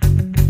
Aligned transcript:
Yeah, 0.00 0.47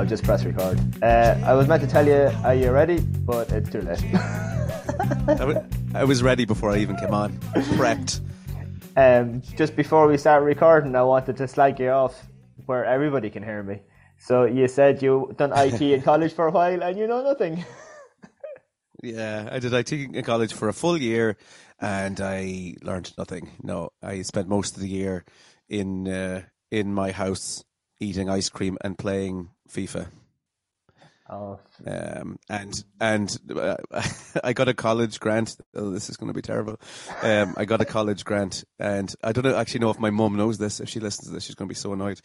I've 0.00 0.08
just 0.08 0.24
press 0.24 0.46
record. 0.46 0.80
Uh, 1.02 1.38
I 1.44 1.52
was 1.52 1.68
meant 1.68 1.82
to 1.82 1.86
tell 1.86 2.06
you, 2.06 2.32
are 2.42 2.54
you 2.54 2.70
ready? 2.70 3.00
But 3.00 3.52
it's 3.52 3.68
too 3.68 3.82
late. 3.82 4.02
I 4.14 5.62
I 5.94 6.04
was 6.04 6.22
ready 6.22 6.46
before 6.46 6.70
I 6.70 6.78
even 6.78 6.96
came 6.96 7.12
on. 7.12 7.32
Prepped. 7.76 8.20
um, 8.96 9.42
just 9.58 9.76
before 9.76 10.06
we 10.06 10.16
start 10.16 10.42
recording, 10.42 10.96
I 10.96 11.02
wanted 11.02 11.36
to 11.36 11.46
slag 11.46 11.78
you 11.78 11.90
off 11.90 12.14
where 12.64 12.86
everybody 12.86 13.28
can 13.28 13.42
hear 13.42 13.62
me. 13.62 13.82
So 14.16 14.44
you 14.44 14.68
said 14.68 15.02
you 15.02 15.34
done 15.36 15.52
IT 15.54 15.82
in 15.96 16.00
college 16.00 16.32
for 16.32 16.46
a 16.46 16.50
while 16.50 16.82
and 16.82 16.98
you 16.98 17.06
know 17.06 17.22
nothing. 17.22 17.62
Yeah, 19.02 19.48
I 19.50 19.60
did 19.60 19.72
IT 19.72 19.92
in 19.92 20.22
college 20.24 20.52
for 20.52 20.68
a 20.68 20.74
full 20.74 20.98
year, 20.98 21.38
and 21.80 22.20
I 22.20 22.74
learned 22.82 23.12
nothing. 23.16 23.50
No, 23.62 23.92
I 24.02 24.20
spent 24.20 24.46
most 24.46 24.76
of 24.76 24.82
the 24.82 24.90
year 24.90 25.24
in 25.70 26.06
uh, 26.06 26.42
in 26.70 26.92
my 26.92 27.10
house 27.10 27.64
eating 27.98 28.28
ice 28.28 28.50
cream 28.50 28.76
and 28.82 28.98
playing 28.98 29.48
FIFA. 29.70 30.08
Oh, 31.32 31.60
Um, 31.86 32.40
and 32.48 32.84
and 33.00 33.38
uh, 33.54 33.76
I 34.44 34.52
got 34.52 34.68
a 34.68 34.74
college 34.74 35.20
grant. 35.20 35.56
Oh, 35.76 35.90
this 35.90 36.10
is 36.10 36.16
going 36.16 36.26
to 36.26 36.34
be 36.34 36.42
terrible. 36.42 36.80
Um, 37.22 37.54
I 37.56 37.64
got 37.66 37.80
a 37.80 37.84
college 37.84 38.24
grant, 38.24 38.64
and 38.80 39.14
I 39.22 39.30
don't 39.30 39.44
know, 39.44 39.56
actually 39.56 39.80
know 39.80 39.90
if 39.90 40.00
my 40.00 40.10
mum 40.10 40.36
knows 40.36 40.58
this. 40.58 40.80
If 40.80 40.88
she 40.88 40.98
listens 40.98 41.28
to 41.28 41.34
this, 41.34 41.44
she's 41.44 41.54
going 41.54 41.68
to 41.68 41.72
be 41.72 41.78
so 41.78 41.92
annoyed. 41.92 42.20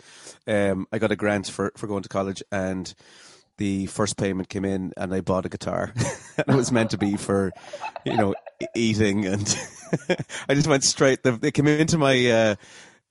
Um, 0.47 0.87
I 0.91 0.97
got 0.97 1.11
a 1.11 1.15
grant 1.15 1.47
for 1.47 1.71
for 1.77 1.85
going 1.85 2.01
to 2.01 2.09
college, 2.09 2.41
and 2.51 2.91
the 3.57 3.85
first 3.85 4.17
payment 4.17 4.49
came 4.49 4.65
in, 4.65 4.91
and 4.97 5.13
I 5.13 5.21
bought 5.21 5.45
a 5.45 5.49
guitar. 5.49 5.93
and 6.37 6.47
it 6.47 6.55
was 6.55 6.71
meant 6.71 6.89
to 6.89 6.97
be 6.97 7.15
for, 7.15 7.51
you 8.05 8.17
know, 8.17 8.33
eating, 8.75 9.25
and 9.27 9.59
I 10.49 10.55
just 10.55 10.67
went 10.67 10.83
straight. 10.83 11.21
They, 11.21 11.29
they 11.31 11.51
came 11.51 11.67
into 11.67 11.99
my. 11.99 12.25
Uh, 12.27 12.55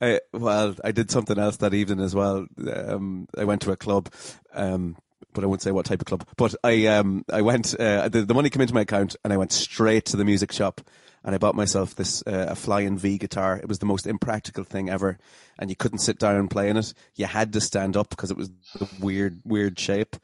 I, 0.05 0.21
well, 0.33 0.75
I 0.85 0.93
did 0.93 1.11
something 1.11 1.39
else 1.39 1.57
that 1.59 1.75
evening 1.75 2.01
as 2.01 2.15
well. 2.15 2.47
Um, 2.75 3.27
I 3.37 3.45
went 3.45 3.63
to 3.63 3.73
a 3.73 3.77
club, 3.77 4.13
um, 4.53 4.97
but 5.33 5.45
I 5.45 5.47
won't 5.47 5.63
say 5.63 5.71
what 5.71 5.87
type 5.87 6.01
of 6.01 6.07
club. 6.07 6.27
But 6.37 6.55
I, 6.63 6.87
um, 6.87 7.25
I 7.33 7.43
went. 7.43 7.75
Uh, 7.75 8.09
the, 8.09 8.23
the 8.23 8.35
money 8.35 8.51
came 8.51 8.63
into 8.63 8.75
my 8.75 8.83
account, 8.83 9.17
and 9.25 9.33
I 9.33 9.37
went 9.37 9.53
straight 9.53 10.05
to 10.07 10.17
the 10.17 10.25
music 10.25 10.53
shop, 10.53 10.81
and 11.25 11.35
I 11.35 11.39
bought 11.39 11.55
myself 11.55 11.95
this 11.95 12.23
uh, 12.27 12.47
a 12.51 12.55
Flying 12.55 12.99
V 12.99 13.19
guitar. 13.19 13.57
It 13.57 13.69
was 13.69 13.79
the 13.79 13.87
most 13.87 14.07
impractical 14.07 14.65
thing 14.65 14.91
ever, 14.91 15.19
and 15.59 15.71
you 15.71 15.77
couldn't 15.77 15.99
sit 15.99 16.19
down 16.19 16.49
playing 16.49 16.77
it. 16.77 16.93
You 17.15 17.27
had 17.27 17.53
to 17.55 17.61
stand 17.61 17.97
up 17.97 18.11
because 18.11 18.31
it 18.31 18.37
was 18.37 18.51
the 18.79 18.89
weird, 19.01 19.41
weird 19.45 19.79
shape. 19.79 20.17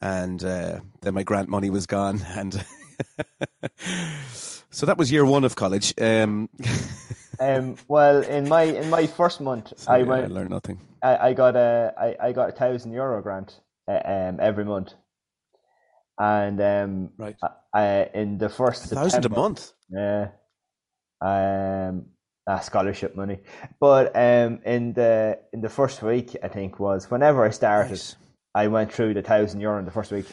And 0.00 0.44
uh, 0.44 0.80
then 1.00 1.14
my 1.14 1.22
grant 1.22 1.48
money 1.48 1.70
was 1.70 1.86
gone, 1.86 2.22
and 2.28 2.64
so 4.70 4.86
that 4.86 4.98
was 4.98 5.10
year 5.10 5.24
one 5.24 5.44
of 5.44 5.56
college. 5.56 5.94
Um, 6.00 6.48
um, 7.40 7.76
well, 7.88 8.22
in 8.22 8.48
my 8.48 8.62
in 8.62 8.90
my 8.90 9.06
first 9.06 9.40
month, 9.40 9.72
I 9.88 9.98
yeah, 9.98 10.04
went. 10.04 10.24
I 10.24 10.34
learned 10.34 10.50
nothing. 10.50 10.78
I, 11.02 11.28
I 11.28 11.32
got 11.34 11.56
a 11.56 11.94
I, 11.98 12.28
I 12.28 12.32
got 12.32 12.48
a 12.48 12.52
thousand 12.52 12.92
euro 12.92 13.22
grant 13.22 13.60
uh, 13.88 14.00
um, 14.04 14.38
every 14.40 14.64
month, 14.64 14.94
and 16.18 16.60
um, 16.60 17.10
Right. 17.18 17.36
I, 17.42 17.48
I 17.72 18.10
in 18.14 18.38
the 18.38 18.48
first 18.48 18.92
A 18.92 18.96
thousand 18.96 19.24
a 19.26 19.28
month. 19.28 19.72
Yeah. 19.90 20.28
Um 21.20 22.06
ah, 22.46 22.60
scholarship 22.60 23.16
money. 23.16 23.40
But 23.80 24.14
um 24.14 24.60
in 24.64 24.92
the 24.92 25.38
in 25.52 25.60
the 25.60 25.68
first 25.68 26.02
week 26.02 26.36
I 26.42 26.48
think 26.48 26.78
was 26.78 27.10
whenever 27.10 27.44
I 27.44 27.50
started 27.50 27.90
Nice. 27.90 28.16
I 28.54 28.66
went 28.68 28.92
through 28.92 29.14
the 29.14 29.22
thousand 29.22 29.60
euro 29.60 29.78
in 29.78 29.84
the 29.84 29.90
first 29.90 30.12
week. 30.12 30.26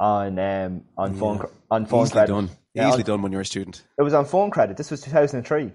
On 0.00 0.38
um 0.38 0.82
on 0.98 1.14
phone 1.14 1.36
Yeah. 1.38 1.44
on 1.70 1.86
phone 1.86 2.02
Easily 2.02 2.12
credit. 2.18 2.32
done. 2.32 2.50
Yeah, 2.74 2.88
Easily 2.88 3.02
on- 3.04 3.06
done 3.06 3.22
when 3.22 3.32
you're 3.32 3.40
a 3.42 3.46
student. 3.46 3.82
It 3.98 4.02
was 4.02 4.12
on 4.14 4.24
phone 4.24 4.50
credit. 4.50 4.76
This 4.76 4.90
was 4.90 5.00
two 5.00 5.10
thousand 5.10 5.38
and 5.38 5.46
three. 5.46 5.72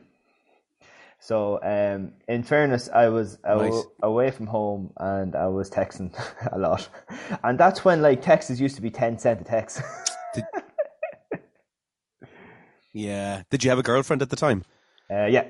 So 1.22 1.60
um 1.64 2.14
in 2.28 2.44
fairness 2.44 2.90
I 2.94 3.08
was 3.10 3.38
aw- 3.46 3.56
Nice. 3.56 3.84
away 4.04 4.32
from 4.32 4.48
home 4.48 4.92
and 4.98 5.36
I 5.36 5.48
was 5.48 5.70
texting 5.70 6.12
a 6.52 6.58
lot. 6.60 6.88
And 7.44 7.58
that's 7.58 7.84
when 7.86 8.02
like 8.02 8.22
texts 8.22 8.60
used 8.60 8.76
to 8.76 8.82
be 8.82 8.90
ten 8.92 9.18
cent 9.20 9.42
a 9.42 9.44
text. 9.46 9.82
Yeah. 12.92 13.44
Did 13.52 13.64
you 13.64 13.70
have 13.70 13.78
a 13.80 13.84
girlfriend 13.84 14.22
at 14.24 14.30
the 14.32 14.36
time? 14.36 14.64
uh, 15.12 15.26
yeah. 15.26 15.46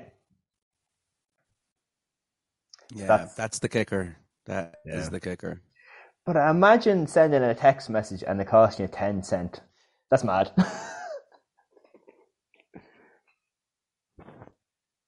Yeah, 2.94 3.06
That's- 3.06 3.34
that's, 3.34 3.58
the 3.60 3.68
kicker. 3.68 4.16
That 4.46 4.76
is 4.84 5.04
Yeah. 5.04 5.10
the 5.10 5.20
kicker. 5.20 5.60
But 6.26 6.36
imagine 6.36 7.06
sending 7.06 7.42
a 7.42 7.54
text 7.54 7.90
message 7.90 8.22
and 8.26 8.40
it 8.40 8.46
costing 8.46 8.86
you 8.86 8.92
10 8.92 9.22
cent. 9.22 9.60
That's 10.10 10.24
mad. 10.24 10.52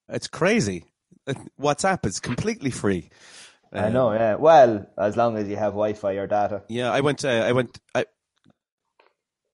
It's 0.08 0.28
crazy. 0.28 0.84
Uh, 1.26 1.34
WhatsApp 1.60 2.04
is 2.06 2.20
completely 2.20 2.70
free. 2.70 3.08
I 3.72 3.84
Um, 3.86 3.92
know, 3.94 4.12
yeah. 4.12 4.34
Well, 4.34 4.86
as 4.98 5.16
long 5.16 5.36
as 5.38 5.48
you 5.48 5.56
have 5.56 5.72
Wi 5.72 5.94
Fi 5.94 6.12
or 6.14 6.26
data. 6.26 6.62
Yeah, 6.68 6.92
I 6.92 7.00
went. 7.00 7.24
Uh, 7.24 7.28
I 7.28 7.52
went. 7.52 7.80
I. 7.94 8.04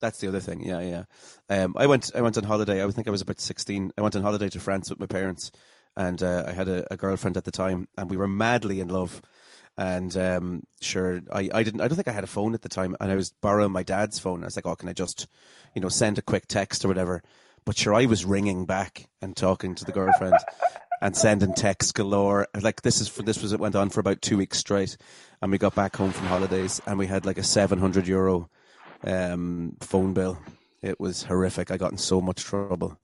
That's 0.01 0.19
the 0.19 0.29
other 0.29 0.41
thing. 0.41 0.65
Yeah, 0.65 0.81
yeah. 0.81 1.05
Um, 1.49 1.75
I 1.77 1.87
went. 1.87 2.11
I 2.15 2.23
went 2.23 2.37
on 2.37 2.45
holiday. 2.45 2.85
I 2.85 2.91
think 2.91 3.06
I 3.06 3.12
was 3.12 3.21
about 3.23 3.41
sixteen. 3.41 3.93
I 3.97 4.03
went 4.03 4.17
on 4.17 4.23
holiday 4.23 4.49
to 4.49 4.61
France 4.61 4.91
with 4.91 4.99
my 4.99 5.06
parents, 5.06 5.53
and 5.97 6.21
uh, 6.23 6.44
I 6.49 6.53
had 6.53 6.69
a, 6.69 6.93
a 6.93 6.97
girlfriend 6.97 7.37
at 7.37 7.44
the 7.44 7.53
time, 7.53 7.87
and 7.97 8.11
we 8.11 8.17
were 8.17 8.29
madly 8.29 8.81
in 8.81 8.88
love. 8.88 9.23
And 9.79 10.15
um, 10.17 10.65
sure, 10.81 11.21
I, 11.33 11.49
I 11.55 11.63
didn't. 11.63 11.81
I 11.81 11.87
don't 11.87 11.95
think 11.95 12.09
I 12.09 12.13
had 12.13 12.25
a 12.25 12.29
phone 12.29 12.53
at 12.53 12.63
the 12.63 12.69
time, 12.69 12.97
and 13.01 13.13
I 13.13 13.15
was 13.15 13.31
borrowing 13.31 13.71
my 13.71 13.85
dad's 13.85 14.19
phone. 14.19 14.43
I 14.43 14.47
was 14.47 14.57
like, 14.57 14.67
"Oh, 14.67 14.75
can 14.75 14.89
I 14.89 14.93
just, 14.93 15.29
you 15.75 15.81
know, 15.81 15.89
send 15.89 16.19
a 16.19 16.23
quick 16.23 16.49
text 16.49 16.85
or 16.85 16.89
whatever?" 16.89 17.23
But 17.65 17.79
sure, 17.79 17.95
I 17.95 18.07
was 18.07 18.25
ringing 18.25 18.67
back 18.67 19.09
and 19.23 19.37
talking 19.37 19.77
to 19.77 19.85
the 19.85 19.93
girlfriend 19.93 20.35
and 21.01 21.17
sending 21.17 21.55
texts 21.55 21.93
galore. 21.93 22.49
Like 22.61 22.83
this 22.83 23.01
is 23.01 23.07
for 23.07 23.23
this 23.23 23.41
was 23.41 23.53
it 23.53 23.61
went 23.61 23.77
on 23.77 23.91
for 23.91 24.01
about 24.01 24.21
two 24.21 24.37
weeks 24.37 24.59
straight, 24.59 24.97
and 25.41 25.53
we 25.53 25.59
got 25.59 25.77
back 25.77 25.95
home 25.95 26.11
from 26.11 26.27
holidays 26.27 26.81
and 26.85 26.99
we 26.99 27.07
had 27.07 27.25
like 27.25 27.39
a 27.39 27.45
seven 27.45 27.79
hundred 27.79 28.09
euro 28.09 28.51
um, 29.05 29.77
phone 29.81 30.13
bill. 30.13 30.39
It 30.83 30.99
was 30.99 31.23
horrific. 31.23 31.71
I 31.71 31.77
got 31.77 31.93
in 31.93 31.99
so 31.99 32.21
much 32.21 32.43
trouble. 32.43 32.99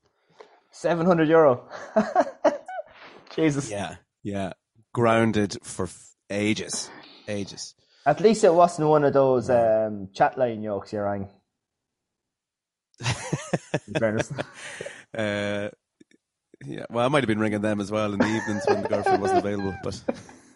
700 0.71 1.29
euro. 1.29 1.69
Jesus. 3.35 3.71
Yeah, 3.71 3.97
yeah, 4.23 4.53
grounded 4.93 5.57
for 5.63 5.85
f- 5.85 6.14
ages, 6.31 6.91
ages. 7.29 7.75
At 8.07 8.21
least 8.21 8.45
it 8.45 8.53
wasn't 8.53 8.89
one 8.89 9.05
of 9.05 9.13
those 9.13 9.49
um, 9.51 10.09
chat 10.13 10.37
line 10.37 10.63
jokes 10.63 10.93
you 10.93 11.01
rang. 11.01 11.29
In 13.89 13.95
fairness. 13.99 14.31
Uh, 15.17 15.71
yeah, 16.67 16.85
well, 16.91 17.05
I 17.05 17.09
might 17.09 17.23
have 17.23 17.29
been 17.29 17.39
ringing 17.39 17.61
them 17.61 17.81
as 17.81 17.91
well 17.91 18.13
in 18.13 18.19
the 18.19 18.27
evenings 18.27 18.65
when 18.67 18.83
the 18.83 18.89
girlfriend 18.89 19.23
wasn't 19.23 19.41
available. 19.41 19.75
But 19.83 20.01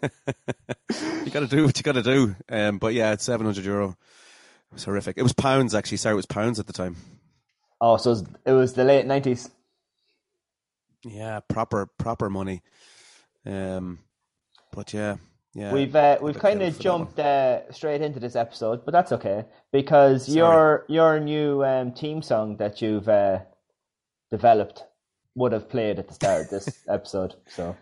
you 1.25 1.31
got 1.31 1.41
to 1.41 1.47
do 1.47 1.65
what 1.65 1.77
you 1.77 1.83
got 1.83 1.93
to 1.93 2.03
do. 2.03 2.35
Um, 2.49 2.79
but 2.79 2.95
yeah, 2.95 3.13
it's 3.13 3.25
seven 3.25 3.47
hundred 3.47 3.65
euro. 3.65 3.91
It 3.91 4.75
was 4.75 4.85
horrific. 4.85 5.19
It 5.19 5.23
was 5.23 5.33
pounds 5.33 5.75
actually. 5.75 5.99
Sorry, 5.99 6.15
it 6.15 6.17
was 6.17 6.27
pounds 6.27 6.59
at 6.59 6.67
the 6.67 6.73
time. 6.73 6.97
Oh, 7.81 7.97
so 7.97 8.11
it 8.11 8.13
was, 8.13 8.25
it 8.47 8.53
was 8.53 8.73
the 8.75 8.85
late 8.85 9.07
nineties. 9.07 9.51
Yeah, 11.05 11.41
proper 11.49 11.87
proper 11.99 12.29
money. 12.31 12.63
Um, 13.47 13.99
but 14.73 14.93
yeah, 14.93 15.17
yeah. 15.59 15.73
We've 15.73 15.95
uh, 15.95 16.19
we've 16.23 16.39
kind 16.39 16.63
of 16.63 16.77
for 16.77 16.83
that 16.83 16.89
one. 16.89 16.99
jumped 17.07 17.19
uh, 17.19 17.73
straight 17.73 18.01
into 18.01 18.21
this 18.21 18.37
episode, 18.37 18.85
but 18.85 18.93
that's 18.93 19.13
okay 19.13 19.45
because 19.73 20.29
your 20.29 20.85
your 20.89 21.21
new 21.21 21.65
um, 21.65 21.93
team 21.93 22.23
song 22.23 22.57
that 22.59 22.81
you've 22.81 23.09
uh, 23.09 23.41
developed 24.31 24.85
would 25.35 25.53
have 25.53 25.69
played 25.69 25.99
at 25.99 26.09
the 26.09 26.15
start 26.15 26.43
of 26.43 26.51
this 26.51 26.85
episode. 26.89 27.35
So 27.47 27.77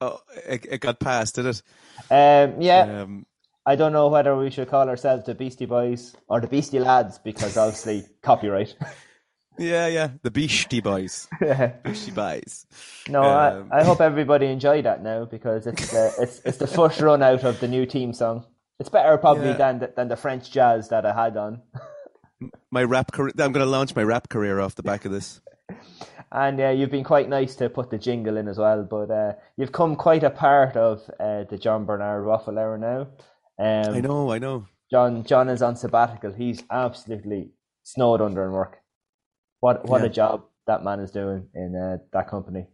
Oh, 0.00 0.20
it, 0.46 0.66
it 0.70 0.80
got 0.80 0.98
passed, 1.00 1.36
did 1.36 1.46
it? 1.46 1.62
um, 2.10 2.60
yeah, 2.60 3.02
Um, 3.02 3.24
I 3.64 3.76
don't 3.76 3.92
know 3.92 4.08
whether 4.08 4.36
we 4.36 4.50
should 4.50 4.68
call 4.68 4.88
ourselves 4.88 5.24
the 5.24 5.34
Beastie 5.34 5.66
Boys 5.66 6.14
or 6.28 6.40
the 6.40 6.46
Beastie 6.48 6.80
Lads 6.80 7.18
because 7.18 7.56
obviously 7.56 8.04
copyright. 8.22 8.74
yeah, 9.58 9.86
yeah. 9.86 10.08
The 10.22 10.30
Beastie 10.30 10.80
Boys. 10.80 11.28
Beastie 11.84 12.10
Boys. 12.10 12.66
No, 13.08 13.22
Um, 13.22 13.68
I, 13.72 13.80
I 13.80 13.84
hope 13.84 14.00
everybody 14.00 14.46
enjoyed 14.46 14.84
that 14.84 15.02
now 15.02 15.24
because 15.24 15.66
it's 15.66 15.90
the, 15.90 16.14
it's 16.20 16.40
it's 16.44 16.58
the 16.58 16.66
first 16.66 17.00
run 17.00 17.22
out 17.22 17.44
of 17.44 17.60
the 17.60 17.68
new 17.68 17.86
team 17.86 18.12
song. 18.12 18.44
It's 18.80 18.88
better 18.88 19.16
probably 19.18 19.48
Yeah. 19.48 19.56
than 19.56 19.78
the, 19.78 19.92
than 19.96 20.08
the 20.08 20.16
French 20.16 20.50
jazz 20.50 20.88
that 20.88 21.06
I 21.06 21.12
had 21.14 21.36
on. 21.36 21.62
My 22.70 22.82
rap 22.82 23.12
career. 23.12 23.32
I'm 23.38 23.52
going 23.52 23.64
to 23.64 23.70
launch 23.70 23.94
my 23.94 24.02
rap 24.02 24.28
career 24.28 24.60
off 24.60 24.74
the 24.74 24.82
back 24.82 25.04
of 25.04 25.12
this. 25.12 25.40
And 26.32 26.60
uh, 26.60 26.70
you've 26.70 26.90
been 26.90 27.04
quite 27.04 27.28
nice 27.28 27.54
to 27.56 27.68
put 27.70 27.90
the 27.90 27.98
jingle 27.98 28.36
in 28.36 28.48
as 28.48 28.58
well. 28.58 28.82
But 28.82 29.08
uh, 29.08 29.34
you've 29.56 29.70
come 29.70 29.94
quite 29.94 30.24
a 30.24 30.30
part 30.30 30.76
of 30.76 31.08
uh, 31.20 31.44
the 31.44 31.56
John 31.56 31.84
Bernard 31.84 32.26
Waffle 32.26 32.58
Hour 32.58 32.76
now. 32.76 33.02
Um, 33.56 33.94
I 33.94 34.00
know, 34.00 34.32
I 34.32 34.40
know. 34.40 34.66
John 34.90 35.22
John 35.22 35.48
is 35.48 35.62
on 35.62 35.76
sabbatical. 35.76 36.32
He's 36.32 36.64
absolutely 36.72 37.50
snowed 37.84 38.20
under 38.20 38.44
in 38.44 38.50
work. 38.50 38.80
What 39.64 39.76
what 39.88 40.00
Yeah. 40.02 40.06
a 40.06 40.10
job 40.10 40.42
that 40.66 40.84
man 40.84 41.00
is 41.00 41.10
doing 41.10 41.48
in 41.54 41.74
uh, 41.84 41.98
that 42.12 42.28
company. 42.28 42.66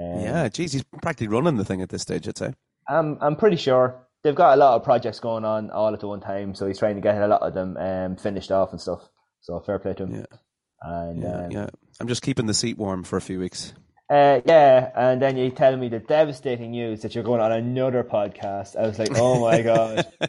Um, 0.00 0.20
Yeah, 0.20 0.48
geez, 0.48 0.72
he's 0.72 0.84
practically 1.02 1.28
running 1.34 1.56
the 1.56 1.64
thing 1.64 1.82
at 1.82 1.88
this 1.88 2.02
stage. 2.02 2.28
I'd 2.28 2.38
say. 2.38 2.54
I'm 2.88 3.18
I'm 3.20 3.36
pretty 3.36 3.56
sure 3.56 3.84
they've 4.22 4.34
got 4.44 4.54
a 4.54 4.60
lot 4.64 4.76
of 4.76 4.84
projects 4.84 5.20
going 5.20 5.44
on 5.44 5.70
all 5.70 5.92
at 5.92 6.00
the 6.00 6.08
one 6.08 6.20
time. 6.20 6.54
So 6.54 6.66
he's 6.68 6.78
trying 6.78 6.94
to 6.96 7.00
get 7.08 7.20
a 7.20 7.26
lot 7.26 7.42
of 7.42 7.54
them 7.54 7.76
um, 7.76 8.16
finished 8.16 8.50
off 8.52 8.70
and 8.72 8.80
stuff. 8.80 9.00
So 9.40 9.58
fair 9.60 9.78
play 9.80 9.94
to 9.94 10.04
him. 10.04 10.14
Yeah, 10.20 10.38
And 10.82 11.22
yeah, 11.22 11.44
um, 11.46 11.50
yeah. 11.50 11.66
I'm 12.00 12.08
just 12.08 12.22
keeping 12.22 12.46
the 12.46 12.54
seat 12.54 12.78
warm 12.78 13.02
for 13.04 13.16
a 13.16 13.20
few 13.20 13.38
weeks. 13.40 13.72
Uh, 14.08 14.40
yeah, 14.44 14.90
and 14.94 15.20
then 15.22 15.36
you 15.36 15.50
tell 15.50 15.76
me 15.76 15.88
the 15.88 15.98
devastating 15.98 16.70
news 16.72 17.02
that 17.02 17.14
you're 17.14 17.24
going 17.24 17.40
on 17.40 17.50
another 17.50 18.04
podcast. 18.04 18.76
I 18.76 18.86
was 18.86 18.98
like, 18.98 19.10
oh 19.16 19.40
my 19.40 19.62
god! 19.70 20.06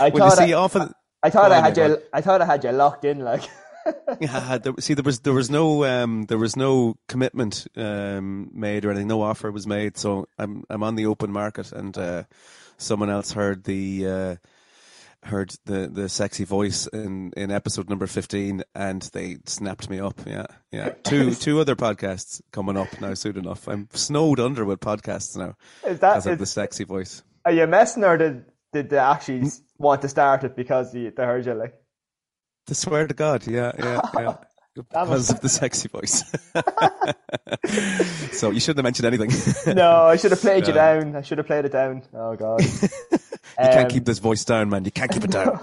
I 0.00 0.08
well, 0.08 0.30
thought 0.30 0.38
see, 0.38 0.52
I, 0.54 0.58
often. 0.58 0.92
I 1.22 1.30
thought 1.30 1.50
Go 1.50 1.54
I 1.54 1.60
had 1.60 1.76
you. 1.76 1.98
I 2.12 2.20
thought 2.22 2.40
I 2.42 2.46
had 2.46 2.64
you 2.64 2.72
locked 2.72 3.04
in. 3.04 3.18
Like, 3.20 3.42
Yeah, 4.20 4.58
there, 4.58 4.74
see, 4.80 4.94
there 4.94 5.04
was 5.04 5.20
there 5.20 5.32
was 5.32 5.50
no 5.50 5.84
um, 5.84 6.24
there 6.26 6.36
was 6.36 6.56
no 6.56 6.96
commitment 7.08 7.66
um, 7.76 8.50
made 8.52 8.84
or 8.84 8.90
anything. 8.90 9.08
No 9.08 9.22
offer 9.22 9.50
was 9.50 9.66
made, 9.66 9.96
so 9.96 10.28
I'm 10.38 10.64
I'm 10.68 10.82
on 10.82 10.96
the 10.96 11.06
open 11.06 11.32
market, 11.32 11.72
and 11.72 11.96
uh, 11.96 12.24
someone 12.76 13.08
else 13.08 13.32
heard 13.32 13.64
the 13.64 14.06
uh, 14.06 14.36
heard 15.22 15.54
the, 15.64 15.88
the 15.92 16.08
sexy 16.08 16.44
voice 16.44 16.86
in, 16.88 17.32
in 17.36 17.50
episode 17.50 17.88
number 17.88 18.06
fifteen, 18.06 18.62
and 18.74 19.02
they 19.12 19.38
snapped 19.46 19.88
me 19.88 20.00
up. 20.00 20.20
Yeah, 20.26 20.46
yeah. 20.70 20.90
Two 21.02 21.34
two 21.46 21.60
other 21.60 21.76
podcasts 21.76 22.42
coming 22.52 22.76
up 22.76 23.00
now 23.00 23.14
soon 23.14 23.38
enough. 23.38 23.68
I'm 23.68 23.88
snowed 23.92 24.40
under 24.40 24.64
with 24.64 24.80
podcasts 24.80 25.36
now 25.36 25.56
is 25.86 26.00
that 26.00 26.18
of 26.18 26.32
is, 26.32 26.38
the 26.38 26.46
sexy 26.46 26.84
voice. 26.84 27.22
are 27.44 27.52
you 27.52 27.66
messing 27.66 28.04
or 28.04 28.18
did 28.18 28.44
did 28.72 28.90
they 28.90 28.98
actually 28.98 29.50
want 29.78 30.02
to 30.02 30.08
start 30.08 30.44
it 30.44 30.56
because 30.56 30.92
they, 30.92 31.08
they 31.10 31.24
heard 31.24 31.46
you? 31.46 31.54
Like, 31.54 31.79
To 32.66 32.74
swear 32.74 33.06
to 33.06 33.14
God, 33.14 33.46
yeah, 33.46 33.72
yeah, 33.78 34.00
yeah. 34.14 34.36
Because 34.74 35.30
of 35.30 35.40
the 35.40 35.48
sexy 35.60 35.88
voice. 35.88 36.22
so 38.38 38.50
you 38.50 38.60
shouldn't 38.60 38.78
have 38.78 38.84
mentioned 38.84 39.06
anything. 39.06 39.74
no, 39.74 40.04
I 40.04 40.16
should 40.16 40.30
have 40.30 40.40
played 40.40 40.66
you 40.68 40.72
down. 40.72 41.16
I 41.16 41.22
should 41.22 41.38
have 41.38 41.46
played 41.48 41.64
it 41.64 41.72
down. 41.72 42.02
Oh 42.14 42.36
god! 42.36 42.62
You 42.62 42.78
can't 43.58 43.76
Um, 43.84 43.88
keep 43.88 44.04
this 44.04 44.20
voice 44.20 44.44
down, 44.44 44.70
man. 44.70 44.84
You 44.84 44.92
can't 44.92 45.10
keep 45.10 45.24
it 45.24 45.32
down. 45.32 45.58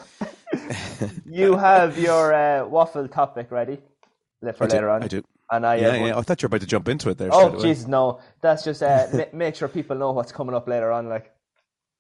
You 1.26 1.56
have 1.56 1.98
your 1.98 2.34
uh, 2.34 2.66
waffle 2.68 3.08
topic 3.08 3.50
ready 3.50 3.80
for 4.42 4.66
I 4.66 4.68
do, 4.68 4.74
later 4.76 4.90
on. 4.90 5.04
I 5.04 5.08
do. 5.08 5.24
And 5.50 5.66
I 5.66 5.76
Yeah, 5.76 5.96
yeah. 6.08 6.18
I 6.18 6.22
thought 6.22 6.42
you 6.42 6.48
were 6.48 6.56
about 6.56 6.62
to 6.62 6.68
jump 6.68 6.90
into 6.90 7.10
it 7.10 7.18
there. 7.18 7.30
Oh. 7.32 7.60
Jesus, 7.62 7.88
no! 7.88 8.20
That's 8.42 8.64
just 8.66 8.84
uh, 8.84 9.08
ma- 9.14 9.24
make 9.34 9.56
sure 9.56 9.70
people 9.70 9.96
know 9.98 10.12
what's 10.12 10.34
coming 10.34 10.54
up 10.54 10.68
later 10.68 10.92
on, 10.92 11.08
like, 11.08 11.32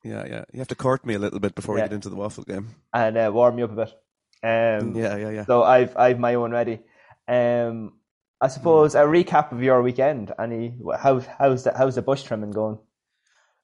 Yeah, 0.03 0.25
yeah. 0.27 0.43
You 0.51 0.59
have 0.59 0.67
to 0.67 0.75
court 0.75 1.05
me 1.05 1.13
a 1.15 1.19
little 1.19 1.39
bit 1.39 1.55
before 1.55 1.77
Yeah. 1.77 1.83
we 1.83 1.89
get 1.89 1.95
into 1.95 2.09
the 2.09 2.17
waffle 2.17 2.43
game. 2.43 2.75
and 2.93 3.17
uh, 3.17 3.31
warm 3.33 3.55
me 3.55 3.63
up 3.63 3.71
a 3.71 3.75
bit. 3.75 3.93
Um, 4.43 4.95
Yeah, 4.95 5.15
yeah, 5.17 5.29
yeah. 5.29 5.45
So 5.45 5.63
I've 5.63 5.95
I've 5.97 6.19
my 6.19 6.35
own 6.35 6.51
ready. 6.51 6.79
Um, 7.27 7.93
I 8.39 8.47
suppose 8.49 8.93
a 8.95 8.99
recap 8.99 9.51
of 9.51 9.63
your 9.63 9.81
weekend. 9.81 10.31
Any 10.39 10.75
how 10.99 11.19
how's 11.19 11.63
the 11.63 11.73
how's 11.75 11.95
the 11.95 12.01
bush 12.01 12.23
trimming 12.23 12.51
going? 12.51 12.77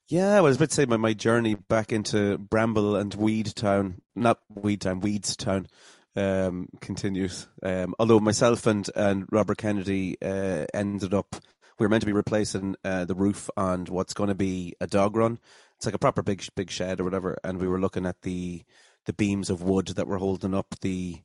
Yeah, 0.09 0.35
well, 0.35 0.37
I 0.37 0.49
was 0.49 0.57
about 0.57 0.69
to 0.69 0.75
say 0.75 0.85
my, 0.85 0.97
my 0.97 1.13
journey 1.13 1.55
back 1.55 1.93
into 1.93 2.37
Bramble 2.37 2.97
and 2.97 3.13
Weed 3.13 3.55
Town, 3.55 4.01
not 4.15 4.39
Weed 4.49 4.81
Town, 4.81 4.99
Weeds 4.99 5.37
Town, 5.37 5.67
um, 6.15 6.67
continues. 6.81 7.47
Um, 7.61 7.95
although 7.97 8.19
myself 8.19 8.67
and, 8.67 8.89
and 8.95 9.25
Robert 9.31 9.59
Kennedy 9.59 10.17
uh, 10.21 10.65
ended 10.73 11.13
up, 11.13 11.35
we 11.79 11.85
were 11.85 11.89
meant 11.89 12.01
to 12.01 12.07
be 12.07 12.13
replacing 12.13 12.75
uh, 12.83 13.05
the 13.05 13.15
roof 13.15 13.49
on 13.55 13.85
what's 13.85 14.13
going 14.13 14.27
to 14.27 14.35
be 14.35 14.75
a 14.81 14.87
dog 14.87 15.15
run. 15.15 15.39
It's 15.77 15.85
like 15.85 15.95
a 15.95 15.99
proper 15.99 16.21
big 16.21 16.43
big 16.55 16.69
shed 16.69 16.99
or 16.99 17.05
whatever, 17.05 17.37
and 17.43 17.59
we 17.59 17.67
were 17.67 17.79
looking 17.79 18.05
at 18.05 18.21
the 18.23 18.63
the 19.05 19.13
beams 19.13 19.49
of 19.49 19.61
wood 19.61 19.87
that 19.87 20.07
were 20.07 20.17
holding 20.17 20.53
up 20.53 20.75
the 20.81 21.21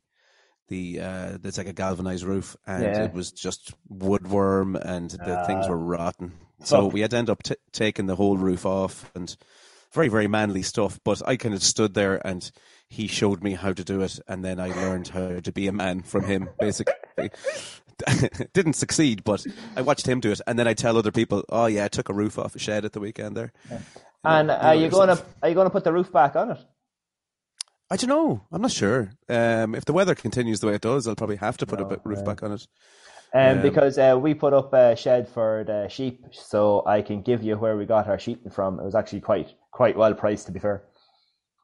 the 0.69 1.01
uh 1.01 1.39
it's 1.45 1.57
like 1.59 1.67
a 1.69 1.73
galvanized 1.73 2.25
roof 2.25 2.57
and 2.67 2.83
Yeah. 2.83 3.05
it 3.05 3.15
was 3.15 3.31
just 3.33 3.73
woodworm 3.91 4.79
and 4.81 5.11
the 5.11 5.45
things 5.47 5.65
Ah. 5.67 5.71
were 5.71 5.79
rotten 5.79 6.33
so 6.63 6.85
Fuck. 6.85 6.93
we 6.93 7.01
had 7.01 7.11
to 7.13 7.17
end 7.17 7.31
up 7.31 7.43
t- 7.43 7.55
taking 7.73 8.07
the 8.07 8.17
whole 8.17 8.37
roof 8.37 8.67
off 8.67 9.11
and 9.15 9.35
very 9.93 10.09
very 10.09 10.27
manly 10.29 10.63
stuff 10.63 11.01
but 11.05 11.27
i 11.27 11.37
kind 11.37 11.55
of 11.55 11.63
stood 11.63 11.95
there 11.95 12.21
and 12.27 12.51
he 12.91 13.07
showed 13.07 13.43
me 13.43 13.55
how 13.55 13.73
to 13.73 13.83
do 13.85 14.03
it 14.03 14.19
and 14.29 14.45
then 14.45 14.61
i 14.61 14.69
learned 14.69 15.09
how 15.09 15.41
to 15.41 15.53
be 15.53 15.69
a 15.69 15.73
man 15.73 16.03
from 16.03 16.25
him 16.25 16.51
basically 16.61 16.93
didn't 18.53 18.75
succeed 18.75 19.25
but 19.25 19.45
i 19.77 19.81
watched 19.83 20.07
him 20.07 20.21
do 20.21 20.31
it 20.31 20.41
and 20.47 20.59
then 20.59 20.69
i 20.69 20.75
tell 20.75 20.97
other 20.99 21.11
people 21.13 21.45
oh 21.49 21.67
yeah 21.67 21.85
i 21.85 21.89
took 21.89 22.09
a 22.09 22.15
roof 22.15 22.39
off 22.39 22.55
a 22.55 22.59
shed 22.59 22.85
at 22.85 22.93
the 22.93 23.01
weekend 23.01 23.37
there 23.37 23.53
And 24.25 24.49
know 24.49 24.55
are 24.57 24.75
you 24.75 24.89
going 24.89 25.09
to 25.09 25.23
are 25.43 25.49
you 25.49 25.55
going 25.55 25.67
to 25.67 25.71
put 25.71 25.85
the 25.85 25.93
roof 25.93 26.13
back 26.13 26.37
on 26.37 26.51
it? 26.51 26.59
I 27.91 27.97
don't 27.97 28.09
know. 28.11 28.43
I'm 28.53 28.61
not 28.63 28.71
sure. 28.71 29.13
Um, 29.29 29.75
if 29.75 29.85
the 29.87 29.93
weather 29.95 30.15
continues 30.15 30.61
the 30.61 30.67
way 30.67 30.75
it 30.75 30.83
does, 30.83 31.07
I'll 31.09 31.17
probably 31.17 31.37
have 31.37 31.57
to 31.59 31.67
put 31.67 31.81
a 31.81 31.85
bit 31.85 32.01
roof 32.05 32.25
back 32.25 32.43
on 32.43 32.53
it. 32.53 32.67
Um, 33.33 33.41
Um, 33.59 33.63
because 33.63 33.99
uh, 33.99 34.19
we 34.21 34.33
put 34.35 34.53
up 34.55 34.73
a 34.73 34.97
shed 34.97 35.29
for 35.29 35.63
the 35.67 35.89
sheep, 35.89 36.25
so 36.33 36.83
I 36.87 37.03
can 37.03 37.21
give 37.23 37.43
you 37.43 37.57
where 37.57 37.77
we 37.77 37.85
got 37.85 38.09
our 38.09 38.19
sheeping 38.19 38.51
from. 38.51 38.81
It 38.81 38.85
was 38.85 38.95
actually 38.95 39.21
quite 39.21 39.55
quite 39.71 39.97
well 39.99 40.15
priced, 40.15 40.47
to 40.47 40.53
be 40.53 40.59
fair. 40.61 40.83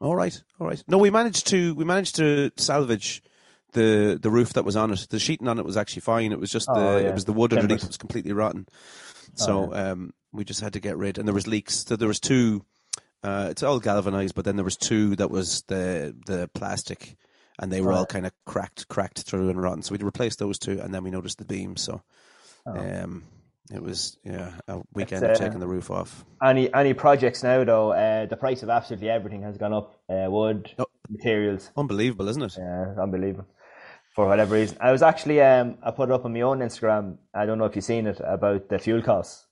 All 0.00 0.14
right, 0.14 0.38
all 0.61 0.66
right. 0.66 0.83
No, 0.88 0.99
we 0.99 1.09
managed 1.11 1.47
to 1.49 1.75
we 1.75 1.85
managed 1.87 2.16
to 2.16 2.50
salvage 2.57 3.23
the 3.73 4.19
the 4.21 4.31
roof 4.31 4.52
that 4.54 4.64
was 4.66 4.76
on 4.76 4.93
it. 4.93 5.07
The 5.09 5.19
sheeting 5.19 5.49
on 5.49 5.59
it 5.59 5.64
was 5.64 5.76
actually 5.78 6.02
fine. 6.02 6.33
It 6.33 6.40
was 6.40 6.50
just 6.50 6.66
the 6.66 6.75
Oh, 6.75 6.99
yeah. 6.99 7.09
it 7.09 7.14
was 7.14 7.25
the 7.25 7.33
wood 7.33 7.52
underneath 7.54 7.87
was 7.87 7.97
completely 7.97 8.33
rotten. 8.33 8.66
So 9.37 9.75
um, 9.75 10.12
we 10.33 10.45
just 10.45 10.61
had 10.61 10.75
to 10.75 10.81
get 10.81 10.97
rid. 10.99 11.16
And 11.19 11.26
there 11.26 11.35
was 11.35 11.47
leaks. 11.47 11.85
So 11.87 11.97
there 11.97 12.09
was 12.09 12.21
two. 12.21 12.64
Uh, 13.25 13.49
it's 13.50 13.62
all 13.62 13.81
galvanized, 13.81 14.35
but 14.35 14.45
then 14.45 14.57
there 14.57 14.64
was 14.64 14.76
two 14.76 15.16
that 15.16 15.31
was 15.31 15.62
the 15.62 16.14
the 16.26 16.49
plastic, 16.54 17.16
and 17.59 17.73
they 17.73 17.81
were 17.81 17.93
all 17.93 18.04
kind 18.04 18.26
of 18.26 18.33
cracked 18.45 18.87
cracked 18.88 19.23
through 19.23 19.49
and 19.49 19.61
rotten. 19.61 19.83
So 19.83 19.95
we 19.95 20.04
replaced 20.04 20.38
those 20.38 20.59
two, 20.59 20.78
and 20.81 20.93
then 20.93 21.02
we 21.04 21.11
noticed 21.11 21.38
the 21.38 21.47
beams. 21.47 21.81
So 21.81 22.02
um, 22.66 23.25
it 23.73 23.83
was 23.83 24.19
yeah 24.25 24.52
a 24.69 24.83
weekend 24.93 25.25
Oh. 25.25 25.31
It's, 25.31 25.40
of 25.40 25.43
uh, 25.43 25.47
taking 25.49 25.61
the 25.61 25.66
roof 25.66 25.90
off. 25.90 26.25
Any 26.43 26.73
any 26.75 26.93
projects 26.93 27.43
now 27.43 27.64
though? 27.64 27.93
Uh, 27.93 28.26
the 28.26 28.37
price 28.37 28.62
of 28.62 28.69
absolutely 28.69 29.09
everything 29.09 29.43
has 29.43 29.57
gone 29.57 29.73
up. 29.73 29.99
Uh, 30.09 30.26
wood, 30.28 30.71
Oh. 30.78 30.85
materials, 31.09 31.71
Unbelievable, 31.78 32.28
isn't 32.28 32.43
it? 32.43 32.57
Yeah, 32.59 32.95
unbelievable. 33.00 33.47
For 34.14 34.28
whatever 34.28 34.54
reason, 34.54 34.76
I 34.81 34.93
was 34.93 35.02
actually 35.02 35.40
um, 35.40 35.78
I 35.83 35.90
put 35.93 36.11
it 36.11 36.12
up 36.12 36.25
on 36.26 36.33
my 36.35 36.43
own 36.43 36.59
Instagram. 36.61 37.16
I 37.35 37.47
don't 37.47 37.59
know 37.59 37.64
if 37.64 37.75
you've 37.75 37.85
seen 37.87 38.07
it 38.07 38.21
about 38.23 38.69
the 38.69 38.78
fuel 38.78 39.02
costs. 39.02 39.47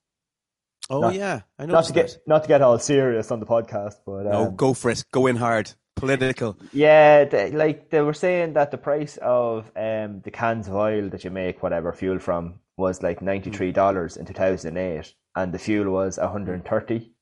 Oh 0.92 1.00
Not- 1.00 1.14
yeah, 1.14 1.40
I 1.58 1.66
know. 1.66 1.72
Not 1.74 1.86
to 1.86 1.92
get 1.94 2.18
not 2.26 2.42
to 2.42 2.48
get 2.48 2.60
all 2.62 2.78
serious 2.78 3.30
on 3.30 3.40
the 3.40 3.46
podcast, 3.46 3.94
but 4.06 4.24
No, 4.24 4.48
um, 4.48 4.56
go 4.56 4.74
for 4.74 4.90
it. 4.90 5.04
Go 5.10 5.26
in 5.26 5.36
hard. 5.36 5.72
Political. 5.96 6.56
yeah, 6.72 7.24
they, 7.24 7.50
like 7.52 7.90
they 7.90 8.00
were 8.00 8.14
saying 8.14 8.54
that 8.54 8.70
the 8.70 8.78
price 8.78 9.18
of 9.22 9.70
um, 9.76 10.20
the 10.24 10.30
cans 10.32 10.66
of 10.68 10.74
oil 10.74 11.08
that 11.10 11.22
you 11.24 11.30
make 11.30 11.62
whatever 11.62 11.92
fuel 11.92 12.18
from 12.18 12.60
was 12.76 13.02
like 13.02 13.22
ninety 13.22 13.50
three 13.50 13.72
dollars 13.72 14.16
in 14.16 14.24
two 14.26 14.32
thousand 14.32 14.76
and 14.76 14.98
eight, 14.98 15.14
and 15.36 15.52
the 15.54 15.58
fuel 15.58 15.90
was 15.92 16.18
one 16.18 16.28
hundred 16.30 16.54
and 16.54 16.64
thirty 16.64 17.12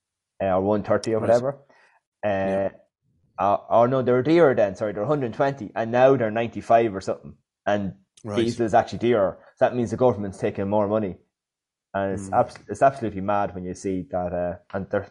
uh, 0.42 0.46
or 0.56 0.62
one 0.62 0.82
thirty 0.82 1.14
or 1.14 1.20
whatever. 1.20 1.58
Uh, 2.24 2.70
uh, 3.38 3.56
or 3.70 3.88
no, 3.88 4.02
they're 4.02 4.22
dearer 4.22 4.54
then. 4.54 4.74
Sorry, 4.76 4.92
they're 4.92 5.02
one 5.02 5.08
hundred 5.10 5.26
and 5.26 5.34
twenty, 5.34 5.70
and 5.74 5.90
now 5.90 6.16
they're 6.16 6.30
ninety 6.30 6.60
five 6.60 6.94
or 6.94 7.00
something. 7.00 7.34
And 7.66 7.94
Right. 8.22 8.36
diesel 8.36 8.66
is 8.66 8.74
actually 8.74 8.98
dearer. 8.98 9.38
So 9.56 9.64
that 9.64 9.74
means 9.74 9.90
the 9.92 9.96
government's 9.96 10.36
taking 10.38 10.68
more 10.68 10.86
money, 10.86 11.16
and 11.94 12.12
it's 12.12 12.30
abs- 12.32 12.58
it's 12.68 12.82
absolutely 12.82 13.20
mad 13.20 13.54
when 13.54 13.64
you 13.64 13.74
see 13.74 14.06
that. 14.10 14.32
Uh, 14.32 14.56
and 14.76 14.88
there, 14.90 15.08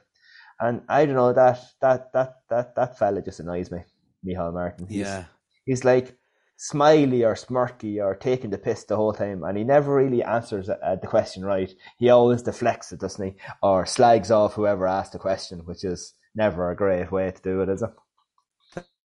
and 0.59 0.81
I 0.89 1.05
don't 1.05 1.15
know 1.15 1.33
that 1.33 1.59
that 1.81 2.11
that 2.13 2.35
that 2.49 2.75
that 2.75 2.97
fella 2.97 3.21
just 3.21 3.39
annoys 3.39 3.71
me, 3.71 3.83
Michael 4.23 4.51
Martin. 4.51 4.87
He's, 4.87 4.99
Yeah. 5.07 5.25
he's 5.65 5.83
like 5.85 6.17
smiley 6.57 7.23
or 7.23 7.35
smirky 7.35 8.03
or 8.03 8.15
taking 8.15 8.49
the 8.49 8.57
piss 8.57 8.83
the 8.83 8.95
whole 8.95 9.13
time, 9.13 9.43
and 9.43 9.57
he 9.57 9.63
never 9.63 9.95
really 9.95 10.23
answers 10.23 10.69
uh, 10.69 10.95
the 11.01 11.07
question 11.07 11.43
right. 11.45 11.71
He 11.97 12.09
always 12.09 12.41
deflects 12.41 12.91
it, 12.91 12.99
doesn't 12.99 13.25
he? 13.25 13.35
Or 13.63 13.85
slags 13.85 14.29
off 14.31 14.53
whoever 14.55 14.85
asked 14.87 15.13
the 15.13 15.19
question, 15.19 15.59
which 15.65 15.83
is 15.83 16.13
never 16.35 16.69
a 16.69 16.75
great 16.75 17.11
way 17.11 17.31
to 17.31 17.41
do 17.41 17.61
it, 17.61 17.69
is 17.69 17.81
it? 17.81 17.89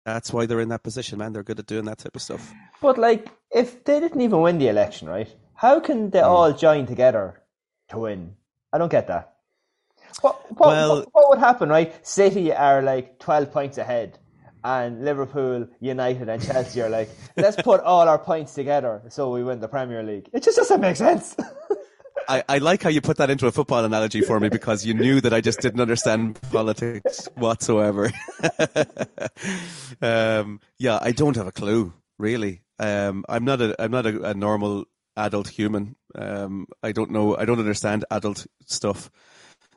That's 0.04 0.32
why 0.32 0.46
they're 0.46 0.60
in 0.60 0.68
that 0.68 0.84
position, 0.84 1.18
man. 1.18 1.32
They're 1.32 1.42
good 1.42 1.58
at 1.58 1.66
doing 1.66 1.84
that 1.86 1.98
type 1.98 2.14
of 2.14 2.22
stuff. 2.22 2.52
But 2.80 2.96
like, 2.96 3.28
if 3.50 3.82
they 3.84 3.98
didn't 3.98 4.20
even 4.20 4.40
win 4.40 4.58
the 4.58 4.68
election, 4.68 5.08
right? 5.08 5.32
How 5.54 5.80
can 5.80 6.10
they 6.10 6.20
all 6.20 6.52
join 6.52 6.86
together 6.86 7.42
to 7.88 7.98
win? 7.98 8.34
I 8.72 8.78
don't 8.78 8.90
get 8.90 9.06
that. 9.08 9.34
What 10.20 10.40
what, 10.58 10.68
Well- 10.68 10.96
what, 10.96 11.08
what 11.12 11.28
would 11.30 11.38
happen, 11.38 11.68
right? 11.68 11.94
City 12.06 12.52
are 12.52 12.82
like 12.82 13.18
twelve 13.18 13.52
points 13.52 13.78
ahead, 13.78 14.18
and 14.64 15.04
Liverpool, 15.04 15.68
United, 15.80 16.28
and 16.28 16.42
Chelsea 16.42 16.82
are 16.82 16.88
like, 16.90 17.10
let's 17.36 17.60
put 17.60 17.80
all 17.80 18.08
our 18.08 18.18
points 18.18 18.54
together 18.54 19.02
so 19.08 19.30
we 19.30 19.44
win 19.44 19.60
the 19.60 19.68
Premier 19.68 20.02
League. 20.02 20.28
It 20.32 20.42
just 20.42 20.56
doesn't 20.56 20.80
make 20.80 20.96
sense. 20.96 21.36
I, 22.28 22.42
I 22.48 22.58
like 22.58 22.82
how 22.82 22.88
you 22.88 23.00
put 23.00 23.18
that 23.18 23.30
into 23.30 23.46
a 23.46 23.52
football 23.52 23.84
analogy 23.84 24.20
for 24.20 24.40
me 24.40 24.48
because 24.48 24.84
you 24.84 24.94
knew 24.94 25.20
that 25.20 25.32
I 25.32 25.40
just 25.40 25.60
didn't 25.60 25.80
understand 25.80 26.40
politics 26.50 27.28
whatsoever. 27.36 28.10
um, 30.02 30.60
yeah, 30.78 30.98
I 31.00 31.12
don't 31.12 31.36
have 31.36 31.46
a 31.46 31.52
clue, 31.52 31.92
really. 32.18 32.62
Um, 32.80 33.24
I'm 33.28 33.44
not 33.44 33.60
a 33.60 33.80
I'm 33.80 33.90
not 33.90 34.06
a, 34.06 34.30
a 34.30 34.34
normal 34.34 34.86
adult 35.16 35.48
human. 35.48 35.96
Um, 36.14 36.66
I 36.82 36.92
don't 36.92 37.10
know. 37.10 37.36
I 37.36 37.44
don't 37.44 37.58
understand 37.58 38.04
adult 38.10 38.46
stuff, 38.66 39.10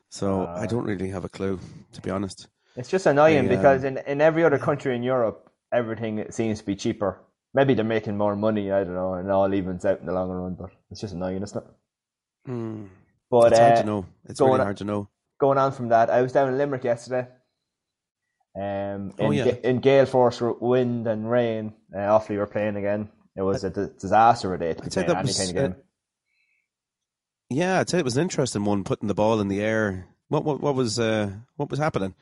so 0.09 0.45
I 0.47 0.65
don't 0.67 0.85
really 0.85 1.09
have 1.09 1.25
a 1.25 1.29
clue, 1.29 1.59
to 1.93 2.01
be 2.01 2.09
honest. 2.11 2.47
it's 2.75 2.89
just 2.89 3.05
annoying 3.05 3.47
They, 3.47 3.55
um, 3.55 3.61
because 3.61 3.83
in 3.83 3.97
in 4.07 4.21
every 4.21 4.43
other 4.43 4.57
country 4.59 4.95
in 4.95 5.03
Europe, 5.03 5.49
everything 5.73 6.25
seems 6.31 6.59
to 6.59 6.65
be 6.65 6.75
cheaper. 6.75 7.19
Maybe 7.53 7.73
they're 7.73 7.83
making 7.97 8.15
more 8.17 8.35
money. 8.35 8.71
I 8.71 8.83
don't 8.83 8.93
know, 8.95 9.13
and 9.15 9.27
it 9.27 9.31
all 9.31 9.53
evens 9.53 9.83
out 9.85 9.99
in 9.99 10.05
the 10.05 10.13
long 10.13 10.29
run. 10.29 10.55
But 10.55 10.69
it's 10.91 11.01
just 11.01 11.13
annoying, 11.13 11.41
isn't 11.43 11.57
it? 11.57 11.67
Hmm. 12.45 12.85
But 13.31 13.51
It's 13.51 13.59
hard 13.59 13.73
uh, 13.73 13.81
to 13.81 13.85
know. 13.85 14.05
It's 14.25 14.39
going 14.39 14.51
really 14.51 14.61
on- 14.61 14.65
hard 14.67 14.77
to 14.77 14.83
know. 14.85 15.09
going 15.39 15.57
on 15.57 15.71
from 15.71 15.89
that, 15.89 16.09
I 16.09 16.21
was 16.21 16.31
down 16.33 16.49
in 16.49 16.57
Limerick 16.57 16.83
yesterday. 16.83 17.27
Um, 18.55 19.13
in, 19.17 19.25
Oh, 19.27 19.31
yeah. 19.31 19.55
in 19.63 19.79
gale 19.79 20.05
force 20.05 20.41
wind 20.41 21.07
and 21.07 21.29
rain, 21.29 21.73
uh, 21.95 21.99
awfully 21.99 22.35
we 22.35 22.39
were 22.39 22.47
playing 22.47 22.75
again. 22.75 23.09
It 23.39 23.43
was 23.43 23.63
a 23.63 23.69
disaster 23.69 24.53
of 24.53 24.59
a 24.59 24.65
day 24.65 24.71
I'd 24.83 24.91
say 24.91 25.03
that 25.03 25.15
any 25.15 25.27
was, 25.27 25.37
kind 25.37 25.57
of 25.57 25.71
uh. 25.71 25.75
Yeah, 27.49 27.79
I'd 27.79 27.89
say 27.89 27.99
it 27.99 28.03
was 28.03 28.17
an 28.17 28.23
interesting 28.23 28.65
one, 28.65 28.83
putting 28.83 29.07
the 29.07 29.13
ball 29.13 29.39
in 29.39 29.47
the 29.47 29.61
air. 29.61 30.09
What 30.27 30.43
what, 30.43 30.59
what 30.59 30.75
was 30.75 30.99
uh, 30.99 31.31
what 31.55 31.69
was 31.69 31.79
happening? 31.79 32.15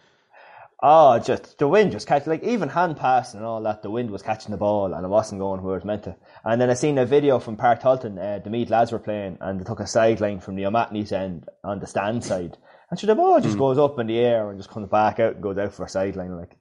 Oh, 0.83 1.17
just 1.17 1.57
the 1.57 1.67
wind 1.67 1.91
just 1.91 2.05
catch 2.05 2.27
like 2.27 2.43
even 2.43 2.69
hand 2.69 2.97
pass 2.97 3.33
and 3.33 3.43
all 3.43 3.63
that. 3.63 3.81
The 3.81 3.89
wind 3.89 4.12
was 4.12 4.21
catching 4.21 4.51
the 4.51 4.57
ball 4.57 4.93
and 4.93 5.03
it 5.03 5.09
wasn't 5.09 5.41
going 5.41 5.63
where 5.63 5.77
it 5.77 5.79
was 5.79 5.86
meant 5.86 6.03
to. 6.03 6.15
And 6.45 6.62
then 6.62 6.69
I 6.69 6.75
seen 6.75 7.00
a 7.00 7.05
video 7.07 7.39
from 7.39 7.57
Páirc 7.57 7.81
Tailteann. 7.81 8.19
Uh, 8.19 8.38
the 8.43 8.51
Meath 8.51 8.69
lads 8.69 8.91
were 8.91 9.00
playing 9.00 9.39
and 9.41 9.59
they 9.59 9.63
took 9.63 9.79
a 9.79 9.88
sideline 9.88 10.39
from 10.39 10.55
the 10.55 10.67
O'Matney's 10.67 11.12
end 11.12 11.50
on 11.63 11.79
the 11.79 11.88
stand 11.88 12.24
side. 12.24 12.59
And 12.91 13.00
so 13.00 13.07
the 13.07 13.15
ball 13.15 13.41
just 13.41 13.57
goes 13.57 13.79
up 13.79 13.97
in 13.97 14.05
the 14.05 14.19
air 14.19 14.51
and 14.51 14.59
just 14.59 14.69
comes 14.69 14.88
back 14.88 15.19
out 15.19 15.33
and 15.33 15.41
goes 15.41 15.57
out 15.57 15.74
for 15.74 15.83
a 15.83 15.89
sideline. 15.89 16.38
Like, 16.38 16.55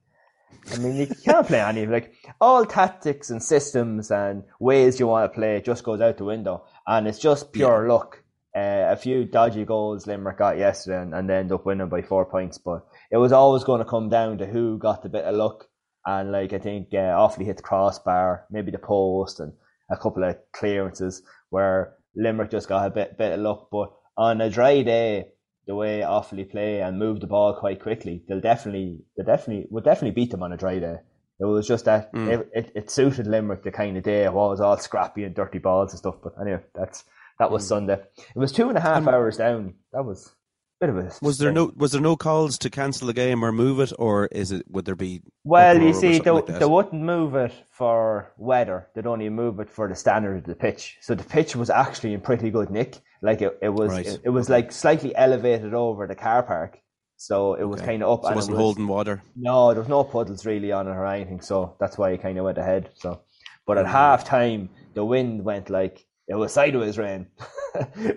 I 0.71 0.77
mean, 0.77 0.95
you 0.95 1.07
can't 1.07 1.47
play 1.47 1.61
any 1.61 1.83
of 1.83 1.89
them. 1.89 1.93
like 1.93 2.13
all 2.41 2.65
tactics 2.65 3.29
and 3.29 3.41
systems 3.41 4.11
and 4.11 4.43
ways 4.59 4.99
you 4.99 5.07
want 5.07 5.31
to 5.31 5.35
play 5.35 5.61
just 5.61 5.83
goes 5.83 6.01
out 6.01 6.17
the 6.17 6.25
window, 6.25 6.65
and 6.85 7.07
it's 7.07 7.19
just 7.19 7.53
pure 7.53 7.87
luck. 7.87 8.23
Uh, 8.55 8.89
a 8.89 8.95
few 8.95 9.23
dodgy 9.23 9.65
goals 9.65 10.07
Limerick 10.07 10.37
got 10.37 10.57
yesterday, 10.57 11.01
and, 11.01 11.13
and 11.13 11.29
they 11.29 11.37
end 11.37 11.51
up 11.51 11.65
winning 11.65 11.89
by 11.89 12.01
four 12.01 12.25
points. 12.25 12.57
But 12.57 12.85
it 13.11 13.17
was 13.17 13.31
always 13.31 13.63
going 13.63 13.79
to 13.79 13.89
come 13.89 14.09
down 14.09 14.39
to 14.39 14.45
who 14.45 14.77
got 14.77 15.03
the 15.03 15.09
bit 15.09 15.25
of 15.25 15.35
luck, 15.35 15.67
and 16.05 16.31
like 16.31 16.53
I 16.53 16.59
think 16.59 16.89
uh, 16.93 17.15
Offaly 17.15 17.45
hit 17.45 17.57
the 17.57 17.63
crossbar, 17.63 18.45
maybe 18.49 18.71
the 18.71 18.79
post, 18.79 19.39
and 19.39 19.53
a 19.89 19.97
couple 19.97 20.23
of 20.23 20.37
clearances 20.53 21.21
where 21.49 21.93
Limerick 22.15 22.51
just 22.51 22.67
got 22.67 22.87
a 22.87 22.89
bit 22.89 23.17
bit 23.17 23.33
of 23.33 23.39
luck. 23.39 23.69
But 23.71 23.93
on 24.17 24.41
a 24.41 24.49
dry 24.49 24.81
day, 24.81 25.29
the 25.67 25.75
way 25.75 25.99
Offaly 25.99 26.49
play 26.49 26.81
and 26.81 26.97
move 26.97 27.19
the 27.19 27.27
ball 27.27 27.53
quite 27.53 27.81
quickly, 27.81 28.23
they'll 28.27 28.41
definitely, 28.41 28.99
they 29.17 29.23
definitely, 29.23 29.67
would 29.69 29.83
definitely 29.83 30.11
beat 30.11 30.31
them 30.31 30.41
on 30.43 30.53
a 30.53 30.57
dry 30.57 30.79
day. 30.79 30.97
It 31.39 31.45
was 31.45 31.67
just 31.67 31.85
that 31.85 32.11
mm. 32.13 32.27
it, 32.27 32.49
it, 32.53 32.71
it 32.75 32.89
suited 32.89 33.27
Limerick 33.27 33.63
the 33.63 33.71
kind 33.71 33.95
of 33.95 34.03
day 34.03 34.23
it 34.23 34.33
was 34.33 34.59
all 34.59 34.77
scrappy 34.77 35.23
and 35.23 35.35
dirty 35.35 35.59
balls 35.59 35.91
and 35.91 35.99
stuff. 35.99 36.15
But 36.23 36.33
anyway, 36.41 36.61
that's 36.73 37.03
that 37.37 37.51
was 37.51 37.63
mm. 37.63 37.67
Sunday. 37.67 37.99
It 38.17 38.39
was 38.39 38.51
two 38.51 38.69
and 38.69 38.77
a 38.77 38.81
half 38.81 39.07
hours 39.07 39.37
down. 39.37 39.75
That 39.93 40.03
was 40.03 40.33
bit 40.79 40.89
of 40.89 40.97
a. 40.97 41.11
Was 41.21 41.37
there 41.37 41.51
no 41.51 41.71
was 41.75 41.91
there 41.91 42.01
no 42.01 42.15
calls 42.15 42.57
to 42.59 42.69
cancel 42.69 43.07
the 43.07 43.13
game 43.13 43.43
or 43.43 43.51
move 43.51 43.79
it, 43.79 43.91
or 43.97 44.27
is 44.27 44.51
it 44.51 44.65
would 44.69 44.85
there 44.85 44.95
be? 44.95 45.21
Well, 45.43 45.81
you 45.81 45.93
see, 45.93 46.19
they, 46.19 46.29
like 46.29 46.45
they 46.45 46.65
wouldn't 46.65 47.01
move 47.01 47.35
it 47.35 47.53
for 47.71 48.33
weather. 48.37 48.87
They'd 48.93 49.07
only 49.07 49.29
move 49.29 49.59
it 49.59 49.69
for 49.69 49.87
the 49.87 49.95
standard 49.95 50.37
of 50.37 50.43
the 50.43 50.55
pitch. 50.55 50.97
So 51.01 51.15
the 51.15 51.23
pitch 51.23 51.55
was 51.55 51.69
actually 51.69 52.13
in 52.13 52.21
pretty 52.21 52.49
good 52.49 52.69
nick. 52.69 52.97
Like 53.21 53.41
it, 53.41 53.57
it 53.61 53.69
was, 53.69 53.91
Right. 53.91 54.05
it, 54.05 54.21
it 54.25 54.29
was 54.29 54.49
like 54.49 54.71
slightly 54.71 55.15
elevated 55.15 55.73
over 55.73 56.05
the 56.05 56.15
car 56.15 56.43
park. 56.43 56.79
So 57.15 57.55
it 57.55 57.63
was 57.63 57.81
Okay. 57.81 57.91
kind 57.91 58.03
of 58.03 58.11
up. 58.11 58.25
So 58.25 58.27
it 58.27 58.31
and 58.31 58.35
wasn't 58.35 58.57
was, 58.57 58.65
holding 58.65 58.87
water. 58.87 59.23
No, 59.35 59.71
there 59.73 59.81
was 59.81 59.89
no 59.89 60.03
puddles 60.03 60.45
really 60.45 60.71
on 60.71 60.87
it 60.87 60.91
or 60.91 61.05
anything. 61.05 61.41
So 61.41 61.75
that's 61.79 61.97
why 61.97 62.11
it 62.11 62.21
kind 62.21 62.37
of 62.37 62.45
went 62.45 62.57
ahead. 62.57 62.89
So, 62.95 63.21
but 63.65 63.77
at 63.77 63.85
Mm. 63.85 63.91
half 63.91 64.23
time, 64.25 64.69
the 64.95 65.05
wind 65.05 65.43
went 65.43 65.69
like 65.69 66.05
it 66.27 66.35
was 66.35 66.53
sideways 66.53 66.97
rain. 66.97 67.27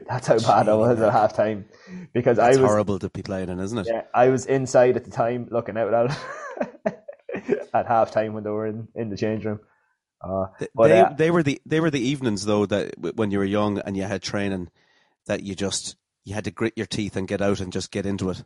that's 0.09 0.27
how 0.27 0.39
bad 0.39 0.69
it 0.69 0.77
was 0.77 1.01
at 1.01 1.13
half 1.13 1.35
time. 1.35 1.67
Because 2.13 2.39
I 2.39 2.49
was 2.49 2.59
horrible 2.59 2.99
to 2.99 3.09
be 3.09 3.23
playing 3.23 3.49
in, 3.49 3.61
isn't 3.61 3.79
it? 3.79 3.87
yeah, 3.89 4.03
I 4.15 4.29
was 4.29 4.47
inside 4.47 4.97
at 4.97 5.05
the 5.05 5.11
time 5.11 5.49
looking 5.51 5.77
out 5.77 5.95
at 5.95 6.19
it 6.87 7.05
at 7.75 7.87
half 7.87 8.11
time 8.11 8.33
when 8.33 8.45
they 8.45 8.51
were 8.51 8.67
in, 8.67 8.89
in 8.95 9.11
the 9.11 9.17
change 9.17 9.45
room. 9.45 9.61
Uh, 10.23 10.47
but 10.75 10.89
they 10.89 11.01
uh, 11.01 11.13
they 11.15 11.31
were 11.31 11.43
the 11.43 11.61
they 11.65 11.81
were 11.81 11.91
the 11.91 12.01
evenings 12.01 12.45
though 12.45 12.67
that 12.67 12.95
when 13.17 13.31
you 13.31 13.39
were 13.39 13.45
young 13.45 13.79
and 13.79 13.97
you 13.97 14.03
had 14.03 14.23
training 14.23 14.71
that 15.27 15.43
you 15.43 15.55
just 15.55 15.97
you 16.25 16.35
had 16.35 16.45
to 16.45 16.51
grit 16.51 16.75
your 16.77 16.87
teeth 16.87 17.17
and 17.17 17.27
get 17.27 17.41
out 17.41 17.61
and 17.61 17.73
just 17.73 17.91
get 17.91 18.05
into 18.05 18.29
it. 18.29 18.45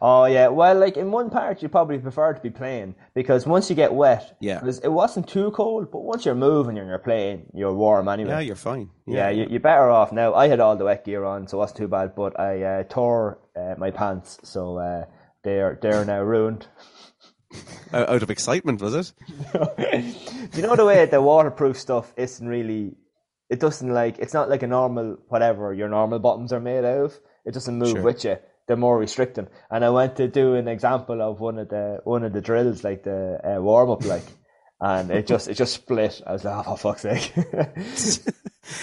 Oh 0.00 0.24
yeah, 0.26 0.48
well, 0.48 0.78
like 0.78 0.96
in 0.96 1.10
one 1.10 1.30
part 1.30 1.62
you 1.62 1.68
probably 1.68 1.98
prefer 1.98 2.32
to 2.32 2.40
be 2.40 2.50
playing 2.50 2.94
because 3.14 3.46
once 3.46 3.68
you 3.70 3.76
get 3.76 3.92
wet, 3.92 4.36
Yeah. 4.40 4.60
it 4.82 4.92
wasn't 4.92 5.28
too 5.28 5.50
cold, 5.50 5.90
but 5.90 6.00
once 6.00 6.24
you're 6.24 6.34
moving 6.34 6.78
and 6.78 6.88
you're 6.88 6.98
playing, 6.98 7.46
you're 7.54 7.74
warm 7.74 8.08
anyway. 8.08 8.30
Yeah, 8.30 8.40
you're 8.40 8.56
fine. 8.56 8.90
Yeah, 9.06 9.30
you, 9.30 9.46
you're 9.50 9.60
better 9.60 9.90
off 9.90 10.12
now. 10.12 10.34
I 10.34 10.48
had 10.48 10.60
all 10.60 10.76
the 10.76 10.84
wet 10.84 11.04
gear 11.04 11.24
on, 11.24 11.46
so 11.48 11.56
it 11.58 11.60
wasn't 11.60 11.78
too 11.78 11.88
bad. 11.88 12.14
But 12.14 12.38
I 12.38 12.62
uh, 12.62 12.82
tore 12.84 13.38
uh, 13.56 13.74
my 13.78 13.90
pants, 13.90 14.38
so 14.42 14.78
uh, 14.78 15.04
they're 15.42 15.78
they're 15.82 16.04
now 16.04 16.22
ruined. 16.22 16.66
Out 17.92 18.22
of 18.22 18.30
excitement, 18.30 18.80
was 18.82 18.94
it? 18.94 19.12
you 20.56 20.62
know 20.62 20.74
the 20.74 20.84
way 20.84 21.04
the 21.06 21.22
waterproof 21.22 21.78
stuff 21.78 22.12
isn't 22.16 22.48
really. 22.48 22.96
It 23.50 23.60
doesn't 23.60 23.92
like 23.92 24.18
it's 24.18 24.34
not 24.34 24.48
like 24.48 24.62
a 24.62 24.66
normal 24.66 25.18
whatever 25.28 25.72
your 25.72 25.88
normal 25.88 26.18
bottoms 26.18 26.52
are 26.52 26.60
made 26.60 26.84
out 26.84 27.04
of. 27.04 27.20
It 27.44 27.52
doesn't 27.54 27.78
move 27.78 27.90
Sure. 27.90 28.02
with 28.02 28.24
you. 28.24 28.38
They're 28.66 28.76
more 28.76 28.98
restricting. 28.98 29.48
And 29.70 29.84
I 29.84 29.90
went 29.90 30.16
to 30.16 30.28
do 30.28 30.54
an 30.54 30.68
example 30.68 31.20
of 31.22 31.40
one 31.40 31.58
of 31.58 31.68
the 31.68 32.00
one 32.04 32.24
of 32.24 32.32
the 32.32 32.40
drills, 32.40 32.82
like 32.84 33.02
the 33.04 33.38
uh, 33.58 33.60
warm 33.60 33.90
up, 33.90 34.04
like, 34.04 34.24
and 34.80 35.10
it 35.10 35.26
just 35.26 35.48
it 35.48 35.54
just 35.54 35.74
split. 35.74 36.20
I 36.26 36.32
was 36.32 36.44
like, 36.44 36.66
oh 36.66 36.76
for 36.76 36.94
fuck's 36.94 37.02
sake. 37.02 37.32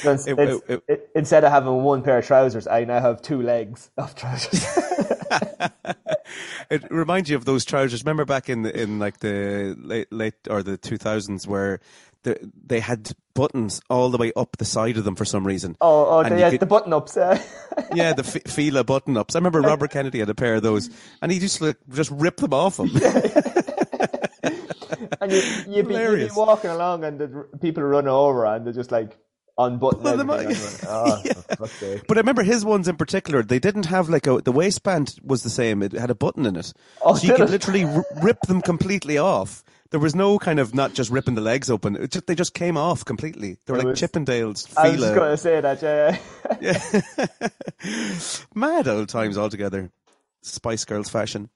It- 0.05 0.61
it- 0.69 0.83
it- 0.87 1.09
instead 1.15 1.43
of 1.43 1.51
having 1.51 1.81
one 1.81 2.03
pair 2.03 2.19
of 2.19 2.25
trousers, 2.27 2.67
I 2.67 2.83
now 2.85 2.99
have 2.99 3.21
two 3.23 3.41
legs 3.41 3.89
of 3.97 4.13
trousers. 4.15 4.63
It 6.69 6.89
reminds 6.89 7.29
you 7.29 7.35
of 7.35 7.43
those 7.43 7.65
trousers. 7.65 8.03
Remember 8.03 8.23
back 8.23 8.47
in 8.49 8.61
the, 8.61 8.79
in 8.81 8.99
like 8.99 9.19
the 9.19 9.75
late 9.77 10.11
late 10.13 10.35
or 10.49 10.63
the 10.63 10.77
two 10.77 10.97
thousands 10.97 11.45
where 11.45 11.79
the, 11.79 11.79
they 12.23 12.79
had 12.79 13.11
buttons 13.33 13.81
all 13.89 14.09
the 14.09 14.17
way 14.17 14.31
up 14.35 14.57
the 14.57 14.65
side 14.65 14.97
of 14.97 15.03
them 15.03 15.15
for 15.15 15.25
some 15.25 15.45
reason. 15.47 15.75
oh, 15.81 16.19
oh, 16.19 16.23
the, 16.29 16.37
yeah, 16.39 16.49
could- 16.51 16.59
the 16.59 16.65
button 16.65 16.93
ups. 16.93 17.17
Uh, 17.17 17.41
Yeah, 17.95 18.11
the 18.13 18.23
F- 18.23 18.51
Fila 18.51 18.83
button 18.83 19.15
ups. 19.15 19.33
I 19.35 19.39
remember 19.39 19.61
Robert 19.61 19.91
Kennedy 19.95 20.19
had 20.19 20.29
a 20.29 20.35
pair 20.35 20.55
of 20.55 20.61
those, 20.63 20.89
and 21.21 21.31
he 21.31 21.39
just 21.39 21.61
like, 21.61 21.77
just 21.89 22.11
ripped 22.11 22.41
them 22.41 22.53
off 22.53 22.79
him. 22.79 22.89
and 25.21 25.31
you, 25.31 25.41
you'd, 25.69 25.87
be, 25.87 25.93
you'd 25.95 26.29
be 26.29 26.35
walking 26.35 26.69
along 26.69 27.03
and 27.03 27.19
the 27.19 27.47
people 27.61 27.83
run 27.83 28.07
over 28.07 28.45
and 28.45 28.65
they're 28.65 28.73
just 28.73 28.91
like 28.91 29.17
unbutton 29.57 30.03
Well, 30.03 30.19
oh, 30.87 31.21
sake. 31.67 32.01
But 32.07 32.17
I 32.17 32.19
remember 32.21 32.43
his 32.43 32.65
ones 32.65 32.87
in 32.87 32.95
particular. 32.97 33.43
They 33.43 33.59
didn't 33.59 33.85
have 33.85 34.09
like 34.09 34.27
a 34.27 34.39
the 34.41 34.51
waistband 34.51 35.15
was 35.23 35.43
the 35.43 35.49
same. 35.49 35.81
It 35.83 35.93
had 35.93 36.09
a 36.09 36.15
button 36.15 36.45
in 36.45 36.55
it, 36.55 36.73
Oh, 37.03 37.15
so 37.15 37.27
you 37.27 37.33
could 37.35 37.49
it? 37.49 37.51
literally 37.51 37.83
r- 37.85 38.05
rip 38.21 38.41
them 38.41 38.61
completely 38.61 39.17
off. 39.17 39.63
There 39.91 39.99
was 39.99 40.15
no 40.15 40.39
kind 40.39 40.59
of 40.59 40.73
not 40.73 40.93
just 40.93 41.11
ripping 41.11 41.35
the 41.35 41.41
legs 41.41 41.69
open. 41.69 41.95
It 41.97 42.11
just, 42.11 42.25
they 42.25 42.35
just 42.35 42.53
came 42.53 42.77
off 42.77 43.03
completely. 43.03 43.57
They 43.65 43.73
were 43.73 43.79
It 43.79 43.83
like 43.85 43.91
was- 43.91 44.01
Chippendales. 44.01 44.73
I 44.77 44.89
was 44.91 44.99
just 45.01 45.15
going 45.15 45.31
to 45.31 45.37
say 45.37 45.61
that, 45.61 45.81
yeah. 45.81 46.17
Yeah. 46.61 47.47
Mad 48.55 48.87
old 48.87 49.09
times 49.09 49.37
altogether. 49.37 49.91
Spice 50.43 50.85
Girls 50.85 51.09
fashion. 51.09 51.49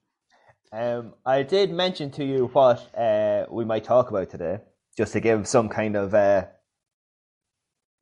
Um, 0.72 1.14
I 1.24 1.42
did 1.44 1.70
mention 1.72 2.10
to 2.12 2.24
you 2.24 2.46
what 2.52 2.94
uh, 2.94 3.46
we 3.50 3.64
might 3.64 3.84
talk 3.84 4.10
about 4.10 4.30
today, 4.30 4.58
just 4.98 5.12
to 5.14 5.20
give 5.20 5.46
some 5.46 5.68
kind 5.68 5.96
of 5.96 6.12
uh, 6.12 6.46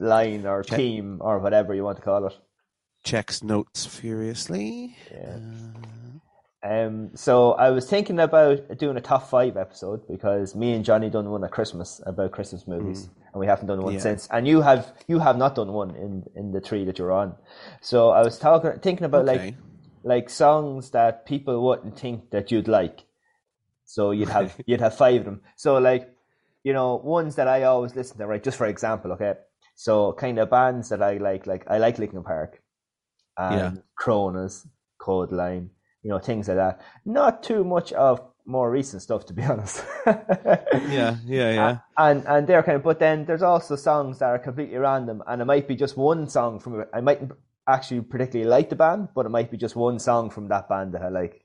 line 0.00 0.46
or 0.46 0.64
theme 0.64 1.18
or 1.20 1.38
whatever 1.38 1.74
you 1.74 1.84
want 1.84 1.98
to 1.98 2.02
call 2.02 2.26
it. 2.26 2.36
Checks 3.04 3.42
notes 3.42 3.84
furiously. 3.86 4.96
Yeah. 5.12 5.38
Um, 6.64 7.10
so 7.14 7.52
I 7.52 7.70
was 7.70 7.88
thinking 7.88 8.18
about 8.18 8.78
doing 8.78 8.96
a 8.96 9.00
top 9.00 9.28
five 9.28 9.56
episode 9.56 10.08
because 10.08 10.54
me 10.54 10.72
and 10.72 10.84
Johnny 10.84 11.10
done 11.10 11.30
one 11.30 11.44
at 11.44 11.50
Christmas 11.50 12.00
about 12.06 12.32
Christmas 12.32 12.66
movies, 12.66 13.10
and 13.32 13.40
we 13.40 13.46
haven't 13.46 13.66
done 13.66 13.82
one 13.82 13.94
Yeah. 13.94 14.00
since. 14.00 14.26
And 14.30 14.48
you 14.48 14.62
have 14.62 14.94
you 15.06 15.18
have 15.18 15.36
not 15.36 15.54
done 15.56 15.72
one 15.72 15.94
in 15.94 16.24
in 16.34 16.52
the 16.52 16.60
three 16.60 16.84
that 16.86 16.98
you're 16.98 17.12
on. 17.12 17.36
So 17.82 18.10
I 18.10 18.22
was 18.22 18.38
talking 18.38 18.78
thinking 18.80 19.04
about 19.04 19.26
like 19.26 19.40
Okay. 19.40 19.56
like 20.04 20.30
songs 20.30 20.90
that 20.90 21.26
people 21.26 21.62
wouldn't 21.64 21.98
think 21.98 22.30
that 22.30 22.50
you'd 22.50 22.68
like. 22.68 23.04
So 23.84 24.10
you'd 24.12 24.30
have 24.30 24.58
you'd 24.66 24.80
have 24.80 24.96
five 24.96 25.20
of 25.20 25.24
them. 25.26 25.42
So 25.56 25.78
like 25.78 26.08
you 26.64 26.72
know 26.72 26.96
ones 26.96 27.36
that 27.36 27.48
I 27.48 27.64
always 27.64 27.94
listen 27.94 28.18
to, 28.18 28.26
right? 28.26 28.42
Just 28.42 28.56
for 28.58 28.66
example, 28.66 29.12
okay. 29.12 29.34
So 29.76 30.12
kind 30.14 30.38
of 30.38 30.50
bands 30.50 30.88
that 30.90 31.02
I 31.02 31.18
like, 31.18 31.46
like 31.46 31.64
I 31.68 31.78
like 31.78 31.98
Linkin 31.98 32.22
Park, 32.22 32.62
and 33.36 33.76
Yeah. 33.76 33.82
Kronos, 33.96 34.66
Code 34.98 35.32
Line, 35.32 35.70
you 36.04 36.10
know 36.10 36.20
things 36.20 36.48
like 36.48 36.58
that. 36.58 36.82
Not 37.06 37.42
too 37.42 37.64
much 37.64 37.92
of 37.94 38.22
more 38.46 38.70
recent 38.70 39.02
stuff, 39.02 39.26
to 39.26 39.34
be 39.34 39.42
honest. 39.52 39.84
Yeah, 40.86 41.16
yeah, 41.26 41.52
yeah. 41.52 41.78
And 41.98 42.24
and 42.26 42.46
they're 42.46 42.62
kind 42.62 42.76
of, 42.76 42.82
but 42.84 42.98
then 43.00 43.24
there's 43.26 43.42
also 43.42 43.76
songs 43.76 44.18
that 44.20 44.26
are 44.26 44.38
completely 44.38 44.78
random, 44.78 45.22
and 45.26 45.42
it 45.42 45.46
might 45.46 45.68
be 45.68 45.76
just 45.76 45.96
one 45.96 46.28
song 46.28 46.60
from. 46.60 46.84
I 46.94 47.00
might 47.00 47.22
actually 47.68 48.02
particularly 48.02 48.50
like 48.50 48.70
the 48.70 48.76
band, 48.76 49.08
but 49.14 49.26
it 49.26 49.30
might 49.30 49.50
be 49.50 49.56
just 49.56 49.76
one 49.76 49.98
song 49.98 50.30
from 50.30 50.48
that 50.48 50.68
band 50.68 50.94
that 50.94 51.02
I 51.02 51.08
like. 51.08 51.44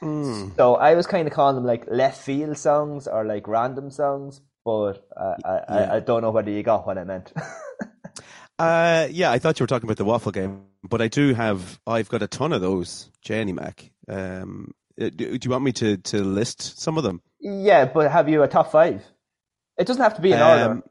Hmm. 0.00 0.50
So 0.56 0.76
I 0.76 0.94
was 0.94 1.06
kind 1.06 1.26
of 1.28 1.34
calling 1.34 1.56
them 1.56 1.64
like 1.64 1.86
left 1.90 2.20
field 2.22 2.58
songs 2.58 3.06
or 3.08 3.24
like 3.24 3.48
random 3.48 3.90
songs, 3.90 4.40
but 4.64 5.06
uh, 5.16 5.36
I, 5.44 5.60
Yeah. 5.68 5.92
I 5.92 5.96
I 5.96 6.00
don't 6.00 6.22
know 6.22 6.30
whether 6.30 6.50
you 6.50 6.62
got 6.62 6.86
what 6.86 6.98
I 6.98 7.04
meant. 7.04 7.32
Uh, 8.58 9.08
yeah, 9.10 9.32
I 9.32 9.38
thought 9.38 9.58
you 9.58 9.64
were 9.64 9.68
talking 9.68 9.88
about 9.88 9.96
the 9.96 10.04
waffle 10.04 10.32
game, 10.32 10.62
but 10.82 11.02
I 11.02 11.08
do 11.08 11.34
have. 11.34 11.80
I've 11.86 12.08
got 12.08 12.22
a 12.22 12.28
ton 12.28 12.52
of 12.52 12.60
those, 12.60 13.10
Jenny 13.20 13.52
Mac. 13.52 13.90
Um, 14.08 14.72
uh, 15.00 15.10
do, 15.10 15.38
do 15.38 15.46
you 15.46 15.50
want 15.50 15.64
me 15.64 15.72
to 15.72 15.96
to 15.96 16.22
list 16.22 16.80
some 16.80 16.96
of 16.96 17.04
them? 17.04 17.20
yeah, 17.40 17.84
but 17.84 18.10
have 18.10 18.28
you 18.28 18.42
a 18.42 18.48
top 18.48 18.70
five? 18.72 19.04
It 19.76 19.86
doesn't 19.86 20.02
have 20.02 20.14
to 20.16 20.22
be 20.22 20.32
in 20.32 20.40
order. 20.40 20.70
Um, 20.70 20.82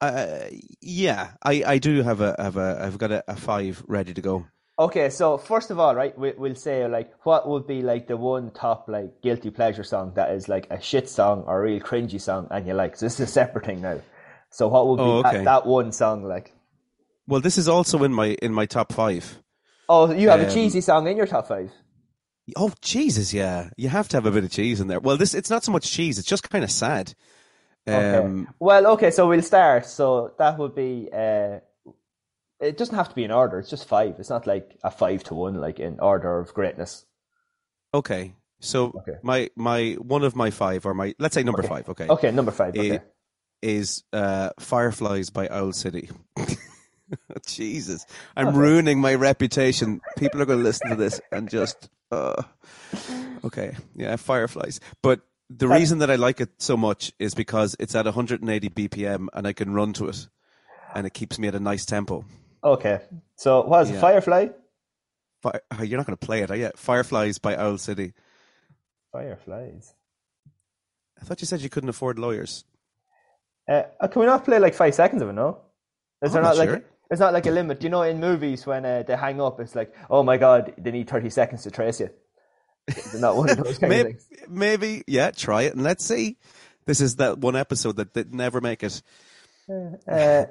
uh, 0.00 0.38
yeah, 0.80 1.32
I, 1.42 1.62
I 1.66 1.78
do 1.78 2.02
have 2.02 2.20
a 2.20 2.36
have 2.38 2.56
a 2.56 2.80
I've 2.82 2.98
got 2.98 3.10
a, 3.12 3.24
a 3.28 3.36
five 3.36 3.82
ready 3.86 4.14
to 4.14 4.20
go. 4.20 4.46
Okay, 4.78 5.08
so 5.08 5.38
first 5.38 5.70
of 5.70 5.78
all, 5.80 5.94
right, 5.94 6.16
we, 6.18 6.32
we'll 6.32 6.54
say 6.54 6.86
like 6.86 7.10
what 7.24 7.48
would 7.48 7.66
be 7.66 7.82
like 7.82 8.06
the 8.08 8.16
one 8.16 8.50
top 8.50 8.88
like 8.88 9.22
guilty 9.22 9.50
pleasure 9.50 9.82
song 9.82 10.12
that 10.16 10.30
is 10.30 10.48
like 10.48 10.66
a 10.70 10.80
shit 10.80 11.08
song 11.08 11.44
or 11.46 11.60
a 11.60 11.62
real 11.62 11.80
cringy 11.80 12.20
song 12.20 12.46
and 12.50 12.66
you 12.66 12.74
like. 12.74 12.96
So 12.96 13.06
this 13.06 13.14
is 13.14 13.28
a 13.28 13.32
separate 13.32 13.66
thing 13.66 13.80
now. 13.80 14.00
So 14.50 14.68
what 14.68 14.86
would 14.86 14.96
be 14.96 15.02
Oh, 15.02 15.22
that, 15.22 15.34
okay. 15.34 15.44
that 15.44 15.66
one 15.66 15.92
song 15.92 16.24
like? 16.24 16.52
Well, 17.26 17.40
this 17.40 17.58
is 17.58 17.68
also 17.68 18.04
in 18.04 18.12
my 18.12 18.36
in 18.42 18.52
my 18.52 18.66
top 18.66 18.92
five. 18.92 19.42
Oh, 19.88 20.10
you 20.12 20.30
have 20.30 20.40
a 20.40 20.46
Um, 20.48 20.52
cheesy 20.54 20.80
song 20.80 21.06
in 21.06 21.16
your 21.16 21.26
top 21.26 21.48
five. 21.48 21.70
Oh 22.56 22.72
Jesus, 22.80 23.34
yeah, 23.34 23.70
you 23.76 23.88
have 23.88 24.08
to 24.08 24.16
have 24.16 24.26
a 24.26 24.30
bit 24.30 24.44
of 24.44 24.50
cheese 24.50 24.80
in 24.80 24.86
there. 24.88 25.00
Well, 25.00 25.16
this 25.16 25.34
it's 25.34 25.50
not 25.50 25.64
so 25.64 25.72
much 25.72 25.90
cheese; 25.90 26.18
it's 26.18 26.28
just 26.28 26.48
kind 26.48 26.62
of 26.64 26.70
sad. 26.70 27.14
Okay. 27.88 28.16
Um, 28.18 28.48
well, 28.58 28.86
okay, 28.94 29.10
so 29.10 29.28
we'll 29.28 29.42
start. 29.42 29.86
So 29.86 30.32
that 30.38 30.58
would 30.58 30.74
be. 30.74 31.08
Uh, 31.12 31.58
it 32.60 32.78
doesn't 32.78 32.94
have 32.96 33.08
to 33.10 33.14
be 33.14 33.24
in 33.24 33.30
order. 33.30 33.58
It's 33.58 33.68
just 33.70 33.86
five. 33.86 34.14
It's 34.18 34.30
not 34.30 34.46
like 34.46 34.76
a 34.82 34.90
five 34.90 35.22
to 35.24 35.34
one, 35.34 35.54
like 35.60 35.78
in 35.78 36.00
order 36.00 36.38
of 36.38 36.54
greatness. 36.54 37.04
okay, 37.92 38.34
so 38.60 38.92
Okay. 39.00 39.18
my 39.22 39.50
my 39.56 39.92
one 40.00 40.22
of 40.24 40.34
my 40.36 40.50
five, 40.50 40.86
or 40.86 40.94
my 40.94 41.14
let's 41.18 41.34
say 41.34 41.42
number 41.42 41.62
five. 41.62 41.88
Okay, 41.88 42.06
Okay, 42.08 42.30
number 42.30 42.52
five. 42.52 42.76
Okay. 42.76 43.00
Is 43.66 44.04
uh, 44.12 44.50
Fireflies 44.60 45.30
by 45.30 45.48
Owl 45.48 45.72
City. 45.72 46.08
Jesus, 47.46 48.06
I'm 48.36 48.54
ruining 48.54 49.00
my 49.00 49.16
reputation. 49.16 50.00
People 50.16 50.40
are 50.40 50.44
going 50.44 50.60
to 50.60 50.64
listen 50.64 50.90
to 50.90 50.94
this 50.94 51.20
and 51.32 51.50
just, 51.50 51.90
uh, 52.12 52.44
okay, 53.44 53.74
yeah, 53.96 54.14
Fireflies. 54.14 54.78
But 55.02 55.22
the 55.50 55.66
reason 55.66 55.98
that 55.98 56.12
I 56.12 56.14
like 56.14 56.40
it 56.40 56.50
so 56.58 56.76
much 56.76 57.12
is 57.18 57.34
because 57.34 57.74
it's 57.80 57.96
at 57.96 58.04
180 58.04 58.68
BPM 58.68 59.26
and 59.32 59.48
I 59.48 59.52
can 59.52 59.74
run 59.74 59.92
to 59.94 60.10
it, 60.10 60.28
and 60.94 61.04
it 61.04 61.12
keeps 61.12 61.36
me 61.36 61.48
at 61.48 61.56
a 61.56 61.60
nice 61.60 61.84
tempo. 61.84 62.24
Okay. 62.62 63.00
So 63.34 63.62
what 63.62 63.82
is 63.82 63.90
it? 63.90 64.00
Firefly? 64.00 64.50
Fire, 65.42 65.60
oh, 65.76 65.82
you're 65.82 65.98
not 65.98 66.06
going 66.06 66.16
to 66.16 66.24
play 66.24 66.42
it, 66.42 66.52
are 66.52 66.56
you? 66.56 66.70
Fireflies 66.76 67.38
by 67.38 67.56
Owl 67.56 67.78
City. 67.78 68.12
Fireflies. 69.10 69.92
I 71.20 71.24
thought 71.24 71.40
you 71.40 71.48
said 71.48 71.62
you 71.62 71.68
couldn't 71.68 71.90
afford 71.90 72.20
lawyers. 72.20 72.64
Uh, 73.68 73.82
uh, 74.00 74.08
can 74.08 74.20
we 74.20 74.26
not 74.26 74.44
play 74.44 74.58
like 74.58 74.74
five 74.74 74.94
seconds 74.94 75.22
of 75.22 75.28
it? 75.28 75.32
No. 75.32 75.58
Is 76.22 76.32
there 76.32 76.40
I'm 76.40 76.44
not 76.44 76.56
not 76.56 76.58
like 76.58 76.68
sure. 76.68 76.84
it's 77.10 77.20
not 77.20 77.32
like 77.32 77.46
a 77.46 77.50
limit? 77.50 77.82
You 77.82 77.90
know, 77.90 78.02
in 78.02 78.20
movies 78.20 78.66
when 78.66 78.84
uh, 78.84 79.02
they 79.06 79.16
hang 79.16 79.40
up, 79.40 79.60
it's 79.60 79.74
like, 79.74 79.94
oh 80.08 80.22
my 80.22 80.36
god, 80.36 80.74
they 80.78 80.90
need 80.90 81.08
thirty 81.08 81.30
seconds 81.30 81.62
to 81.64 81.70
trace 81.70 82.00
you. 82.00 82.10
Not 83.16 83.36
one 83.36 83.50
of 83.50 83.56
those 83.58 83.78
kind 83.78 83.92
of 83.92 83.98
Maybe, 83.98 84.08
things? 84.10 84.28
maybe, 84.48 85.02
yeah, 85.08 85.32
try 85.32 85.62
it 85.62 85.74
and 85.74 85.82
let's 85.82 86.04
see. 86.04 86.36
This 86.86 87.00
is 87.00 87.16
that 87.16 87.38
one 87.38 87.56
episode 87.56 87.96
that 87.96 88.14
did 88.14 88.32
never 88.32 88.60
make 88.60 88.84
it. 88.84 89.02
Uh, 89.68 89.96
uh, 90.08 90.44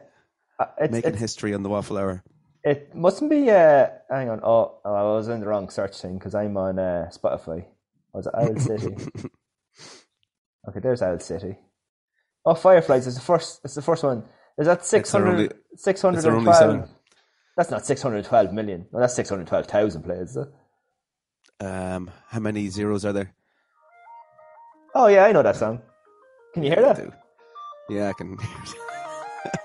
it's, 0.80 0.92
making 0.92 1.12
it's, 1.12 1.20
history 1.20 1.54
on 1.54 1.64
the 1.64 1.70
Waffle 1.70 1.98
Hour. 1.98 2.24
it 2.64 2.94
mustn't 2.94 3.30
be. 3.30 3.50
Uh, 3.50 3.88
hang 4.10 4.30
on. 4.30 4.42
Oh, 4.44 4.80
oh, 4.84 4.94
I 4.94 5.04
was 5.04 5.30
in 5.30 5.40
the 5.40 5.48
wrong 5.48 5.70
search 5.70 5.98
thing 6.02 6.18
because 6.18 6.36
I'm 6.36 6.58
on 6.58 6.78
uh, 6.78 7.10
Spotify. 7.14 7.66
Was 8.12 8.28
it 8.28 8.36
Owl 8.36 8.60
City? 8.60 8.96
okay, 10.68 10.80
there's 10.82 11.02
Owl 11.02 11.20
City. 11.20 11.58
Oh, 12.46 12.54
Fireflies 12.56 13.08
is 13.08 13.16
the 13.16 13.22
first. 13.22 13.62
It's 13.64 13.76
the 13.76 13.82
first 13.82 14.04
one. 14.04 14.24
Is 14.58 14.68
that 14.68 14.80
It's 14.80 14.92
their 14.92 15.00
600, 15.02 15.30
only- 15.30 15.50
612? 15.76 16.16
it's 16.16 16.24
their 16.24 16.36
only 16.36 16.54
song. 16.84 16.96
That's 17.58 17.72
not 17.72 17.86
612 17.86 18.54
million. 18.54 18.86
No, 18.92 19.00
that's 19.00 19.14
612,000 19.16 20.04
plays. 20.04 20.30
Is 20.32 20.38
it? 20.38 21.66
Um, 21.66 22.12
how 22.28 22.40
many 22.40 22.68
zeros 22.70 23.06
are 23.06 23.14
there? 23.14 23.34
Oh, 24.94 25.08
yeah, 25.08 25.26
I 25.26 25.32
know 25.32 25.42
that 25.44 25.56
song. 25.56 25.82
Can 26.54 26.64
you 26.64 26.70
hear 26.72 26.82
that? 26.82 26.96
do. 26.98 27.12
Yeah, 27.90 28.10
I 28.10 28.14
can. 28.14 28.38
hear 28.38 28.50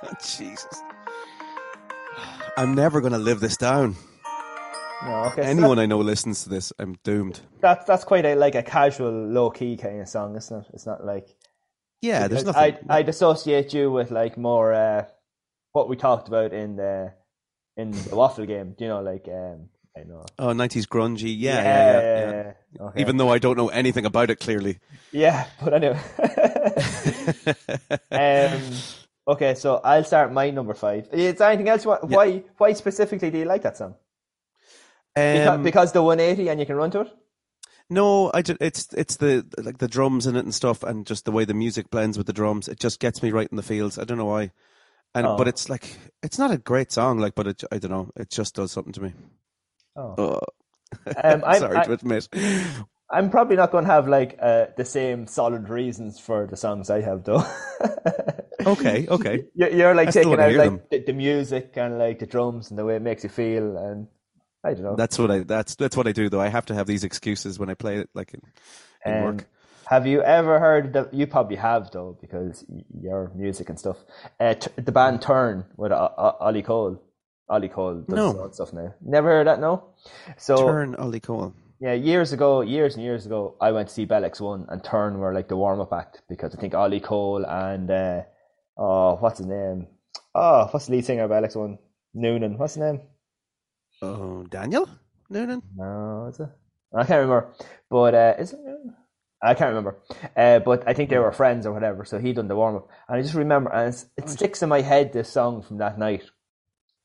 it. 0.03 0.21
Jesus, 0.37 0.83
I'm 2.57 2.75
never 2.75 3.01
going 3.01 3.13
to 3.13 3.19
live 3.19 3.41
this 3.41 3.57
down. 3.57 3.97
No, 5.05 5.25
okay. 5.27 5.43
so 5.43 5.49
Anyone 5.49 5.79
I 5.79 5.87
know 5.87 5.99
listens 5.99 6.43
to 6.45 6.51
this, 6.51 6.73
I'm 6.79 6.97
doomed. 7.05 7.41
That's 7.61 7.85
that's 7.87 8.05
quite 8.05 8.27
a 8.27 8.35
like 8.35 8.55
a 8.55 8.63
casual, 8.63 9.11
low 9.11 9.51
key 9.51 9.77
kind 9.77 10.01
of 10.01 10.09
song, 10.09 10.37
isn't 10.37 10.61
it? 10.61 10.67
It's 10.75 10.85
not 10.87 11.05
like 11.07 11.35
Yeah, 12.03 12.29
there's 12.29 12.45
nothing. 12.45 12.63
I'd, 12.63 12.79
I'd 12.89 13.09
associate 13.09 13.75
you 13.75 13.91
with 13.91 14.11
like 14.11 14.37
more 14.39 14.73
uh, 14.73 15.05
what 15.73 15.89
we 15.89 15.97
talked 15.97 16.29
about 16.29 16.53
in 16.53 16.77
the 16.77 17.13
in 17.77 17.91
the 17.91 18.17
waffle 18.17 18.47
game. 18.47 18.75
Do 18.77 18.85
you 18.85 18.91
know, 18.91 19.03
like 19.03 19.27
um, 19.29 19.69
I 19.97 20.05
know. 20.05 20.25
oh, 20.39 20.49
90s 20.49 20.87
grungy. 20.87 21.35
Yeah, 21.37 21.63
yeah, 21.63 21.63
yeah. 21.63 22.01
yeah, 22.01 22.53
yeah. 22.75 22.83
Okay. 22.87 23.01
Even 23.01 23.17
though 23.17 23.31
I 23.31 23.39
don't 23.39 23.57
know 23.57 23.69
anything 23.69 24.07
about 24.07 24.31
it, 24.31 24.41
clearly. 24.41 24.79
yeah, 25.13 25.47
but 25.63 25.75
anyway. 25.75 26.01
um, 28.11 28.63
okay, 29.29 29.55
so 29.55 29.81
I'll 29.85 30.05
start 30.05 30.33
my 30.33 30.51
number 30.51 30.75
five. 30.75 31.09
Is 31.13 31.37
there 31.37 31.49
anything 31.49 31.69
else? 31.69 31.85
Why 31.85 32.45
why 32.57 32.73
specifically 32.73 33.31
do 33.31 33.39
you 33.39 33.45
like 33.45 33.63
that 33.63 33.77
song? 33.77 33.95
Because, 35.15 35.49
Um, 35.49 35.63
because 35.63 35.93
the 35.93 36.03
180 36.03 36.49
and 36.49 36.61
you 36.61 36.67
can 36.67 36.77
run 36.77 36.91
to 36.93 37.01
it. 37.01 37.17
No, 37.91 38.31
I 38.33 38.43
ju- 38.43 38.57
it's 38.61 38.93
it's 38.95 39.17
the 39.17 39.45
like 39.59 39.79
the 39.79 39.89
drums 39.89 40.27
in 40.27 40.37
it 40.37 40.45
and 40.45 40.55
stuff, 40.55 40.83
and 40.85 41.05
just 41.07 41.25
the 41.25 41.33
way 41.33 41.45
the 41.45 41.55
music 41.55 41.91
blends 41.91 42.17
with 42.17 42.27
the 42.29 42.33
drums. 42.33 42.69
It 42.69 42.79
just 42.79 43.01
gets 43.01 43.23
me 43.23 43.33
right 43.33 43.49
in 43.51 43.57
the 43.57 43.63
feels. 43.65 43.99
I 43.99 44.05
don't 44.05 44.19
know 44.19 44.27
why, 44.27 44.53
and 45.15 45.27
Oh. 45.27 45.37
but 45.37 45.49
it's 45.49 45.69
like 45.69 45.99
it's 46.23 46.39
not 46.39 46.53
a 46.53 46.59
great 46.59 46.93
song, 46.93 47.19
like, 47.19 47.35
but 47.35 47.49
it, 47.49 47.65
I 47.73 47.79
don't 47.79 47.91
know. 47.91 48.11
It 48.17 48.31
just 48.31 48.55
does 48.55 48.71
something 48.73 48.93
to 48.93 49.03
me. 49.03 49.13
Oh. 49.97 50.15
Oh. 50.17 50.41
Um, 51.25 51.43
I'm, 51.47 51.59
Sorry 51.61 51.77
I, 51.79 51.85
to 51.85 51.93
admit. 51.93 52.29
I'm 53.11 53.29
probably 53.29 53.57
not 53.57 53.73
going 53.73 53.85
to 53.85 53.91
have 53.91 54.07
like 54.07 54.39
uh, 54.41 54.67
the 54.77 54.85
same 54.85 55.27
solid 55.27 55.69
reasons 55.69 56.21
for 56.21 56.47
the 56.47 56.57
songs 56.57 56.91
I 56.91 57.01
have, 57.01 57.25
though. 57.25 57.43
Okay, 58.67 59.07
okay. 59.09 59.45
You're, 59.55 59.71
you're 59.71 59.95
like 59.95 60.09
I 60.09 60.11
taking 60.11 60.39
out 60.39 60.53
like 60.53 60.91
the, 60.91 61.03
the 61.07 61.13
music 61.15 61.73
and 61.77 61.99
like 61.99 62.19
the 62.19 62.27
drums 62.27 62.69
and 62.69 62.79
the 62.79 62.85
way 62.85 62.97
it 62.97 63.01
makes 63.03 63.25
you 63.25 63.31
feel, 63.31 63.79
and 63.79 64.07
I 64.65 64.75
don't 64.75 64.83
know. 64.83 64.97
That's 64.97 65.19
what 65.19 65.31
I 65.31 65.39
that's 65.41 65.75
that's 65.77 65.97
what 65.97 66.07
I 66.07 66.13
do 66.13 66.29
though. 66.29 66.41
I 66.41 66.49
have 66.49 66.67
to 66.67 66.75
have 66.75 66.87
these 66.87 67.05
excuses 67.05 67.59
when 67.59 67.71
I 67.71 67.75
play 67.75 67.97
it, 67.97 68.11
like 68.15 68.35
in, 68.35 68.41
in 69.07 69.19
Um, 69.19 69.23
work. 69.25 69.47
Have 69.87 70.07
you 70.07 70.23
ever 70.23 70.61
heard 70.61 70.93
that? 70.93 71.13
You 71.15 71.27
probably 71.27 71.57
have 71.57 71.91
though, 71.91 72.17
because 72.21 72.65
your 73.01 73.33
music 73.35 73.69
and 73.71 73.79
stuff. 73.79 73.97
Uh, 74.39 74.55
t- 74.55 74.71
the 74.77 74.93
band 74.93 75.21
Turn 75.23 75.65
with 75.77 75.93
uh, 75.93 76.11
uh, 76.17 76.33
Ollie 76.41 76.63
Cole. 76.63 77.03
Ollie 77.49 77.69
Cole 77.69 78.05
does 78.09 78.17
No. 78.17 78.51
stuff 78.53 78.73
now. 78.73 78.95
Never 79.01 79.29
heard 79.31 79.47
that? 79.49 79.59
No. 79.61 79.83
So 80.37 80.57
Turn 80.67 80.95
Ollie 80.95 81.19
Cole. 81.19 81.53
yeah, 81.81 81.95
years 81.95 82.33
ago, 82.33 82.61
years 82.61 82.95
and 82.95 83.03
years 83.03 83.27
ago, 83.27 83.57
I 83.61 83.73
went 83.73 83.89
to 83.89 83.95
see 83.95 84.05
Bell 84.05 84.23
X1 84.23 84.67
and 84.71 84.85
Turn 84.85 85.19
were 85.19 85.35
like 85.35 85.49
the 85.49 85.57
warm 85.57 85.81
up 85.81 85.93
act 85.93 86.23
because 86.29 86.55
I 86.55 86.61
think 86.61 86.75
Ollie 86.75 87.01
Cole 87.01 87.45
and 87.45 87.91
uh, 87.91 88.23
oh, 88.79 89.17
what's 89.17 89.39
his 89.39 89.49
name? 89.49 89.89
Oh, 90.35 90.69
what's 90.71 90.87
the 90.87 90.93
lead 90.93 91.05
singer 91.07 91.25
of 91.25 91.31
Bell 91.31 91.43
X1? 91.43 91.79
Noonan. 92.15 92.59
What's 92.59 92.75
his 92.75 92.83
name? 92.83 93.01
Oh, 94.03 94.45
Daniel 94.45 94.89
Noonan. 95.29 95.63
No, 95.77 96.27
is 96.31 96.41
it? 96.41 96.49
I 96.93 97.05
can't 97.05 97.21
remember. 97.21 97.53
But 97.89 98.15
uh, 98.15 98.35
is 98.39 98.53
it 98.53 98.61
Noonan? 98.61 98.97
I 99.43 99.55
can't 99.55 99.69
remember, 99.71 99.97
uh, 100.37 100.59
but 100.59 100.87
I 100.87 100.93
think 100.93 101.09
they 101.09 101.17
were 101.19 101.33
friends 101.33 101.65
or 101.65 101.73
whatever. 101.73 102.05
So 102.05 102.19
he 102.19 102.35
done 102.35 102.49
the 102.49 102.57
warm 102.57 102.77
up, 102.77 102.89
and 103.09 103.19
I 103.19 103.23
just 103.23 103.35
remember, 103.35 103.71
and 103.73 103.89
it's, 103.89 104.05
it 104.19 104.29
sticks 104.29 104.63
in 104.63 104.69
my 104.69 104.83
head 104.83 105.15
this 105.15 105.31
song 105.31 105.63
from 105.63 105.79
that 105.79 105.99
night. 105.99 106.25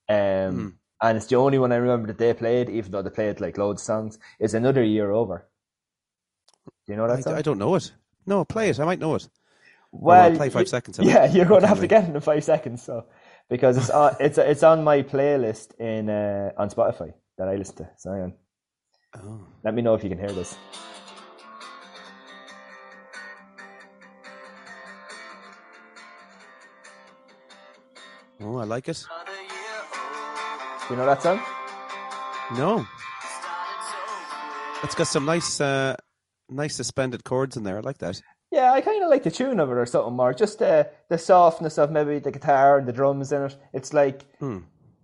Um, 0.10 0.78
and 1.02 1.18
it's 1.18 1.28
the 1.28 1.38
only 1.38 1.60
one 1.60 1.72
I 1.72 1.78
remember 1.78 2.08
that 2.08 2.18
they 2.18 2.34
played, 2.34 2.70
even 2.70 2.92
though 2.92 3.02
they 3.02 3.10
played 3.10 3.40
like 3.40 3.58
loads 3.58 3.82
of 3.82 3.86
songs. 3.86 4.20
Is 4.40 4.54
another 4.54 4.84
year 4.84 5.12
over. 5.12 5.48
Do 6.86 6.92
you 6.94 6.98
know 6.98 7.08
that 7.08 7.20
I, 7.20 7.22
song? 7.22 7.36
I 7.36 7.42
don't 7.42 7.58
know 7.58 7.76
it. 7.76 7.92
No, 8.26 8.44
play 8.44 8.70
it. 8.70 8.80
I 8.82 8.86
might 8.86 9.00
know 9.00 9.16
it. 9.16 9.28
well, 9.92 10.36
play 10.36 10.50
five 10.50 10.64
you- 10.64 10.68
seconds. 10.68 11.00
Yeah, 11.02 11.26
you're 11.32 11.46
going 11.46 11.62
to 11.62 11.68
have 11.68 11.80
to 11.80 11.88
get 11.88 12.04
it 12.10 12.14
in 12.14 12.20
five 12.20 12.44
seconds. 12.44 12.84
So 12.84 13.06
because 13.50 13.78
it's 13.78 13.90
on, 13.90 14.16
it's 14.20 14.38
it's 14.38 14.64
on 14.64 14.84
my 14.84 15.02
playlist 15.02 15.80
in 15.80 16.10
uh, 16.10 16.52
on 16.58 16.70
Spotify 16.70 17.14
that 17.38 17.48
I 17.48 17.56
listen 17.56 17.78
to. 17.78 17.90
So. 17.98 18.34
Oh. 19.18 19.48
Let 19.64 19.74
me 19.74 19.82
know 19.82 19.94
if 19.94 20.04
you 20.04 20.10
can 20.10 20.20
hear 20.20 20.32
this. 20.32 20.58
Oh, 28.42 28.58
I 28.58 28.66
like 28.66 28.90
it. 28.90 29.06
Do 30.88 30.94
you 30.94 30.98
know 30.98 31.06
that 31.06 31.24
song? 31.24 31.42
No. 32.58 32.86
It's 34.84 34.94
got 34.94 35.08
some 35.08 35.26
nice, 35.26 35.60
uh, 35.60 35.96
nice 36.50 36.76
suspended 36.76 37.24
chords 37.24 37.58
in 37.58 37.64
there. 37.64 37.78
I 37.78 37.80
like 37.80 37.98
that. 38.00 38.22
Yeah, 38.56 38.72
I 38.72 38.82
kind 38.82 39.04
of 39.04 39.10
like 39.10 39.24
the 39.24 39.32
tune 39.32 39.60
of 39.60 39.70
it 39.70 39.74
or 39.78 39.86
something 39.86 40.16
more. 40.16 40.34
Just 40.34 40.62
uh, 40.62 40.86
the 41.10 41.18
softness 41.18 41.78
of 41.78 41.92
maybe 41.92 42.20
the 42.20 42.32
guitar 42.32 42.78
and 42.78 42.88
the 42.88 42.94
drums 42.94 43.32
in 43.32 43.44
it. 43.44 43.56
It's 43.74 43.94
like 43.94 44.24
Hmm. 44.40 44.60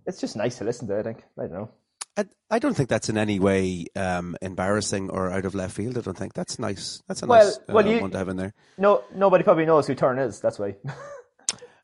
it's 0.06 0.20
just 0.22 0.36
nice 0.38 0.58
to 0.60 0.64
listen 0.64 0.88
to. 0.88 0.98
I 0.98 1.04
think 1.04 1.24
I 1.38 1.42
don't 1.44 1.52
know. 1.54 1.70
I, 2.18 2.26
I 2.50 2.60
don't 2.60 2.74
think 2.76 2.90
that's 2.90 3.10
in 3.10 3.18
any 3.18 3.40
way 3.40 3.86
um, 3.96 4.36
embarrassing 4.42 5.10
or 5.10 5.32
out 5.32 5.46
of 5.46 5.56
left 5.56 5.76
field. 5.76 5.98
I 5.98 6.02
don't 6.02 6.18
think 6.18 6.34
that's 6.34 6.60
nice. 6.60 7.02
That's 7.08 7.24
a 7.24 7.26
Well- 7.26 7.44
nice 7.46 7.58
uh, 7.58 7.74
well, 7.74 7.86
you- 7.88 8.02
one 8.02 8.12
to 8.12 8.18
have 8.18 8.30
in 8.30 8.38
there. 8.38 8.54
No, 8.78 9.04
nobody 9.16 9.44
probably 9.44 9.66
knows 9.66 9.86
who 9.88 9.96
Turn 9.96 10.18
is. 10.20 10.40
That's 10.40 10.58
why. 10.60 10.76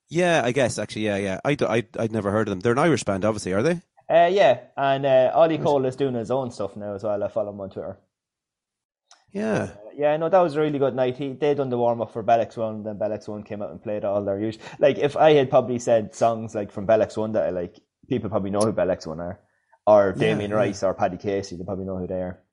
Yeah, 0.09 0.41
I 0.45 0.53
guess 0.53 0.79
actually, 0.79 1.01
yeah, 1.05 1.17
yeah. 1.17 1.39
I, 1.43 1.57
I 1.67 1.83
I'd 1.99 2.13
never 2.13 2.31
heard 2.31 2.47
of 2.47 2.51
them. 2.51 2.61
They're 2.61 2.71
an 2.71 2.79
Irish 2.79 3.03
band, 3.03 3.25
obviously, 3.25 3.51
are 3.51 3.61
they? 3.61 3.81
uh, 4.09 4.27
yeah, 4.31 4.59
and 4.77 5.05
uh, 5.05 5.31
Ollie 5.33 5.57
Cole 5.57 5.85
is 5.85 5.97
doing 5.97 6.13
his 6.15 6.31
own 6.31 6.49
stuff 6.49 6.77
now 6.77 6.95
as 6.95 7.03
well. 7.03 7.21
I 7.21 7.27
follow 7.27 7.49
him 7.51 7.59
on 7.59 7.69
Twitter. 7.69 7.97
Yeah. 9.37 9.69
Yeah, 9.95 10.15
no, 10.17 10.29
that 10.29 10.39
was 10.39 10.55
a 10.55 10.59
really 10.61 10.77
good 10.77 10.95
night. 10.95 11.17
He 11.17 11.33
they 11.33 11.55
done 11.55 11.69
the 11.69 11.77
warm 11.77 12.01
up 12.01 12.11
for 12.13 12.21
Bell 12.21 12.39
X1, 12.45 12.83
then 12.83 12.97
Bell 12.99 13.09
X1 13.09 13.45
came 13.45 13.61
out 13.63 13.71
and 13.71 13.81
played 13.81 14.05
all 14.05 14.23
their 14.23 14.39
usual. 14.39 14.61
Like 14.79 14.97
if 14.99 15.17
I 15.17 15.33
had 15.33 15.49
probably 15.49 15.79
said 15.79 16.13
songs 16.13 16.53
like 16.53 16.71
from 16.71 16.85
Bell 16.85 16.99
X1 16.99 17.33
that 17.33 17.47
I 17.47 17.49
like, 17.49 17.79
people 18.07 18.29
probably 18.29 18.51
know 18.51 18.59
who 18.59 18.71
Bell 18.71 18.87
X1 18.87 19.17
are, 19.19 19.39
or 19.87 20.13
Damien 20.13 20.51
yeah. 20.51 20.57
Rice 20.57 20.83
or 20.83 20.93
Paddy 20.93 21.17
Casey, 21.17 21.55
they 21.55 21.63
probably 21.63 21.85
know 21.85 21.97
who 21.97 22.05
they 22.07 22.21
are. 22.21 22.43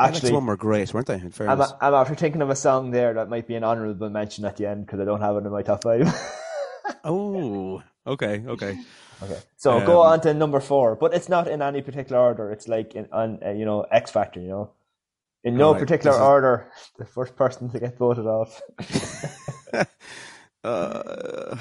Actually, 0.00 0.16
Actually, 0.16 0.32
one 0.32 0.46
were 0.46 0.56
great, 0.56 0.92
weren't 0.94 1.06
they? 1.08 1.14
In 1.14 1.32
I'm, 1.48 1.60
I'm 1.80 1.94
after 1.94 2.14
thinking 2.14 2.42
of 2.42 2.50
a 2.50 2.56
song 2.56 2.90
there 2.92 3.14
that 3.14 3.28
might 3.28 3.46
be 3.48 3.56
an 3.56 3.64
honourable 3.64 4.10
mention 4.10 4.44
at 4.44 4.56
the 4.56 4.66
end 4.66 4.86
because 4.86 5.00
I 5.00 5.04
don't 5.04 5.20
have 5.20 5.36
it 5.36 5.44
in 5.46 5.50
my 5.50 5.62
top 5.62 5.82
five. 5.82 6.08
oh, 7.04 7.82
okay, 8.06 8.44
okay. 8.46 8.78
okay, 9.22 9.38
so 9.56 9.80
go 9.84 10.02
Um, 10.02 10.12
on 10.12 10.20
to 10.22 10.34
number 10.34 10.60
four, 10.60 10.94
but 10.96 11.14
it's 11.14 11.28
not 11.28 11.48
in 11.48 11.62
any 11.62 11.82
particular 11.82 12.20
order. 12.20 12.50
It's 12.52 12.68
like 12.68 12.94
in 12.94 13.08
on 13.12 13.40
uh, 13.44 13.50
you 13.50 13.64
know 13.64 13.82
X 13.90 14.10
Factor, 14.12 14.40
you 14.40 14.48
know, 14.48 14.70
in 15.44 15.56
no 15.56 15.68
Alright, 15.68 15.80
particular 15.80 16.16
is- 16.16 16.22
order. 16.22 16.70
The 16.98 17.04
first 17.04 17.36
person 17.36 17.70
to 17.70 17.80
get 17.80 17.96
voted 17.98 18.26
off. 18.26 18.60
Uh, 20.64 21.56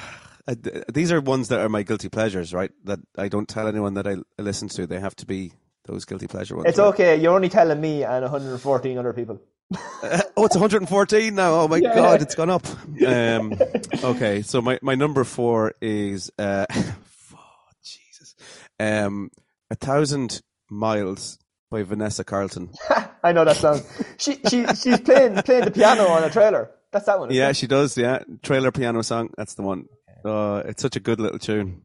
uh, 0.48 0.56
these 0.92 1.12
are 1.12 1.22
ones 1.22 1.50
that 1.50 1.60
are 1.60 1.70
my 1.70 1.84
guilty 1.84 2.10
pleasures, 2.10 2.54
right? 2.54 2.72
That 2.86 3.00
I 3.18 3.28
don't 3.28 3.48
tell 3.48 3.68
anyone 3.68 3.94
that 3.94 4.08
I 4.08 4.18
listen 4.40 4.70
to. 4.70 4.88
They 4.88 5.00
have 5.00 5.16
to 5.18 5.26
be 5.26 5.54
those 5.86 6.06
guilty 6.06 6.28
pleasure 6.28 6.56
ones. 6.56 6.68
It's 6.68 6.80
right? 6.80 6.88
okay. 6.88 7.16
You're 7.16 7.34
only 7.36 7.50
telling 7.50 7.80
me 7.80 8.04
and 8.04 8.24
114 8.24 8.98
other 8.98 9.13
people. 9.13 9.40
oh, 9.74 10.46
it's 10.46 10.56
114 10.56 11.36
now. 11.36 11.54
Oh 11.54 11.68
my 11.68 11.80
god, 11.80 12.22
it's 12.22 12.36
gone 12.36 12.50
up. 12.50 12.66
Um, 13.06 13.54
okay, 14.04 14.42
so 14.42 14.62
my, 14.62 14.80
my 14.82 14.96
number 14.96 15.24
four 15.24 15.74
is 15.82 16.32
uh, 16.40 16.66
oh, 16.74 17.38
Jesus, 17.84 18.36
um, 18.80 19.30
a 19.70 19.76
thousand 19.76 20.42
miles 20.70 21.38
by 21.70 21.84
Vanessa 21.84 22.24
Carlton. 22.24 22.70
I 23.24 23.32
know 23.34 23.46
that 23.46 23.58
song. 23.58 23.82
she 24.18 24.36
she 24.50 24.66
she's 24.68 25.00
playing 25.02 25.36
playing 25.44 25.66
the 25.66 25.72
piano 25.72 26.08
on 26.08 26.24
a 26.24 26.30
trailer. 26.30 26.72
That's 26.92 27.06
that 27.06 27.20
one. 27.20 27.32
Yeah, 27.32 27.50
it? 27.50 27.56
she 27.58 27.68
does. 27.68 27.98
Yeah, 27.98 28.20
trailer 28.42 28.72
piano 28.72 29.02
song. 29.02 29.30
That's 29.38 29.56
the 29.56 29.64
one. 29.64 29.86
Uh, 30.24 30.64
it's 30.66 30.82
such 30.82 30.96
a 30.96 31.00
good 31.00 31.20
little 31.20 31.40
tune. 31.40 31.82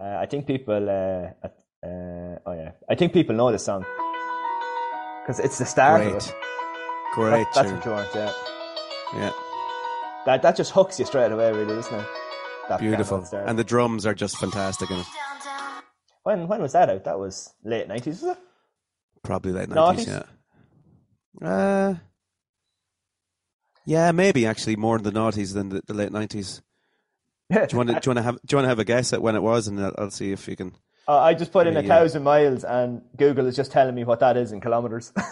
Uh, 0.00 0.16
I 0.20 0.26
think 0.26 0.46
people. 0.46 0.88
Uh, 0.88 1.46
uh, 1.84 2.38
oh 2.46 2.52
yeah, 2.52 2.72
I 2.88 2.94
think 2.94 3.12
people 3.12 3.34
know 3.34 3.50
this 3.50 3.64
song 3.64 3.84
because 5.22 5.40
it's 5.40 5.58
the 5.58 5.66
start 5.66 6.00
of 6.02 6.12
Great, 6.12 6.26
it. 6.26 6.34
great 7.14 7.30
That- 7.30 7.54
that's 7.54 7.72
what 7.72 7.84
you 7.84 7.90
want. 7.90 8.08
Yeah, 8.14 8.32
Yeah, 9.14 9.32
that 10.26 10.42
that 10.42 10.56
just 10.56 10.70
hooks 10.72 10.98
you 11.00 11.06
straight 11.06 11.32
away, 11.32 11.50
really, 11.52 11.74
doesn't 11.74 11.94
it? 11.98 12.06
That 12.68 12.78
beautiful. 12.78 13.26
And 13.32 13.58
the 13.58 13.64
drums 13.64 14.06
are 14.06 14.14
just 14.14 14.38
fantastic 14.38 14.90
in 14.90 14.98
it. 15.00 15.06
when 16.22 16.46
when 16.46 16.62
was 16.62 16.72
that 16.72 16.88
out? 16.88 17.04
That 17.04 17.18
was 17.18 17.52
late 17.64 17.88
90s, 17.88 18.06
was 18.06 18.22
it? 18.24 18.38
Probably 19.22 19.52
late 19.52 19.68
nineties. 19.68 20.08
Yeah. 20.08 20.22
Uh, 21.40 21.94
yeah, 23.86 24.12
maybe 24.12 24.46
actually 24.46 24.76
more 24.76 24.96
in 24.96 25.02
the 25.02 25.10
noughties 25.12 25.54
than 25.54 25.68
the, 25.70 25.82
the 25.86 25.94
late 25.94 26.12
nineties. 26.12 26.60
Yeah. 27.48 27.66
Do 27.66 27.74
you 27.74 27.78
want 27.78 27.88
to? 27.90 28.00
Do 28.00 28.10
you 28.10 28.14
want 28.14 28.18
to 28.18 28.22
have? 28.22 28.34
Do 28.46 28.54
you 28.54 28.56
want 28.56 28.64
to 28.64 28.68
have 28.70 28.78
a 28.78 28.84
guess 28.84 29.12
at 29.12 29.22
when 29.22 29.36
it 29.36 29.42
was, 29.42 29.68
and 29.68 29.80
I'll, 29.80 29.94
I'll 29.98 30.10
see 30.10 30.32
if 30.32 30.48
you 30.48 30.56
can. 30.56 30.74
Uh, 31.08 31.18
I 31.18 31.34
just 31.34 31.52
put 31.52 31.66
in 31.66 31.76
a 31.76 31.82
Yeah. 31.82 31.88
thousand 31.88 32.22
miles, 32.22 32.64
and 32.64 33.02
Google 33.16 33.46
is 33.46 33.56
just 33.56 33.72
telling 33.72 33.94
me 33.94 34.04
what 34.04 34.20
that 34.20 34.36
is 34.36 34.52
in 34.52 34.60
kilometers. 34.60 35.12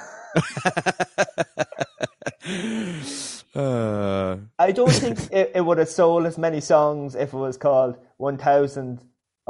Uh, 3.52 4.36
I 4.60 4.70
don't 4.70 4.92
think 4.92 5.18
it, 5.32 5.50
it 5.56 5.60
would 5.60 5.78
have 5.78 5.88
sold 5.88 6.24
as 6.24 6.38
many 6.38 6.60
songs 6.60 7.16
if 7.16 7.32
it 7.32 7.36
was 7.36 7.56
called 7.56 7.96
1,000 8.18 9.00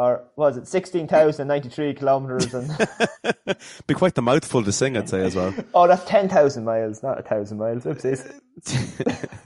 or 0.01 0.23
was 0.37 0.57
it 0.57 0.67
16,093 0.67 1.93
kilometers 1.95 2.55
and 2.55 2.69
be 3.87 3.93
quite 3.93 4.15
the 4.15 4.23
mouthful 4.23 4.63
to 4.65 4.73
sing, 4.73 4.97
I'd 4.97 5.09
say 5.11 5.21
as 5.23 5.35
well. 5.37 5.53
oh 5.75 5.87
that's 5.87 6.05
10,000 6.05 6.65
miles 6.65 7.03
not 7.03 7.19
a 7.19 7.23
thousand 7.23 7.59
miles 7.59 7.85
oopsies 7.85 8.25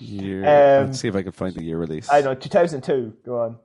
Year. 0.00 0.44
Um, 0.44 0.86
Let's 0.88 1.00
see 1.00 1.08
if 1.08 1.16
I 1.16 1.22
can 1.22 1.32
find 1.32 1.54
the 1.54 1.62
year 1.62 1.78
release. 1.78 2.10
I 2.10 2.20
know 2.20 2.34
2002 2.34 3.14
go 3.24 3.40
on 3.40 3.56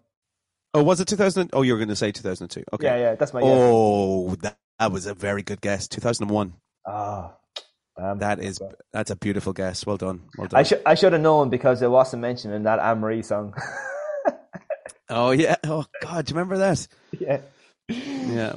Oh, 0.73 0.83
was 0.83 0.99
it 0.99 1.07
2000? 1.07 1.49
Oh, 1.53 1.61
you 1.63 1.73
were 1.73 1.79
going 1.79 1.89
to 1.89 1.95
say 1.95 2.11
2002. 2.11 2.63
Okay. 2.73 2.85
yeah 2.85 2.97
yeah 2.97 3.15
that's 3.15 3.33
my 3.33 3.41
guess 3.41 3.49
Oh, 3.51 4.35
that, 4.35 4.57
that 4.79 4.91
was 4.91 5.05
a 5.07 5.13
very 5.13 5.43
good 5.43 5.61
guess. 5.61 5.87
2001. 5.87 6.53
oh 6.87 7.33
damn 7.97 8.19
That 8.19 8.39
is 8.39 8.59
that's 8.93 9.11
a 9.11 9.15
beautiful 9.15 9.53
guess. 9.53 9.85
Well 9.85 9.97
done. 9.97 10.21
Well 10.37 10.47
done. 10.47 10.59
I 10.59 10.63
should 10.63 10.81
I 10.85 10.95
should 10.95 11.13
have 11.13 11.21
known 11.21 11.49
because 11.49 11.81
it 11.81 11.89
wasn't 11.89 12.21
mentioned 12.21 12.53
in 12.53 12.63
that 12.63 12.79
Anne 12.79 12.99
Marie 12.99 13.21
song 13.23 13.53
oh 15.09 15.31
yeah. 15.31 15.55
Oh 15.65 15.85
God, 16.01 16.25
do 16.25 16.31
you 16.31 16.35
remember 16.39 16.57
that? 16.59 16.87
yeah 17.19 17.41
Yeah. 17.89 18.55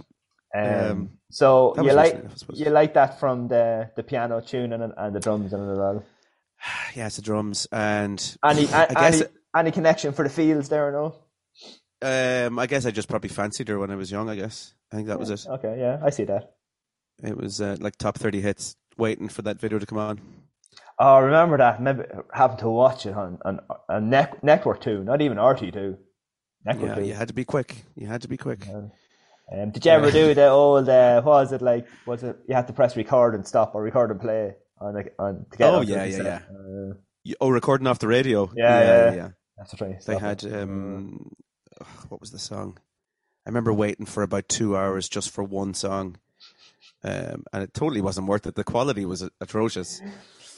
um, 0.55 0.91
Um, 0.91 1.11
so 1.31 1.75
you 1.81 1.93
like 1.93 2.13
recently, 2.15 2.31
I 2.33 2.37
suppose. 2.37 2.61
you 2.61 2.71
like 2.71 2.95
that 2.95 3.19
from 3.21 3.49
the 3.49 3.91
the 3.97 4.03
piano 4.03 4.41
tune 4.41 4.73
and, 4.73 4.93
and 4.97 5.15
the 5.15 5.21
drums 5.21 5.53
and 5.53 5.71
it 5.71 5.81
as 5.81 6.03
Yeah, 6.97 7.07
it's 7.07 7.17
the 7.17 7.23
drums 7.23 7.67
and 7.73 8.19
any 8.45 8.69
I 8.69 8.95
guess 8.95 9.21
any, 9.23 9.31
any 9.57 9.71
connection 9.71 10.13
for 10.13 10.23
the 10.25 10.31
fields 10.31 10.69
there 10.69 10.89
or 10.89 10.93
no 10.93 11.15
um 12.03 12.59
I 12.59 12.67
guess 12.67 12.85
I 12.87 12.91
just 12.91 13.09
probably 13.09 13.31
fancied 13.31 13.69
her 13.69 13.79
when 13.79 13.91
I 13.91 13.97
was 13.97 14.11
young. 14.11 14.29
I 14.29 14.37
guess 14.37 14.75
I 14.93 14.97
think 14.97 15.09
that 15.09 15.19
was 15.19 15.31
it. 15.31 15.47
okay 15.49 15.77
yeah 15.79 16.01
I 16.05 16.11
see 16.11 16.25
that 16.25 16.55
It 17.23 17.37
was 17.37 17.61
uh, 17.61 17.77
like 17.81 17.97
top 17.97 18.19
thirty 18.19 18.41
hits, 18.41 18.77
waiting 18.99 19.29
for 19.29 19.43
that 19.43 19.61
video 19.61 19.79
to 19.79 19.87
come 19.87 19.99
on. 19.99 20.21
Oh, 20.99 21.15
I 21.17 21.21
remember 21.21 21.57
that. 21.59 21.81
Maybe 21.81 22.03
having 22.33 22.57
to 22.59 22.69
watch 22.69 23.07
it 23.07 23.15
on 23.15 23.39
on, 23.45 23.61
on 23.89 24.11
net, 24.11 24.43
network 24.43 24.81
two, 24.81 25.03
not 25.05 25.21
even 25.23 25.39
RT 25.41 25.73
two. 25.73 25.97
Network 26.65 26.89
Yeah, 26.91 26.95
two. 26.97 27.05
you 27.07 27.15
had 27.15 27.29
to 27.29 27.35
be 27.35 27.45
quick. 27.45 27.85
You 27.97 28.07
had 28.07 28.23
to 28.23 28.29
be 28.29 28.37
quick. 28.37 28.67
Um, 28.69 29.71
did 29.71 29.85
you 29.85 29.91
ever 29.91 30.11
do 30.11 30.33
the 30.35 30.49
old? 30.49 30.89
Uh, 30.89 31.21
what 31.23 31.33
was 31.43 31.53
it 31.53 31.61
like? 31.63 31.87
Was 32.07 32.23
it 32.23 32.37
you 32.49 32.55
had 32.55 32.67
to 32.69 32.73
press 32.73 32.97
record 32.97 33.35
and 33.35 33.47
stop 33.47 33.75
or 33.75 33.83
record 33.83 34.11
and 34.11 34.21
play 34.21 34.55
on 34.81 34.97
on 35.19 35.47
to 35.51 35.59
get 35.59 35.75
Oh, 35.75 35.81
yeah, 35.81 36.05
yeah, 36.05 36.23
yeah. 36.23 36.41
Uh, 36.51 36.95
You- 37.25 37.37
Oh, 37.41 37.51
recording 37.51 37.87
off 37.87 37.99
the 37.99 38.09
radio. 38.09 38.51
Yeah, 38.55 38.81
yeah. 38.81 39.05
yeah. 39.11 39.15
yeah. 39.15 39.29
that's 39.59 39.83
I 39.83 39.99
They 40.07 40.19
had 40.19 40.45
um, 40.45 41.33
ugh, 41.81 41.87
what 42.09 42.21
was 42.21 42.31
the 42.31 42.39
song? 42.39 42.79
I 43.47 43.51
remember 43.51 43.73
waiting 43.73 44.07
for 44.07 44.23
about 44.23 44.49
two 44.49 44.77
hours 44.77 45.09
just 45.09 45.31
for 45.31 45.43
one 45.43 45.75
song, 45.75 46.17
um, 47.05 47.45
and 47.53 47.63
it 47.63 47.75
totally 47.75 48.01
wasn't 48.01 48.29
worth 48.29 48.47
it. 48.47 48.55
The 48.55 48.65
quality 48.65 49.05
was 49.05 49.29
atrocious. 49.41 50.01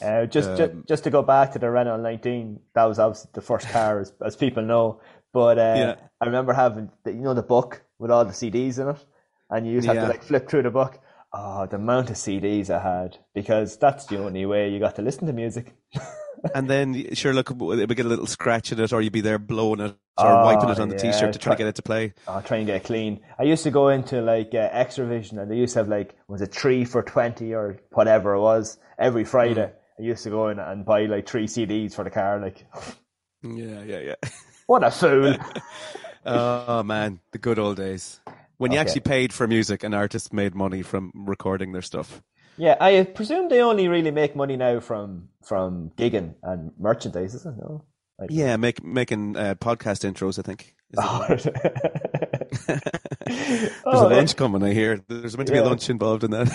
Uh, 0.01 0.25
just, 0.25 0.49
Um, 0.49 0.57
just 0.57 0.71
just 0.87 1.03
to 1.05 1.09
go 1.09 1.21
back 1.23 1.53
to 1.53 1.59
the 1.59 1.69
Renault 1.69 1.97
19, 2.01 2.59
that 2.73 2.83
was 2.85 2.99
obviously 2.99 3.31
the 3.33 3.41
first 3.41 3.67
car, 3.69 3.99
as, 4.01 4.13
as 4.23 4.35
people 4.35 4.63
know. 4.63 5.01
But 5.35 5.59
uh, 5.59 5.75
Yeah. 5.83 5.95
I 6.21 6.25
remember 6.27 6.53
having 6.53 6.89
the, 7.03 7.11
you 7.11 7.19
know 7.21 7.33
the 7.33 7.43
book 7.43 7.83
with 7.99 8.09
all 8.09 8.23
the 8.23 8.31
CDs 8.31 8.79
in 8.79 8.87
it, 8.95 9.05
and 9.49 9.67
you 9.67 9.73
used 9.73 9.83
to 9.85 9.89
have 9.89 9.97
Yeah. 9.97 10.07
to 10.07 10.13
like 10.13 10.23
flip 10.23 10.47
through 10.49 10.63
the 10.63 10.71
book. 10.71 10.97
Oh, 11.33 11.65
the 11.65 11.75
amount 11.75 12.09
of 12.09 12.15
CDs 12.15 12.69
I 12.69 12.79
had 12.79 13.17
because 13.33 13.77
that's 13.77 14.05
the 14.05 14.17
only 14.23 14.45
way 14.45 14.69
you 14.69 14.79
got 14.79 14.95
to 14.95 15.01
listen 15.01 15.27
to 15.27 15.33
music. 15.33 15.75
and 16.55 16.69
then 16.69 17.13
sure, 17.13 17.33
look, 17.33 17.49
we 17.49 17.85
get 17.85 18.05
a 18.05 18.13
little 18.15 18.27
scratch 18.27 18.71
in 18.71 18.79
it, 18.79 18.93
or 18.93 19.01
you'd 19.01 19.11
be 19.11 19.19
there 19.19 19.37
blowing 19.37 19.81
it 19.81 19.93
or 20.17 20.37
Oh, 20.39 20.45
wiping 20.45 20.69
it 20.69 20.79
on 20.79 20.87
the 20.87 20.95
yeah, 20.95 21.01
t-shirt 21.11 21.33
to 21.33 21.39
try 21.39 21.49
try- 21.49 21.55
to 21.55 21.57
get 21.63 21.67
it 21.67 21.75
to 21.75 21.81
play. 21.81 22.13
I'll 22.29 22.41
try 22.41 22.57
and 22.57 22.65
get 22.65 22.77
it 22.77 22.85
clean. 22.85 23.19
I 23.37 23.43
used 23.43 23.63
to 23.63 23.71
go 23.71 23.89
into 23.89 24.21
like 24.21 24.53
uh, 24.55 24.69
Xtra-vision, 24.69 25.39
and 25.39 25.51
they 25.51 25.57
used 25.57 25.73
to 25.73 25.79
have 25.79 25.89
like 25.89 26.15
was 26.29 26.41
it 26.41 26.53
three 26.53 26.85
for 26.85 27.03
twenty 27.03 27.53
or 27.53 27.75
whatever 27.91 28.35
it 28.35 28.39
was 28.41 28.77
every 28.97 29.25
Friday. 29.25 29.69
I 29.99 30.01
used 30.01 30.23
to 30.23 30.29
go 30.29 30.47
in 30.47 30.59
and 30.59 30.85
buy 30.85 31.07
like 31.07 31.27
three 31.27 31.47
CDs 31.47 31.93
for 31.93 32.05
the 32.05 32.09
car. 32.09 32.39
Like, 32.39 32.65
Yeah, 33.43 33.83
yeah, 33.83 33.99
yeah. 33.99 34.15
what 34.65 34.83
a 34.83 34.91
fool! 34.91 35.35
oh 36.25 36.83
man, 36.83 37.19
the 37.31 37.37
good 37.37 37.59
old 37.59 37.77
days 37.77 38.19
when 38.57 38.71
you 38.71 38.77
Okay. 38.79 38.87
actually 38.87 39.01
paid 39.01 39.33
for 39.33 39.47
music 39.47 39.83
and 39.83 39.93
artists 39.93 40.31
made 40.33 40.55
money 40.55 40.81
from 40.81 41.11
recording 41.13 41.71
their 41.73 41.81
stuff. 41.81 42.21
yeah, 42.57 42.77
I 42.79 43.03
presume 43.03 43.49
they 43.49 43.61
only 43.61 43.87
really 43.87 44.11
make 44.11 44.35
money 44.35 44.55
now 44.57 44.79
from 44.79 45.29
from 45.43 45.91
gigging 45.97 46.35
and 46.41 46.71
merchandise, 46.79 47.35
isn't 47.35 47.57
it? 47.57 47.61
No. 47.61 47.83
Like- 48.17 48.29
Yeah, 48.31 48.55
make, 48.55 48.81
making 48.83 49.35
uh, 49.35 49.55
podcast 49.55 50.05
intros. 50.09 50.39
I 50.39 50.41
think. 50.43 50.73
Is 50.91 50.99
There's 53.25 53.71
Oh, 53.85 54.07
a 54.07 54.15
lunch 54.15 54.35
coming. 54.37 54.63
I 54.63 54.71
hear 54.73 55.01
there's 55.09 55.35
meant 55.35 55.47
to 55.47 55.53
be 55.53 55.59
a 55.59 55.63
lunch 55.65 55.89
involved 55.89 56.23
in 56.23 56.31
that. 56.31 56.47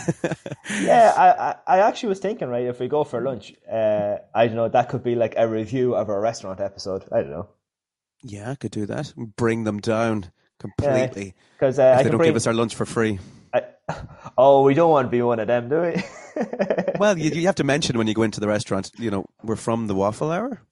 Yeah, 0.80 1.12
I, 1.16 1.28
I, 1.50 1.56
I 1.76 1.86
actually 1.88 2.08
was 2.10 2.18
thinking, 2.20 2.48
right, 2.48 2.64
if 2.64 2.80
we 2.80 2.88
go 2.88 3.04
for 3.04 3.20
lunch, 3.20 3.52
uh, 3.70 4.16
I 4.34 4.46
don't 4.46 4.56
know, 4.56 4.68
that 4.68 4.88
could 4.88 5.02
be 5.02 5.14
like 5.16 5.34
a 5.36 5.46
review 5.46 5.94
of 5.94 6.08
a 6.08 6.18
restaurant 6.18 6.60
episode. 6.60 7.04
I 7.12 7.20
don't 7.20 7.30
know. 7.30 7.48
Yeah, 8.22 8.50
I 8.50 8.54
could 8.54 8.70
do 8.70 8.86
that. 8.86 9.12
Bring 9.16 9.64
them 9.64 9.80
down 9.80 10.30
completely. 10.58 11.34
Because 11.58 11.78
uh, 11.78 11.82
if 11.82 11.98
I 11.98 12.02
they 12.02 12.08
don't 12.10 12.18
bring, 12.18 12.28
give 12.28 12.36
us 12.36 12.46
our 12.46 12.54
lunch 12.54 12.74
for 12.74 12.86
free. 12.86 13.18
I, 13.54 13.62
oh, 14.38 14.62
we 14.62 14.74
don't 14.74 14.90
want 14.90 15.06
to 15.06 15.10
be 15.10 15.22
one 15.22 15.40
of 15.40 15.46
them, 15.46 15.68
do 15.68 15.80
we? 15.82 16.02
Well, 16.98 17.18
you, 17.18 17.30
you 17.30 17.46
have 17.46 17.54
to 17.56 17.64
mention 17.64 17.96
when 17.96 18.06
you 18.06 18.14
go 18.14 18.22
into 18.22 18.40
the 18.40 18.48
restaurant, 18.48 18.90
you 18.98 19.10
know, 19.10 19.24
we're 19.42 19.56
from 19.56 19.86
the 19.86 19.94
Waffle 19.94 20.30
Hour. 20.30 20.62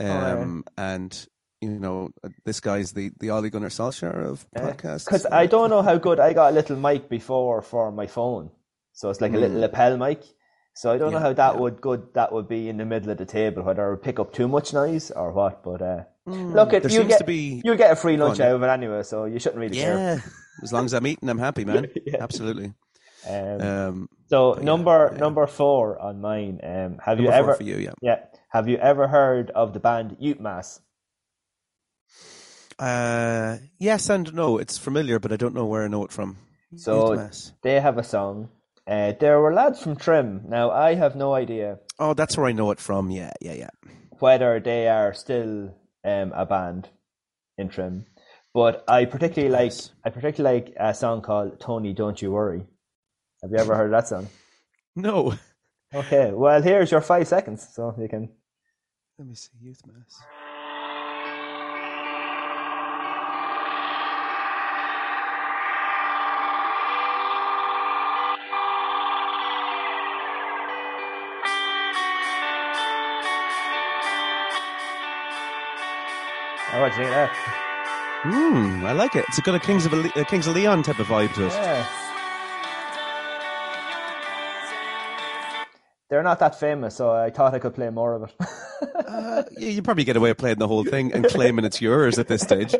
Um, 0.00 0.64
and, 0.76 1.26
you 1.60 1.68
know, 1.78 2.10
uh, 2.24 2.30
this 2.44 2.58
guy's 2.58 2.92
the, 2.92 3.12
the 3.20 3.30
Ole 3.30 3.48
Gunnar 3.50 3.68
Solskjaer 3.68 4.26
of 4.26 4.44
podcasts. 4.50 5.04
Because 5.04 5.26
I 5.26 5.46
don't 5.46 5.70
know 5.70 5.82
how 5.82 5.96
good 5.96 6.18
I 6.18 6.32
got 6.32 6.52
a 6.52 6.54
little 6.54 6.76
mic 6.76 7.08
before 7.08 7.62
for 7.62 7.92
my 7.92 8.08
phone, 8.08 8.50
so 8.92 9.10
it's 9.10 9.20
like 9.20 9.32
a 9.32 9.38
little 9.38 9.60
lapel 9.60 9.96
mic. 9.96 10.24
So 10.80 10.90
I 10.90 10.96
don't 10.96 11.12
know 11.12 11.18
Hmm. 11.18 11.24
How 11.24 11.32
that 11.34 11.54
yeah. 11.56 11.60
would 11.60 11.82
good 11.82 12.14
that 12.14 12.32
would 12.32 12.48
be 12.48 12.70
in 12.70 12.78
the 12.78 12.86
middle 12.86 13.10
of 13.10 13.18
the 13.18 13.26
table, 13.26 13.62
whether 13.62 13.86
it 13.86 13.90
would 13.90 14.02
pick 14.02 14.18
up 14.18 14.32
too 14.32 14.48
much 14.48 14.72
noise 14.72 15.10
or 15.10 15.30
what. 15.30 15.62
But 15.62 15.82
uh, 15.82 16.04
look, 16.24 16.72
at 16.72 16.84
Hmm. 16.84 16.88
You 16.88 17.04
get 17.04 17.26
be- 17.26 17.60
you 17.62 17.76
get 17.76 17.90
a 17.92 17.96
free 17.96 18.16
lunch 18.16 18.40
on, 18.40 18.46
yeah. 18.46 18.48
out 18.52 18.56
of 18.56 18.62
it 18.62 18.68
anyway, 18.68 19.02
so 19.02 19.26
you 19.26 19.38
shouldn't 19.38 19.60
really 19.60 19.76
care. 19.76 19.98
Yeah. 19.98 20.20
As 20.62 20.72
long 20.72 20.86
as 20.86 20.94
I'm 20.94 21.06
eating, 21.06 21.28
I'm 21.28 21.36
happy, 21.38 21.66
man. 21.66 21.86
Absolutely. 22.18 22.72
Um, 23.28 23.60
Um, 23.60 24.08
so 24.28 24.54
but 24.54 24.60
yeah, 24.60 24.64
number 24.64 25.10
yeah. 25.12 25.18
number 25.18 25.46
four 25.46 25.98
on 26.00 26.22
mine. 26.22 26.60
Um, 26.62 26.96
have 27.04 27.18
you 27.20 27.26
number 27.28 27.42
four 27.42 27.50
ever 27.50 27.54
for 27.56 27.62
you, 27.64 27.76
yeah. 27.76 27.92
yeah 28.00 28.20
have 28.48 28.66
you 28.66 28.78
ever 28.78 29.06
heard 29.08 29.50
of 29.50 29.74
the 29.74 29.80
band 29.80 30.16
Youth 30.18 30.40
Mass? 30.40 30.80
Uh, 32.78 33.58
yes 33.78 34.08
and 34.08 34.32
no. 34.32 34.56
It's 34.56 34.78
familiar, 34.78 35.18
but 35.18 35.30
I 35.30 35.36
don't 35.36 35.54
know 35.54 35.66
where 35.66 35.84
I 35.84 35.88
know 35.88 36.04
it 36.04 36.10
from. 36.12 36.38
So 36.74 37.10
Youth 37.10 37.18
Mass. 37.20 37.52
they 37.60 37.78
have 37.80 37.98
a 37.98 38.02
song. 38.02 38.48
Uh, 38.90 39.12
there 39.20 39.38
were 39.40 39.54
lads 39.54 39.80
from 39.80 39.94
Trim. 39.94 40.42
Now 40.48 40.70
I 40.72 40.94
have 40.94 41.14
no 41.14 41.32
idea 41.34 41.78
Oh, 42.00 42.12
that's 42.12 42.36
where 42.36 42.46
I 42.46 42.52
know 42.52 42.70
it 42.72 42.80
from. 42.80 43.10
Yeah, 43.10 43.32
yeah, 43.40 43.52
yeah. 43.54 43.70
whether 44.18 44.58
they 44.58 44.88
are 44.88 45.14
still 45.14 45.74
um, 46.04 46.32
a 46.34 46.44
band 46.44 46.88
in 47.56 47.68
Trim, 47.68 48.06
but 48.52 48.82
I 48.88 49.04
particularly 49.04 49.52
like 49.52 49.70
Nice. 49.70 49.90
I 50.04 50.10
particularly 50.10 50.60
like 50.62 50.74
a 50.80 50.92
song 50.94 51.22
called 51.22 51.60
"Tony, 51.60 51.92
Don't 51.92 52.20
You 52.20 52.32
Worry." 52.32 52.66
Have 53.42 53.52
you 53.52 53.58
ever 53.58 53.76
heard 53.76 53.92
that 53.92 54.08
song? 54.08 54.28
No. 54.96 55.34
Okay, 55.94 56.32
well 56.32 56.60
here's 56.62 56.90
your 56.90 57.00
five 57.00 57.28
seconds, 57.28 57.68
so 57.72 57.94
you 57.98 58.08
can. 58.08 58.28
Let 59.18 59.28
me 59.28 59.34
see. 59.34 59.50
Youth 59.60 59.82
Mass. 59.86 60.20
Oh, 76.80 76.84
what 76.84 76.94
do 76.94 77.02
you 77.02 77.08
think 77.08 77.14
of 77.14 77.28
that? 77.28 77.30
Hmm, 78.22 78.86
I 78.86 78.92
like 78.92 79.14
it. 79.14 79.26
It's 79.28 79.38
got 79.40 79.54
a 79.54 79.60
Kings 79.60 79.84
of 79.84 79.92
a, 79.92 80.24
Kings 80.24 80.46
of 80.46 80.54
Leon 80.54 80.82
type 80.82 80.98
of 80.98 81.08
vibe 81.08 81.34
to 81.34 81.44
it. 81.44 81.52
Yeah. 81.52 81.86
They're 86.08 86.22
not 86.22 86.38
that 86.38 86.58
famous, 86.58 86.96
so 86.96 87.10
I 87.10 87.28
thought 87.28 87.52
I 87.52 87.58
could 87.58 87.74
play 87.74 87.90
more 87.90 88.14
of 88.14 88.22
it. 88.22 88.34
Uh, 88.80 89.42
yeah, 89.58 89.68
you 89.68 89.82
probably 89.82 90.04
get 90.04 90.16
away 90.16 90.30
with 90.30 90.38
playing 90.38 90.58
the 90.58 90.68
whole 90.68 90.84
thing 90.84 91.12
and 91.12 91.26
claiming 91.26 91.66
it's 91.66 91.82
yours 91.82 92.18
at 92.18 92.28
this 92.28 92.40
stage. 92.40 92.74
uh, 92.74 92.78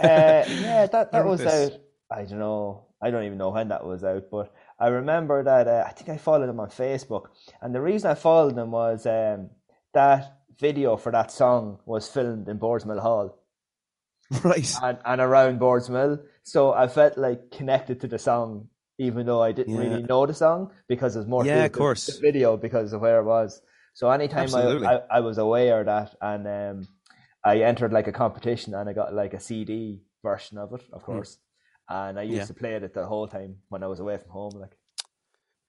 yeah, 0.00 0.86
that, 0.90 1.12
that 1.12 1.24
was 1.24 1.40
this. 1.40 1.70
out. 1.72 1.80
I 2.10 2.24
don't 2.24 2.40
know. 2.40 2.86
I 3.00 3.10
don't 3.10 3.22
even 3.22 3.38
know 3.38 3.50
when 3.50 3.68
that 3.68 3.86
was 3.86 4.02
out, 4.02 4.24
but 4.32 4.52
I 4.80 4.88
remember 4.88 5.44
that. 5.44 5.68
Uh, 5.68 5.84
I 5.86 5.92
think 5.92 6.08
I 6.08 6.16
followed 6.16 6.48
him 6.48 6.58
on 6.58 6.70
Facebook, 6.70 7.26
and 7.62 7.72
the 7.72 7.80
reason 7.80 8.10
I 8.10 8.14
followed 8.14 8.56
him 8.56 8.72
was 8.72 9.06
um, 9.06 9.50
that 9.94 10.35
video 10.58 10.96
for 10.96 11.12
that 11.12 11.30
song 11.30 11.78
was 11.86 12.08
filmed 12.08 12.48
in 12.48 12.58
Boardsmill 12.58 13.00
Hall 13.00 13.38
right. 14.44 14.74
and, 14.82 14.98
and 15.04 15.20
around 15.20 15.60
Boardsmill. 15.60 16.20
So 16.42 16.72
I 16.72 16.88
felt 16.88 17.16
like 17.18 17.50
connected 17.50 18.00
to 18.00 18.08
the 18.08 18.18
song, 18.18 18.68
even 18.98 19.26
though 19.26 19.42
I 19.42 19.52
didn't 19.52 19.74
Yeah. 19.74 19.80
really 19.80 20.02
know 20.02 20.26
the 20.26 20.34
song 20.34 20.70
because 20.88 21.16
it's 21.16 21.26
more 21.28 21.44
Yeah, 21.44 21.64
of 21.64 21.72
course. 21.72 22.06
the 22.06 22.18
video 22.20 22.56
because 22.56 22.92
of 22.92 23.00
where 23.00 23.20
it 23.20 23.24
was. 23.24 23.60
So 23.94 24.10
anytime 24.10 24.54
I, 24.54 24.64
I 24.86 25.00
I 25.10 25.20
was 25.20 25.38
aware 25.38 25.80
of 25.80 25.86
that, 25.86 26.14
and 26.20 26.46
um, 26.46 26.88
I 27.42 27.60
entered 27.60 27.92
like 27.92 28.08
a 28.08 28.12
competition, 28.12 28.74
and 28.74 28.88
I 28.90 28.92
got 28.92 29.14
like 29.14 29.32
a 29.32 29.40
CD 29.40 30.02
version 30.22 30.58
of 30.58 30.72
it, 30.74 30.82
of 30.92 31.02
course. 31.02 31.38
And 31.88 32.18
I 32.18 32.22
used 32.22 32.32
Hmm. 32.32 32.36
Yeah. 32.36 32.44
to 32.46 32.54
play 32.54 32.74
it 32.74 32.92
the 32.94 33.06
whole 33.06 33.26
time 33.28 33.56
when 33.68 33.82
I 33.82 33.86
was 33.86 34.00
away 34.00 34.18
from 34.18 34.30
home. 34.30 34.52
Like, 34.60 34.76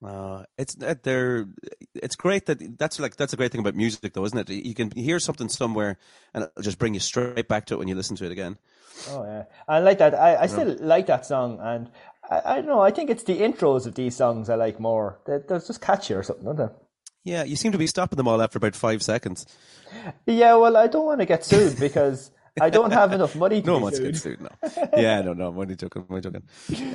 Uh, 0.04 0.44
it's 0.60 0.78
uh, 0.82 0.94
they're 1.02 1.48
it's 1.96 2.16
great 2.16 2.46
that 2.46 2.78
that's 2.78 3.00
like 3.00 3.16
that's 3.16 3.34
a 3.34 3.36
great 3.38 3.52
thing 3.52 3.62
about 3.62 3.76
music 3.76 4.14
though, 4.14 4.26
isn't 4.26 4.38
it? 4.38 4.50
You 4.50 4.76
can 4.76 4.92
hear 4.92 5.20
something 5.20 5.50
somewhere 5.50 5.98
and 6.34 6.44
it'll 6.44 6.62
just 6.62 6.78
bring 6.78 6.94
you 6.94 7.00
straight 7.00 7.48
back 7.48 7.66
to 7.66 7.74
it 7.74 7.78
when 7.78 7.88
you 7.88 7.96
listen 7.96 8.16
to 8.18 8.26
it 8.26 8.32
again. 8.32 8.58
oh 9.10 9.24
yeah, 9.26 9.44
I 9.68 9.80
like 9.80 9.98
that. 9.98 10.14
I, 10.14 10.44
I 10.44 10.46
still 10.48 10.76
like 10.80 11.08
that 11.08 11.26
song, 11.26 11.60
and 11.62 11.90
I, 12.30 12.42
I 12.46 12.56
don't 12.58 12.68
know. 12.68 12.82
I 12.82 12.92
think 12.92 13.10
it's 13.10 13.24
the 13.24 13.40
intros 13.40 13.88
of 13.88 13.96
these 13.96 14.16
songs 14.16 14.50
I 14.50 14.56
like 14.56 14.80
more. 14.80 15.20
They're, 15.26 15.40
they're 15.40 15.60
just 15.60 15.82
catchy 15.82 16.14
or 16.14 16.22
something, 16.22 16.48
aren't 16.48 16.60
they? 16.60 16.70
Yeah, 17.24 17.44
you 17.44 17.56
seem 17.56 17.72
to 17.72 17.78
be 17.78 17.88
stopping 17.88 18.18
them 18.18 18.28
all 18.28 18.42
after 18.42 18.58
about 18.58 18.76
five 18.76 19.02
seconds. 19.02 19.46
Yeah, 20.26 20.56
well, 20.56 20.78
I 20.78 20.88
don't 20.88 21.06
want 21.06 21.20
to 21.20 21.26
get 21.26 21.44
sued 21.44 21.80
because 21.80 22.32
I 22.62 22.70
don't 22.70 22.92
have 22.92 23.14
enough 23.14 23.36
money 23.36 23.62
to 23.62 23.68
No 23.68 23.74
be 23.74 23.74
one 23.76 23.82
wants 23.84 24.00
to 24.00 24.14
sued. 24.14 24.14
get 24.14 24.22
sued. 24.22 24.42
No. 24.94 25.00
Yeah, 25.02 25.22
no, 25.22 25.34
no. 25.34 25.48
I'm 25.50 25.58
only 25.60 25.76
joking. 25.76 26.04
I'm 26.04 26.16
only 26.16 26.22
joking. 26.22 26.44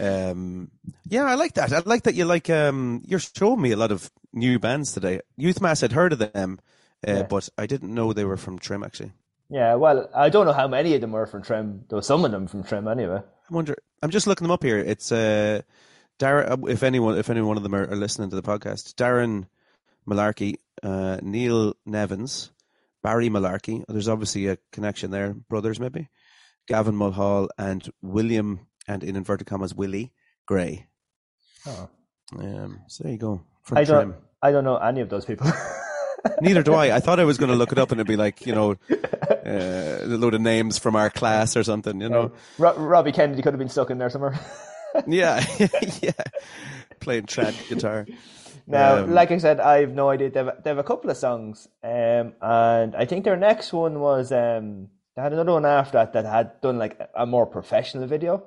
Um, 0.02 0.70
yeah, 1.08 1.24
I 1.24 1.34
like 1.34 1.54
that. 1.54 1.72
I 1.72 1.80
like 1.84 2.04
that 2.04 2.14
you 2.14 2.24
like. 2.24 2.48
Um, 2.50 3.02
you're 3.06 3.20
showing 3.20 3.60
me 3.60 3.72
a 3.72 3.76
lot 3.76 3.92
of 3.92 4.10
new 4.32 4.58
bands 4.58 4.92
today. 4.92 5.20
Youth 5.36 5.60
Mass, 5.60 5.82
I'd 5.82 5.92
heard 5.92 6.12
of 6.12 6.18
them, 6.18 6.60
uh, 7.06 7.12
Yeah. 7.12 7.22
but 7.24 7.48
I 7.58 7.66
didn't 7.66 7.94
know 7.94 8.12
they 8.12 8.24
were 8.24 8.36
from 8.36 8.58
Trim. 8.58 8.82
Actually, 8.82 9.12
Yeah, 9.50 9.74
well, 9.74 10.08
I 10.14 10.28
don't 10.30 10.46
know 10.46 10.52
how 10.52 10.68
many 10.68 10.94
of 10.94 11.00
them 11.00 11.12
were 11.12 11.26
from 11.26 11.42
Trim. 11.42 11.84
There 11.88 11.96
was 11.96 12.06
some 12.06 12.24
of 12.24 12.30
them 12.30 12.46
from 12.46 12.62
Trim 12.64 12.88
anyway. 12.88 13.18
I 13.50 13.54
wonder. 13.54 13.76
I'm 14.02 14.10
just 14.10 14.26
looking 14.26 14.44
them 14.44 14.52
up 14.52 14.62
here. 14.62 14.78
It's 14.78 15.10
uh, 15.12 15.62
Darren. 16.18 16.68
If 16.70 16.82
anyone, 16.82 17.18
if 17.18 17.28
any 17.30 17.40
one 17.42 17.56
of 17.56 17.62
them 17.62 17.74
are, 17.74 17.88
are 17.90 17.96
listening 17.96 18.30
to 18.30 18.36
the 18.36 18.42
podcast, 18.42 18.94
Darren 18.94 19.46
Malarkey, 20.08 20.56
uh, 20.82 21.18
Neil 21.22 21.74
Nevins, 21.86 22.50
Barry 23.02 23.28
Malarkey. 23.28 23.84
There's 23.88 24.08
obviously 24.08 24.46
a 24.48 24.58
connection 24.70 25.10
there, 25.10 25.34
brothers 25.34 25.80
maybe. 25.80 26.08
Gavin 26.68 26.94
Mulhall 26.94 27.48
and 27.58 27.88
William, 28.02 28.66
and 28.86 29.02
in 29.02 29.16
inverted 29.16 29.46
commas, 29.46 29.74
Willie 29.74 30.12
Gray. 30.46 30.86
Oh. 31.66 31.88
Um, 32.38 32.80
so 32.88 33.04
there 33.04 33.12
you 33.12 33.18
go. 33.18 33.42
From 33.62 33.78
I 33.78 33.84
don't. 33.84 34.10
Trim. 34.10 34.14
I 34.42 34.50
don't 34.52 34.64
know 34.64 34.76
any 34.76 35.00
of 35.00 35.08
those 35.08 35.24
people. 35.24 35.50
Neither 36.40 36.62
do 36.62 36.74
I. 36.74 36.96
I 36.96 37.00
thought 37.00 37.20
I 37.20 37.24
was 37.24 37.38
going 37.38 37.50
to 37.50 37.56
look 37.56 37.72
it 37.72 37.78
up 37.78 37.90
and 37.90 38.00
it'd 38.00 38.06
be 38.06 38.16
like, 38.16 38.46
you 38.46 38.54
know, 38.54 38.72
uh, 38.90 38.94
a 39.44 40.06
load 40.06 40.34
of 40.34 40.40
names 40.40 40.78
from 40.78 40.96
our 40.96 41.10
class 41.10 41.56
or 41.56 41.64
something, 41.64 42.00
you 42.00 42.08
know. 42.08 42.32
Ro- 42.58 42.76
Robbie 42.76 43.12
Kennedy 43.12 43.42
could 43.42 43.52
have 43.52 43.58
been 43.58 43.68
stuck 43.68 43.90
in 43.90 43.98
there 43.98 44.10
somewhere. 44.10 44.38
Yeah, 45.06 45.44
yeah. 46.02 46.12
Playing 47.00 47.24
trad 47.24 47.68
guitar. 47.68 48.06
Now, 48.66 48.98
Um, 49.04 49.12
like 49.12 49.30
I 49.30 49.38
said, 49.38 49.60
I 49.60 49.80
have 49.80 49.92
no 49.92 50.10
idea. 50.10 50.30
They 50.30 50.44
have, 50.44 50.62
they 50.62 50.70
have 50.70 50.78
a 50.78 50.84
couple 50.84 51.10
of 51.10 51.16
songs, 51.16 51.68
um, 51.82 52.34
and 52.40 52.94
I 52.96 53.04
think 53.06 53.24
their 53.24 53.36
next 53.36 53.72
one 53.72 54.00
was 54.00 54.30
um, 54.32 54.88
they 55.16 55.22
had 55.22 55.32
another 55.32 55.52
one 55.52 55.66
after 55.66 55.98
that 55.98 56.12
that 56.14 56.24
had 56.24 56.60
done 56.60 56.78
like 56.78 56.98
a 57.14 57.26
more 57.26 57.46
professional 57.46 58.06
video, 58.06 58.44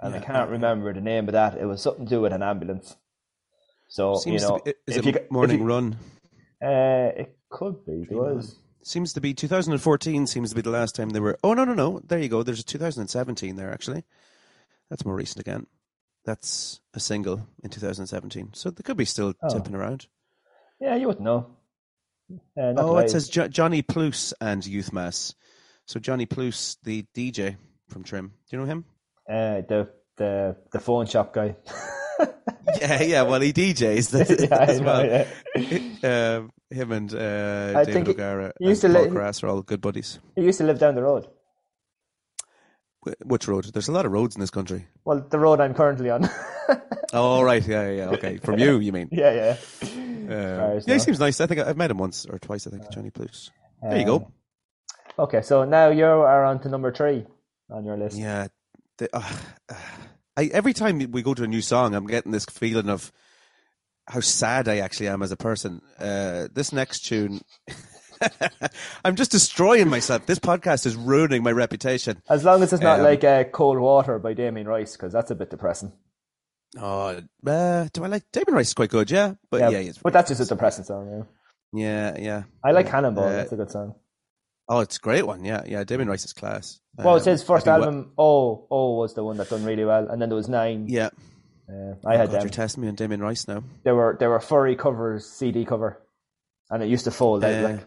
and 0.00 0.14
I 0.14 0.20
can't 0.20 0.50
remember 0.50 0.92
the 0.92 1.00
name 1.00 1.28
of 1.28 1.32
that. 1.32 1.56
It 1.58 1.66
was 1.66 1.82
something 1.82 2.06
to 2.06 2.10
do 2.10 2.20
with 2.20 2.32
an 2.32 2.42
ambulance. 2.42 2.96
So 3.88 4.20
you 4.24 4.38
know, 4.38 4.60
be, 4.64 4.70
is 4.86 4.96
if 4.96 4.98
it 4.98 5.06
you, 5.06 5.12
ca- 5.12 5.18
if 5.24 5.30
Morning 5.30 5.60
you- 5.60 5.66
Run? 5.66 5.96
Uh, 6.62 7.10
it 7.16 7.36
could 7.48 7.84
be. 7.86 8.06
It 8.10 8.12
was. 8.12 8.56
Seems 8.82 9.12
to 9.14 9.20
be 9.20 9.34
2014. 9.34 10.26
Seems 10.26 10.50
to 10.50 10.54
be 10.56 10.62
the 10.62 10.70
last 10.70 10.94
time 10.94 11.10
they 11.10 11.20
were. 11.20 11.38
Oh 11.44 11.54
no, 11.54 11.64
no, 11.64 11.74
no. 11.74 12.00
There 12.06 12.18
you 12.18 12.28
go. 12.28 12.42
There's 12.42 12.60
a 12.60 12.64
2017 12.64 13.56
there 13.56 13.72
actually. 13.72 14.04
That's 14.88 15.04
more 15.04 15.14
recent 15.14 15.40
again. 15.40 15.66
That's 16.24 16.80
a 16.94 17.00
single 17.00 17.46
in 17.62 17.70
2017. 17.70 18.50
So 18.54 18.70
they 18.70 18.82
could 18.82 18.96
be 18.96 19.04
still 19.04 19.34
Oh. 19.42 19.48
tipping 19.48 19.74
around. 19.74 20.06
Yeah, 20.80 20.96
you 20.96 21.06
wouldn't 21.08 21.24
know. 21.24 21.46
Uh, 22.56 22.74
Oh, 22.76 22.98
it 22.98 23.10
says 23.10 23.28
jo- 23.28 23.48
Johnny 23.48 23.82
Plus 23.82 24.32
and 24.40 24.64
Youth 24.66 24.92
Mass. 24.92 25.34
So 25.86 25.98
Johnny 25.98 26.26
Pluse, 26.26 26.76
the 26.84 27.04
DJ 27.14 27.56
from 27.88 28.04
Trim. 28.04 28.28
Do 28.48 28.56
you 28.56 28.58
know 28.62 28.66
him? 28.66 28.84
uh, 29.28 29.62
the 29.68 29.88
the 30.16 30.56
the 30.72 30.78
phone 30.80 31.06
shop 31.06 31.32
guy. 31.32 31.56
yeah, 32.80 33.02
yeah. 33.02 33.22
Well, 33.22 33.40
he 33.40 33.52
DJs 33.52 34.10
that, 34.10 34.40
Yeah, 34.50 34.56
as 34.60 34.80
know, 34.80 34.86
well. 34.86 35.26
yeah. 36.02 36.36
um, 36.36 36.52
him 36.70 36.92
and 36.92 37.12
uh, 37.14 37.72
I 37.78 37.84
David 37.84 38.06
he- 38.06 38.12
O'Gara 38.12 38.52
he 38.60 38.68
used 38.68 38.84
and 38.84 38.94
to 38.94 39.00
Paul 39.00 39.08
li- 39.08 39.14
are 39.42 39.48
all 39.48 39.62
good 39.62 39.80
buddies. 39.80 40.18
He 40.36 40.42
used 40.42 40.58
to 40.58 40.64
live 40.64 40.78
down 40.78 40.94
the 40.94 41.02
road. 41.02 41.26
Wh- 43.06 43.26
Which 43.26 43.48
road? 43.48 43.64
There's 43.72 43.88
a 43.88 43.92
lot 43.92 44.06
of 44.06 44.12
roads 44.12 44.34
in 44.36 44.40
this 44.40 44.50
country. 44.50 44.86
Well, 45.04 45.20
the 45.28 45.38
road 45.38 45.60
I'm 45.60 45.74
currently 45.74 46.10
on. 46.10 46.28
Oh, 47.12 47.42
right. 47.42 47.66
Yeah, 47.66 47.88
yeah, 47.88 47.96
yeah. 47.96 48.10
Okay. 48.10 48.36
From 48.36 48.60
you, 48.60 48.78
you 48.78 48.92
mean? 48.92 49.08
yeah, 49.12 49.32
yeah. 49.32 49.56
Um, 49.82 50.80
yeah, 50.86 50.94
he 50.94 50.98
seems 51.00 51.18
nice. 51.18 51.40
I 51.40 51.46
think 51.46 51.60
I've 51.60 51.76
met 51.76 51.90
him 51.90 51.98
once 51.98 52.24
or 52.24 52.38
twice. 52.38 52.68
I 52.68 52.70
think 52.70 52.88
Johnny 52.92 53.10
Plus. 53.10 53.50
There 53.82 53.98
you 53.98 54.04
go. 54.04 54.30
Okay, 55.18 55.42
so 55.42 55.64
now 55.64 55.88
you 55.88 56.04
are 56.04 56.44
on 56.44 56.60
to 56.60 56.68
number 56.68 56.92
three 56.92 57.26
on 57.68 57.84
your 57.84 57.96
list. 57.96 58.16
Yeah. 58.16 58.46
The, 58.98 59.08
uh, 59.12 59.28
I, 60.36 60.44
every 60.52 60.72
time 60.72 60.98
we 61.10 61.22
go 61.22 61.34
to 61.34 61.42
a 61.42 61.48
new 61.48 61.60
song, 61.62 61.96
I'm 61.96 62.06
getting 62.06 62.30
this 62.30 62.44
feeling 62.44 62.88
of 62.88 63.10
how 64.06 64.20
sad 64.20 64.68
I 64.68 64.78
actually 64.78 65.08
am 65.08 65.22
as 65.24 65.32
a 65.32 65.36
person. 65.36 65.82
Uh, 65.98 66.46
this 66.52 66.72
next 66.72 67.00
tune, 67.06 67.40
I'm 69.04 69.16
just 69.16 69.30
destroying 69.30 69.88
myself. 69.88 70.26
This 70.26 70.38
podcast 70.38 70.86
is 70.86 70.96
ruining 70.96 71.42
my 71.42 71.52
reputation. 71.52 72.22
As 72.28 72.44
long 72.44 72.62
as 72.62 72.72
it's 72.72 72.82
not 72.82 72.98
Um, 73.00 73.04
like 73.04 73.24
uh, 73.24 73.44
Cold 73.44 73.78
Water 73.78 74.18
by 74.18 74.34
Damien 74.34 74.66
Rice, 74.68 74.96
because 74.96 75.12
that's 75.12 75.30
a 75.30 75.34
bit 75.34 75.50
depressing. 75.50 75.92
Oh, 76.78 77.20
uh, 77.46 77.88
do 77.92 78.04
I 78.04 78.06
like 78.06 78.24
Damien 78.32 78.54
Rice? 78.54 78.68
Is 78.68 78.74
quite 78.74 78.90
good, 78.90 79.10
yeah. 79.10 79.34
But 79.50 79.72
yeah, 79.72 79.78
it's, 79.78 79.98
but 79.98 80.12
that's 80.12 80.28
just 80.28 80.40
a 80.40 80.44
depressing 80.44 80.84
song. 80.84 81.26
Yeah. 81.72 82.14
yeah, 82.16 82.20
yeah. 82.20 82.42
I 82.62 82.70
like 82.72 82.88
Cannonball. 82.88 83.24
Uh, 83.24 83.32
that's 83.32 83.52
a 83.52 83.56
good 83.56 83.70
song. 83.70 83.94
Oh, 84.68 84.78
it's 84.80 84.98
a 84.98 85.00
great 85.00 85.26
one. 85.26 85.44
Yeah, 85.44 85.64
yeah. 85.66 85.82
Damien 85.82 86.08
Rice 86.08 86.24
is 86.24 86.32
class. 86.32 86.78
Well, 86.96 87.16
it's 87.16 87.26
Um, 87.26 87.32
his 87.32 87.42
first 87.42 87.66
album. 87.66 88.12
Oh, 88.16 88.68
oh, 88.70 88.94
was 88.98 89.14
the 89.14 89.24
one 89.24 89.36
that 89.38 89.50
done 89.50 89.64
really 89.64 89.84
well, 89.84 90.08
and 90.08 90.22
then 90.22 90.28
there 90.28 90.36
was 90.36 90.48
nine. 90.48 90.86
yeah. 90.88 91.08
Uh, 91.68 91.94
I 92.04 92.16
had 92.16 92.26
God, 92.30 92.34
them. 92.36 92.42
you're 92.42 92.50
testing 92.50 92.82
me 92.82 92.88
on 92.88 92.96
Damien 92.96 93.20
Rice 93.20 93.46
now. 93.46 93.62
They 93.84 93.92
were 93.92 94.16
they 94.18 94.26
were 94.26 94.40
furry 94.40 94.74
covers, 94.74 95.24
CD 95.24 95.64
cover, 95.64 96.00
and 96.68 96.82
it 96.82 96.88
used 96.88 97.04
to 97.04 97.12
fold 97.12 97.44
out. 97.44 97.52
Uh, 97.64 97.68
like, 97.68 97.86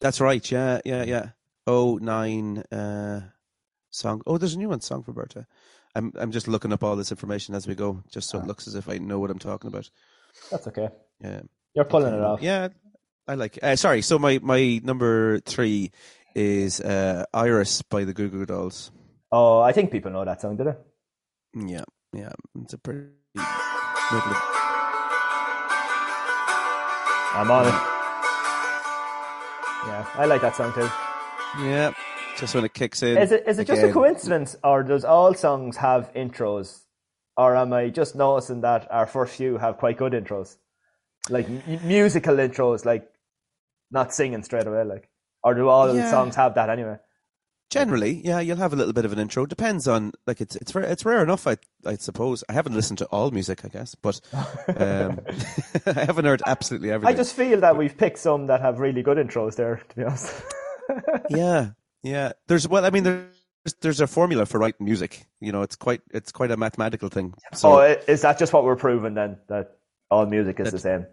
That's 0.00 0.20
right. 0.20 0.50
Yeah, 0.50 0.80
yeah, 0.84 1.04
yeah. 1.04 1.28
Oh 1.66 1.98
nine 2.00 2.58
uh, 2.72 3.20
song. 3.90 4.22
Oh, 4.26 4.38
there's 4.38 4.54
a 4.54 4.58
new 4.58 4.68
one, 4.70 4.80
song 4.80 5.02
for 5.02 5.12
Berta. 5.12 5.46
I'm 5.94 6.12
I'm 6.16 6.30
just 6.30 6.48
looking 6.48 6.72
up 6.72 6.82
all 6.82 6.96
this 6.96 7.10
information 7.10 7.54
as 7.54 7.66
we 7.66 7.74
go, 7.74 8.02
just 8.10 8.30
so 8.30 8.38
it 8.38 8.46
looks 8.46 8.66
as 8.66 8.74
if 8.74 8.88
I 8.88 8.98
know 8.98 9.18
what 9.18 9.30
I'm 9.30 9.38
talking 9.38 9.68
about. 9.68 9.90
that's 10.50 10.66
okay. 10.68 10.88
Yeah, 11.20 11.40
You're 11.74 11.84
pulling 11.84 12.14
it 12.14 12.20
off. 12.20 12.40
yeah. 12.42 12.68
I 13.28 13.34
like. 13.34 13.58
Uh, 13.62 13.76
sorry. 13.76 14.02
So 14.02 14.18
my 14.18 14.40
my 14.42 14.80
number 14.82 15.38
three 15.40 15.92
is 16.34 16.80
uh, 16.80 17.24
Iris 17.34 17.82
by 17.82 18.04
the 18.04 18.12
Goo 18.14 18.28
Goo 18.28 18.46
Dolls. 18.46 18.90
Oh, 19.30 19.60
I 19.60 19.72
think 19.72 19.92
people 19.92 20.10
know 20.10 20.24
that 20.24 20.40
song, 20.40 20.56
did 20.56 20.66
they? 20.66 20.74
Yeah, 21.72 21.84
yeah. 22.12 22.32
It's 22.62 22.72
a 22.72 22.78
pretty. 22.78 23.10
I'm 27.32 27.50
on 27.50 27.66
it. 27.68 27.89
Yeah, 29.86 30.06
I 30.14 30.26
like 30.26 30.42
that 30.42 30.56
song 30.56 30.72
too. 30.74 30.88
Yeah, 31.64 31.92
just 32.38 32.54
when 32.54 32.64
it 32.64 32.74
kicks 32.74 33.02
in. 33.02 33.16
Is 33.18 33.32
it 33.32 33.44
is 33.46 33.58
it 33.58 33.66
just 33.66 33.82
a 33.82 33.92
coincidence, 33.92 34.56
or 34.62 34.82
does 34.82 35.04
all 35.04 35.34
songs 35.34 35.76
have 35.78 36.12
intros, 36.14 36.82
or 37.36 37.56
am 37.56 37.72
I 37.72 37.88
just 37.88 38.14
noticing 38.14 38.60
that 38.60 38.86
our 38.90 39.06
first 39.06 39.36
few 39.36 39.56
have 39.58 39.78
quite 39.78 39.96
good 39.96 40.12
intros, 40.12 40.56
like 41.28 41.46
m- 41.46 41.62
musical 41.84 42.36
intros, 42.36 42.84
like 42.84 43.08
not 43.90 44.12
singing 44.14 44.42
straight 44.42 44.66
away, 44.66 44.84
like, 44.84 45.08
or 45.42 45.54
do 45.54 45.68
all 45.68 45.86
the 45.88 46.02
songs 46.10 46.36
have 46.36 46.54
that 46.54 46.68
anyway? 46.70 46.96
Generally, 47.70 48.22
yeah, 48.24 48.40
you'll 48.40 48.56
have 48.56 48.72
a 48.72 48.76
little 48.76 48.92
bit 48.92 49.04
of 49.04 49.12
an 49.12 49.20
intro. 49.20 49.46
Depends 49.46 49.86
on 49.86 50.10
like 50.26 50.40
it's 50.40 50.56
it's 50.56 50.74
rare, 50.74 50.84
it's 50.84 51.04
rare 51.04 51.22
enough. 51.22 51.46
I 51.46 51.56
I 51.86 51.96
suppose 51.96 52.42
I 52.48 52.52
haven't 52.52 52.74
listened 52.74 52.98
to 52.98 53.06
all 53.06 53.30
music, 53.30 53.64
I 53.64 53.68
guess, 53.68 53.94
but 53.94 54.20
um, 54.76 55.20
I 55.86 56.04
haven't 56.04 56.24
heard 56.24 56.42
absolutely 56.44 56.90
everything. 56.90 57.14
I 57.14 57.16
just 57.16 57.36
feel 57.36 57.60
that 57.60 57.76
we've 57.76 57.96
picked 57.96 58.18
some 58.18 58.48
that 58.48 58.60
have 58.60 58.80
really 58.80 59.02
good 59.02 59.18
intros 59.18 59.54
there. 59.54 59.82
To 59.88 59.96
be 59.96 60.02
honest, 60.02 60.42
yeah, 61.30 61.70
yeah. 62.02 62.32
There's 62.48 62.66
well, 62.66 62.84
I 62.84 62.90
mean, 62.90 63.04
there's 63.04 63.74
there's 63.80 64.00
a 64.00 64.08
formula 64.08 64.46
for 64.46 64.58
writing 64.58 64.84
music. 64.84 65.26
You 65.40 65.52
know, 65.52 65.62
it's 65.62 65.76
quite 65.76 66.00
it's 66.10 66.32
quite 66.32 66.50
a 66.50 66.56
mathematical 66.56 67.08
thing. 67.08 67.34
So 67.54 67.80
oh, 67.80 67.96
is 68.08 68.22
that 68.22 68.36
just 68.36 68.52
what 68.52 68.64
we're 68.64 68.74
proving 68.74 69.14
then? 69.14 69.38
That 69.46 69.76
all 70.10 70.26
music 70.26 70.58
is 70.58 70.72
the 70.72 70.78
same. 70.80 71.06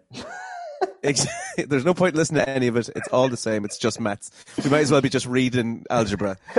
Ex- 1.02 1.26
there's 1.66 1.84
no 1.84 1.94
point 1.94 2.14
listening 2.14 2.44
to 2.44 2.48
any 2.50 2.66
of 2.68 2.76
it. 2.76 2.88
It's 2.96 3.08
all 3.08 3.28
the 3.28 3.36
same. 3.36 3.64
It's 3.64 3.78
just 3.78 4.00
maths. 4.00 4.30
We 4.62 4.70
might 4.70 4.80
as 4.80 4.90
well 4.92 5.00
be 5.00 5.08
just 5.08 5.26
reading 5.26 5.84
algebra. 5.90 6.36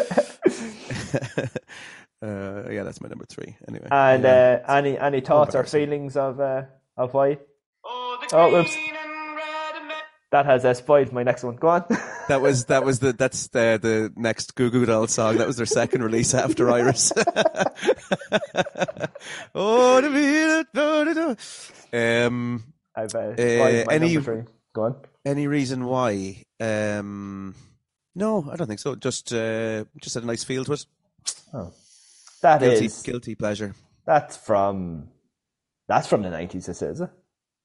uh, 2.22 2.70
yeah, 2.70 2.84
that's 2.84 3.02
my 3.02 3.08
number 3.10 3.26
three. 3.26 3.56
Anyway, 3.68 3.88
And 3.92 4.24
Yeah. 4.24 4.62
uh, 4.68 4.74
any 4.76 4.98
any 4.98 5.22
thoughts 5.22 5.56
or 5.56 5.64
feelings 5.64 6.16
of 6.18 6.40
uh, 6.40 6.64
of 6.98 7.14
why? 7.14 7.38
Oh, 7.84 8.56
oops. 8.56 8.76
That 10.32 10.46
has 10.46 10.64
uh, 10.64 10.76
spoiled 10.76 11.12
my 11.12 11.24
next 11.24 11.44
one. 11.44 11.56
Go 11.56 11.70
on. 11.70 11.86
That 12.30 12.42
was 12.42 12.66
that 12.66 12.86
was 12.86 13.00
the 13.00 13.12
that's 13.12 13.48
the 13.48 13.80
the 13.82 14.14
next 14.16 14.54
Goo 14.54 14.70
Goo 14.70 14.86
Dolls 14.86 15.12
song. 15.12 15.38
That 15.38 15.48
was 15.48 15.58
their 15.58 15.66
second 15.66 16.04
release 16.04 16.36
after 16.36 16.70
Iris. 16.70 17.12
oh, 19.56 20.02
the 20.02 21.38
um, 21.92 22.64
I've 22.96 23.14
uh, 23.16 23.34
spoiled 23.36 23.88
my 23.88 23.94
any- 23.94 24.14
number 24.16 24.44
three. 24.44 24.54
Go 24.74 24.84
on. 24.84 24.96
any 25.26 25.48
reason 25.48 25.86
why? 25.86 26.44
Um, 26.60 27.56
no, 28.16 28.48
I 28.52 28.56
don't 28.56 28.68
think 28.68 28.80
so. 28.80 28.96
Just 28.96 29.34
uh, 29.34 29.86
just 30.02 30.14
had 30.14 30.24
a 30.24 30.28
nice 30.28 30.44
feel 30.44 30.64
to 30.66 30.74
it. 30.74 30.86
That 32.42 32.60
Guilty, 32.62 32.86
is- 32.86 33.02
guilty 33.02 33.36
pleasure. 33.36 33.74
that's 34.06 34.38
from 34.38 35.10
that's 35.88 36.08
from 36.08 36.22
the 36.22 36.30
nineties. 36.30 36.70
Is 36.70 36.82
it? 36.82 37.10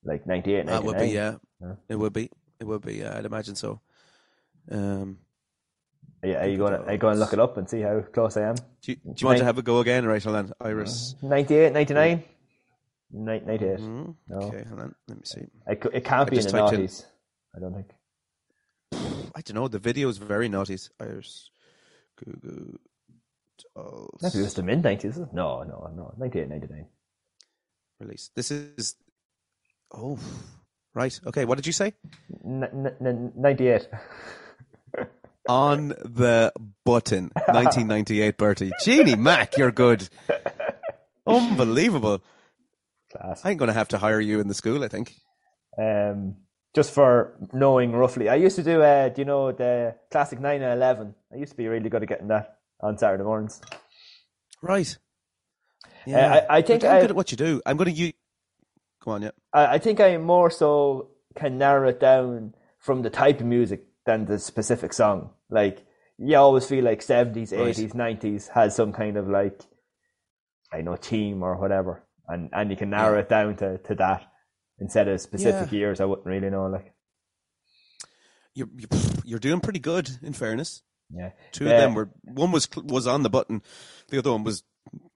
Like 0.06 0.26
98, 0.26 0.66
That 0.66 0.84
would 0.84 0.96
be 0.98 1.14
99. 1.14 1.14
yeah. 1.14 1.36
Yeah. 1.66 1.74
It 1.88 1.96
would 1.96 2.12
be. 2.12 2.30
It 2.60 2.64
would 2.66 2.82
be. 2.82 2.96
Yeah, 2.96 3.16
I'd 3.16 3.24
imagine 3.24 3.54
so. 3.54 3.80
Um, 4.70 5.18
Are 6.22 6.28
you, 6.28 6.36
are 6.36 6.46
you 6.46 6.58
going 6.58 6.72
to 6.74 6.80
are 6.86 6.92
you 6.92 6.98
going 6.98 7.14
to 7.14 7.20
look 7.20 7.32
it 7.32 7.38
up 7.40 7.56
and 7.56 7.68
see 7.68 7.80
how 7.80 8.00
close 8.00 8.36
I 8.36 8.42
am? 8.48 8.54
do 8.82 8.92
you, 8.92 8.96
do 8.96 9.12
you 9.16 9.26
want 9.26 9.38
to 9.38 9.44
have 9.44 9.56
a 9.58 9.62
go 9.62 9.78
again? 9.80 10.04
Right, 10.06 10.22
hold 10.22 10.36
on. 10.36 10.52
Iris. 10.60 11.14
98, 11.22 11.72
99? 11.72 12.22
Ni- 13.16 13.40
98. 13.40 13.78
Mm, 13.78 14.14
No. 14.28 14.36
Okay, 14.38 14.64
hold 14.68 14.80
on. 14.80 14.94
Let 15.08 15.18
me 15.18 15.22
see. 15.24 15.40
It, 15.68 15.86
it 15.92 16.04
can't 16.04 16.26
I 16.26 16.30
be 16.30 16.36
in 16.38 16.42
the 16.42 16.50
just 16.50 16.54
in- 16.54 16.60
nineties. 16.60 17.06
I 17.56 17.60
don't 17.60 17.74
think. 17.74 17.90
I 19.36 19.40
don't 19.40 19.54
know. 19.54 19.68
The 19.68 19.78
video 19.78 20.08
is 20.08 20.18
very 20.18 20.48
naughty. 20.48 20.76
Iris. 21.00 21.50
Goo 22.24 22.32
Goo 22.42 22.78
Dolls. 23.74 24.18
Maybe 24.22 24.38
it 24.38 24.42
was 24.42 24.54
the 24.54 24.62
mid 24.62 24.82
nineties. 24.82 25.16
No, 25.32 25.62
no, 25.62 25.90
no. 25.94 26.14
98, 26.18 26.48
99. 26.48 26.86
release. 28.00 28.30
This 28.34 28.50
is. 28.50 28.96
Oh, 29.92 30.18
right. 30.94 31.18
Okay. 31.26 31.44
What 31.44 31.56
did 31.56 31.66
you 31.66 31.72
say? 31.72 31.92
N- 32.44 32.64
n- 32.64 32.96
n- 33.00 33.32
98. 33.36 33.88
On 35.48 35.88
the 35.88 36.52
button, 36.84 37.24
1998, 37.46 38.36
Bertie. 38.38 38.72
Jeannie 38.82 39.14
Mac, 39.14 39.56
you're 39.58 39.70
good. 39.72 40.08
Unbelievable. 41.26 42.22
I'm 43.44 43.56
going 43.56 43.68
to 43.68 43.72
have 43.74 43.88
to 43.88 43.98
hire 43.98 44.20
you 44.20 44.40
in 44.40 44.48
the 44.48 44.54
school. 44.54 44.84
I 44.84 44.88
think. 44.88 45.14
um, 45.78 46.36
just 46.74 46.90
for 46.92 47.36
knowing 47.52 47.92
roughly. 47.92 48.28
I 48.28 48.34
used 48.34 48.56
to 48.56 48.62
do, 48.64 48.82
uh, 48.82 49.08
do 49.08 49.20
you 49.20 49.24
know, 49.24 49.52
the 49.52 49.94
classic 50.10 50.40
9 50.40 50.60
and 50.60 50.72
11. 50.72 51.14
I 51.32 51.36
used 51.36 51.52
to 51.52 51.56
be 51.56 51.68
really 51.68 51.88
good 51.88 52.02
at 52.02 52.08
getting 52.08 52.26
that 52.28 52.58
on 52.80 52.98
Saturday 52.98 53.22
mornings. 53.22 53.60
Right. 54.60 54.96
Uh, 56.08 56.10
I- 56.16 56.56
I 56.58 56.62
think 56.62 56.82
damn 56.82 56.96
I- 56.96 57.00
good 57.00 57.10
at 57.10 57.16
what 57.16 57.30
you 57.30 57.36
do. 57.36 57.62
I'm 57.64 57.76
going 57.76 57.90
to 57.94 57.96
use. 57.96 58.12
Come 59.02 59.12
on, 59.14 59.22
yeah. 59.22 59.30
I, 59.52 59.74
I 59.74 59.78
think 59.78 60.00
I 60.00 60.16
more 60.16 60.50
so 60.50 61.10
can 61.36 61.58
narrow 61.58 61.88
it 61.90 62.00
down 62.00 62.54
from 62.78 63.02
the 63.02 63.10
type 63.10 63.38
of 63.40 63.46
music 63.46 63.84
than 64.04 64.24
the 64.24 64.38
specific 64.40 64.92
song. 64.92 65.30
Like, 65.50 65.84
you 66.18 66.36
always 66.36 66.66
feel 66.66 66.82
like 66.84 67.00
70s, 67.02 67.52
Right. 67.52 67.74
80s, 67.76 67.92
90s 67.94 68.48
has 68.48 68.74
some 68.74 68.92
kind 68.92 69.16
of 69.16 69.28
like, 69.28 69.60
I 70.72 70.80
know, 70.80 70.96
team 70.96 71.42
or 71.44 71.56
whatever. 71.56 72.02
And, 72.28 72.48
and 72.52 72.70
you 72.70 72.76
can 72.76 72.90
narrow 72.90 73.14
Yeah. 73.14 73.20
it 73.20 73.28
down 73.28 73.56
to, 73.56 73.78
to 73.78 73.94
that 73.96 74.22
instead 74.78 75.08
of 75.08 75.20
specific 75.20 75.70
Yeah. 75.72 75.78
years. 75.78 76.00
I 76.00 76.04
wouldn't 76.06 76.26
really 76.26 76.50
know. 76.50 76.66
Like, 76.66 76.92
You're 78.54 78.68
you're, 78.76 79.00
you're 79.24 79.38
doing 79.38 79.60
pretty 79.60 79.80
good. 79.80 80.08
In 80.22 80.32
fairness, 80.32 80.82
yeah. 81.14 81.30
two 81.52 81.64
Yeah. 81.64 81.72
of 81.72 81.80
them 81.80 81.94
were 81.94 82.10
one 82.22 82.52
was 82.52 82.68
was 82.76 83.06
on 83.06 83.22
the 83.22 83.30
button, 83.30 83.62
the 84.08 84.18
other 84.18 84.32
one 84.32 84.44
was 84.44 84.62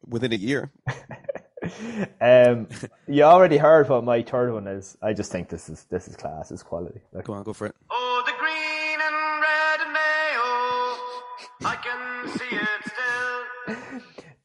within 0.07 0.33
a 0.33 0.37
year. 0.37 0.70
um, 2.20 2.68
you 3.07 3.22
already 3.22 3.57
heard 3.59 3.89
what 3.89 4.05
my 4.05 4.22
third 4.22 4.53
one 4.53 4.66
is. 4.66 4.97
I 5.03 5.12
just 5.12 5.30
think 5.33 5.49
this 5.49 5.68
is 5.68 5.85
this 5.91 6.09
is 6.09 6.16
class, 6.16 6.49
this 6.51 6.61
is 6.61 6.62
quality. 6.62 7.01
Like, 7.12 7.24
Go 7.24 7.33
on, 7.35 7.43
go 7.45 7.53
for 7.53 7.66
it. 7.66 7.74
Oh, 7.91 8.22
the 8.26 8.33
green 8.39 8.99
and 9.01 9.16
red 9.41 9.80
and 9.85 9.93
mayo. 9.93 11.68
I 11.70 11.76
can 11.83 12.28
see 12.39 12.57
it 12.57 12.68
still. 12.68 12.78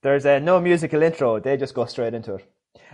There's 0.03 0.25
uh, 0.25 0.39
no 0.39 0.59
musical 0.59 1.01
intro; 1.01 1.39
they 1.39 1.57
just 1.57 1.73
go 1.73 1.85
straight 1.85 2.13
into 2.13 2.35
it. 2.35 2.45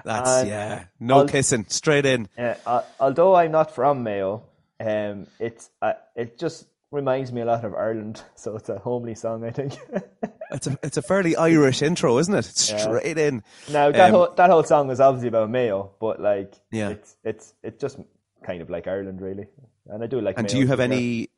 That's 0.05 0.29
And 0.29 0.47
yeah. 0.49 0.83
No 0.99 1.19
I'll- 1.19 1.27
kissing, 1.27 1.65
straight 1.67 2.05
in. 2.05 2.29
Uh, 2.37 2.53
uh, 2.65 2.81
although 2.99 3.35
I'm 3.35 3.51
not 3.51 3.75
from 3.75 4.03
Mayo, 4.03 4.43
Um, 4.79 5.27
it's 5.39 5.69
uh, 5.81 5.93
it 6.15 6.39
just 6.39 6.67
reminds 6.91 7.31
me 7.33 7.41
a 7.41 7.45
lot 7.45 7.65
of 7.65 7.73
Ireland, 7.75 8.23
so 8.35 8.55
it's 8.55 8.69
a 8.69 8.79
homely 8.79 9.15
song, 9.15 9.43
I 9.43 9.51
think. 9.51 9.73
It's 10.51 10.65
a 10.65 10.79
it's 10.81 10.97
a 10.97 11.03
fairly 11.03 11.35
Irish 11.35 11.83
intro, 11.83 12.17
isn't 12.17 12.33
it? 12.33 12.39
It's 12.49 12.73
straight 12.73 13.19
in. 13.19 13.43
now 13.69 13.91
that 13.91 14.07
Um, 14.09 14.11
whole 14.11 14.33
that 14.35 14.49
whole 14.49 14.63
song 14.63 14.87
was 14.87 14.99
obviously 14.99 15.27
about 15.27 15.47
Mayo, 15.51 15.91
but 15.99 16.19
like, 16.19 16.55
Yeah. 16.71 16.89
it's 16.89 17.15
it's 17.23 17.53
it's 17.61 17.79
just 17.79 17.99
kind 18.43 18.59
of 18.63 18.67
like 18.69 18.87
Ireland, 18.87 19.21
really. 19.21 19.45
And 19.85 20.03
I 20.03 20.07
do 20.07 20.19
like. 20.19 20.39
And 20.39 20.47
do 20.47 20.57
you 20.57 20.65
have 20.65 20.79
any? 20.79 21.29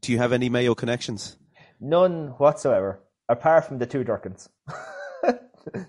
Do 0.00 0.12
you 0.12 0.18
have 0.18 0.32
any 0.32 0.48
Mayo 0.48 0.76
connections? 0.76 1.36
None 1.80 2.28
whatsoever, 2.38 3.00
apart 3.30 3.64
from 3.66 3.78
the 3.78 3.86
two 3.86 4.04
Durkins. 4.04 4.48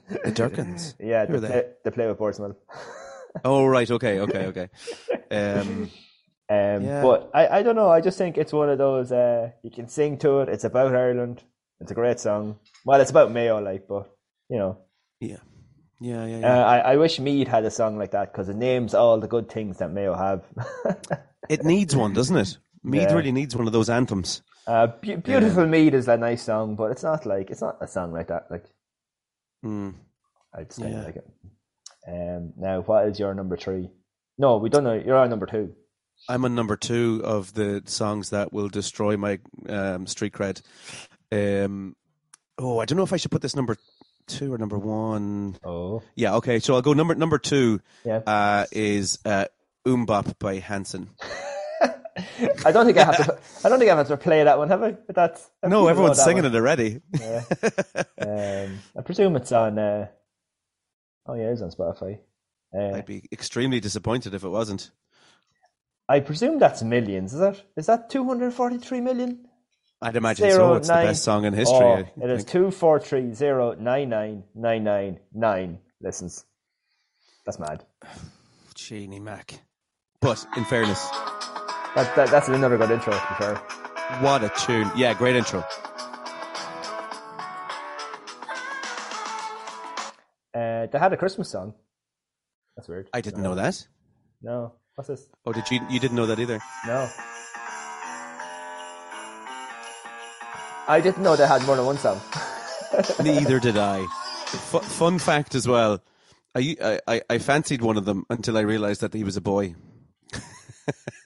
The 0.10 0.32
Durkins. 0.32 0.96
Yeah, 1.00 1.26
Who 1.26 1.40
they 1.40 1.48
play, 1.48 1.64
they? 1.86 1.92
play 1.92 2.08
with 2.08 2.18
Portsmouth. 2.18 2.58
Oh 3.46 3.66
right, 3.66 3.90
okay, 3.90 4.20
okay, 4.20 4.46
okay. 4.48 4.70
Um, 5.32 5.90
Um, 6.50 6.84
Yeah. 6.84 7.02
But 7.02 7.32
I, 7.34 7.48
I 7.60 7.64
don't 7.64 7.78
know. 7.78 7.90
I 7.90 8.02
just 8.02 8.18
think 8.18 8.38
it's 8.38 8.52
one 8.52 8.70
of 8.70 8.78
those. 8.78 9.10
Uh, 9.14 9.52
you 9.64 9.72
can 9.72 9.88
sing 9.88 10.18
to 10.18 10.40
it. 10.42 10.50
It's 10.50 10.66
about 10.66 10.94
Ireland. 10.94 11.42
It's 11.80 11.92
a 11.92 11.96
great 11.96 12.20
song. 12.20 12.60
Well, 12.86 13.00
it's 13.00 13.10
about 13.12 13.32
Mayo, 13.32 13.60
like, 13.62 13.88
but 13.88 14.12
you 14.50 14.58
know, 14.60 14.80
yeah, 15.22 15.38
yeah, 16.02 16.26
yeah. 16.26 16.40
uh. 16.60 16.64
I, 16.66 16.78
I 16.80 16.96
wish 16.98 17.22
Meath 17.22 17.48
had 17.48 17.64
a 17.64 17.72
song 17.72 17.98
like 17.98 18.12
that 18.12 18.34
because 18.34 18.50
it 18.50 18.58
names 18.58 18.94
all 18.94 19.18
the 19.18 19.30
good 19.30 19.50
things 19.50 19.78
that 19.78 19.92
Mayo 19.92 20.14
have. 20.14 20.44
it 21.50 21.64
needs 21.64 21.96
one, 21.96 22.12
doesn't 22.12 22.36
it? 22.36 22.58
Meath 22.84 23.04
Yeah. 23.12 23.16
really 23.16 23.32
needs 23.32 23.56
one 23.56 23.66
of 23.68 23.72
those 23.72 23.90
anthems. 23.90 24.42
Uh, 24.68 24.88
Be- 25.02 25.16
Beautiful 25.16 25.66
Meath 25.66 25.94
is 25.94 26.08
a 26.08 26.18
nice 26.18 26.44
song, 26.44 26.76
but 26.76 26.92
it's 26.92 27.04
not 27.04 27.26
like 27.26 27.50
it's 27.50 27.62
not 27.62 27.78
a 27.82 27.88
song 27.88 28.12
like 28.14 28.28
that. 28.28 28.50
Like 28.52 28.66
Mm. 29.66 29.94
I 30.54 30.64
just 30.64 30.80
kind 30.80 30.94
Yeah. 30.94 31.04
like 31.04 31.16
it. 31.18 31.28
Um, 32.08 32.54
now, 32.58 32.82
what 32.82 33.08
is 33.08 33.20
your 33.20 33.34
number 33.34 33.56
three? 33.58 33.90
No, 34.38 34.58
we 34.58 34.70
don't 34.70 34.84
know. 34.84 34.94
You're 34.94 35.18
on 35.18 35.30
number 35.30 35.46
two. 35.46 35.76
I'm 36.30 36.46
on 36.46 36.56
number 36.56 36.76
two 36.78 37.22
of 37.24 37.54
the 37.54 37.84
songs 37.86 38.30
that 38.32 38.52
will 38.54 38.70
destroy 38.70 39.18
my 39.18 39.40
um, 39.70 40.08
street 40.08 40.34
cred. 40.34 40.62
Um, 41.32 41.96
oh, 42.58 42.80
I 42.80 42.86
don't 42.86 42.98
know 42.98 43.04
if 43.04 43.14
I 43.14 43.18
should 43.18 43.32
put 43.32 43.42
this 43.42 43.56
number 43.56 43.76
two 44.28 44.54
or 44.54 44.58
number 44.58 44.78
one. 44.80 45.58
Oh, 45.64 46.02
Yeah, 46.16 46.36
okay. 46.38 46.60
So 46.60 46.74
I'll 46.76 46.82
go 46.82 46.94
number 46.94 47.16
number 47.16 47.38
two. 47.40 47.82
Yeah. 48.04 48.18
uh, 48.26 48.66
is 48.72 49.20
uh, 49.26 49.46
MMMBop 49.86 50.38
by 50.40 50.56
Hanson. 50.56 51.10
I 52.66 52.72
don't 52.72 52.86
think 52.86 52.98
I 52.98 53.06
have 53.06 53.18
to. 53.26 53.38
I 53.64 53.70
don't 53.70 53.80
think 53.80 53.90
I 53.92 53.96
have 53.96 54.08
to 54.08 54.18
play 54.18 54.44
that 54.44 54.58
one, 54.58 54.68
have 54.70 54.84
I? 54.84 54.92
But 54.92 55.16
that's 55.16 55.50
No, 55.66 55.88
everyone's 55.88 56.22
singing 56.22 56.46
it 56.46 56.54
already. 56.56 57.02
Um, 58.20 58.80
I 58.98 59.02
presume 59.04 59.36
it's 59.36 59.52
on. 59.52 59.80
Uh, 59.80 60.08
oh 61.28 61.34
yeah, 61.36 61.50
it's 61.52 61.62
on 61.62 61.72
Spotify. 61.72 62.20
Uh, 62.74 62.96
I'd 62.96 63.06
be 63.06 63.24
extremely 63.32 63.80
disappointed 63.80 64.34
if 64.34 64.44
it 64.44 64.50
wasn't. 64.50 64.92
I 66.10 66.20
presume 66.20 66.60
that's 66.60 66.84
millions. 66.84 67.34
Is 67.34 67.40
that 67.40 67.62
is 67.78 67.86
that 67.86 68.10
two 68.10 68.26
hundred 68.28 68.54
forty 68.54 68.78
three 68.78 69.02
million? 69.02 69.48
I'd 70.02 70.16
imagine 70.16 70.50
Zero, 70.50 70.58
so. 70.70 70.74
It's 70.76 70.88
nine- 70.90 71.06
the 71.06 71.10
best 71.12 71.24
song 71.24 71.46
in 71.46 71.54
history. 71.54 71.78
Oh, 71.78 71.94
I 71.94 72.12
it 72.24 72.30
is 72.30 72.40
think. 72.40 72.50
two 72.50 72.72
four 72.72 73.00
three 73.00 73.34
zero 73.34 73.76
nine 73.80 74.10
nine 74.10 74.44
nine 74.56 74.84
nine 74.84 75.20
nine 75.34 75.80
listens. 76.02 76.44
That's 77.46 77.60
mad. 77.60 77.86
Genie 78.76 79.20
Mac. 79.20 79.62
But 80.20 80.46
in 80.58 80.66
fairness, 80.66 81.08
That, 81.96 82.16
that 82.16 82.30
that's 82.30 82.48
another 82.48 82.78
good 82.78 82.92
intro. 82.92 83.14
To 83.14 83.20
be 83.20 83.36
fair. 83.44 83.56
what 84.22 84.44
a 84.44 84.50
tune! 84.58 84.90
Yeah, 84.96 85.14
great 85.14 85.36
intro. 85.36 85.64
Uh, 90.54 90.88
they 90.88 91.00
had 91.00 91.14
a 91.14 91.18
Christmas 91.18 91.50
song. 91.50 91.74
That's 92.76 92.88
weird. 92.88 93.10
I 93.14 93.22
didn't 93.22 93.44
know 93.44 93.56
that. 93.56 93.88
No, 94.42 94.74
what's 94.96 95.08
this? 95.08 95.28
Oh, 95.46 95.54
did 95.54 95.70
you? 95.72 95.80
You 95.90 96.00
didn't 96.00 96.16
know 96.16 96.26
that 96.26 96.40
either? 96.40 96.60
No. 96.88 97.10
I 100.88 101.00
didn't 101.02 101.24
know 101.24 101.36
they 101.36 101.48
had 101.48 101.64
more 101.66 101.76
than 101.76 101.86
one 101.86 101.98
song. 101.98 102.20
Neither 103.24 103.60
did 103.60 103.78
I. 103.78 104.02
F- 104.02 104.84
fun 104.84 105.20
fact 105.20 105.56
as 105.56 105.68
well. 105.68 106.02
I, 106.56 106.76
I- 106.84 107.00
I 107.08 107.22
I 107.30 107.38
fancied 107.38 107.82
one 107.82 107.98
of 107.98 108.04
them 108.06 108.26
until 108.30 108.58
I 108.58 108.62
realized 108.62 109.02
that 109.02 109.14
he 109.14 109.24
was 109.24 109.38
a 109.38 109.42
boy. 109.42 109.76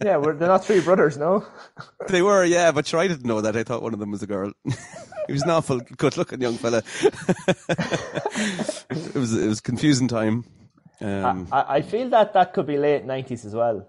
Yeah, 0.04 0.18
we're, 0.18 0.34
they're 0.36 0.48
not 0.48 0.66
three 0.66 0.82
brothers, 0.82 1.18
no. 1.18 1.46
They 2.10 2.22
were, 2.22 2.44
yeah, 2.46 2.72
but 2.72 2.86
sure, 2.88 3.00
I 3.00 3.08
didn't 3.08 3.26
know 3.26 3.42
that. 3.42 3.56
I 3.56 3.64
thought 3.64 3.82
one 3.82 3.94
of 3.94 4.00
them 4.00 4.12
was 4.12 4.22
a 4.24 4.28
girl. 4.28 4.52
he 5.28 5.34
was 5.34 5.42
an 5.44 5.50
awful 5.50 5.80
good-looking 5.80 6.42
young 6.42 6.58
fella. 6.58 6.84
it 7.70 9.16
was 9.16 9.36
it 9.36 9.48
was 9.48 9.62
confusing 9.62 10.08
time. 10.08 10.46
Um, 11.02 11.48
I, 11.52 11.78
I 11.78 11.82
feel 11.82 12.10
that 12.10 12.34
that 12.34 12.54
could 12.54 12.68
be 12.68 12.78
late 12.78 13.06
nineties 13.06 13.46
as 13.46 13.54
well. 13.56 13.88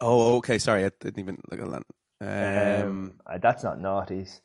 oh, 0.00 0.36
okay. 0.36 0.58
Sorry, 0.58 0.84
I 0.84 0.90
didn't 1.00 1.18
even 1.18 1.38
look 1.50 1.60
at 1.60 1.70
that. 1.70 2.84
Um, 2.84 3.12
Um, 3.26 3.40
that's 3.40 3.62
not 3.64 3.78
naughties. 3.78 4.40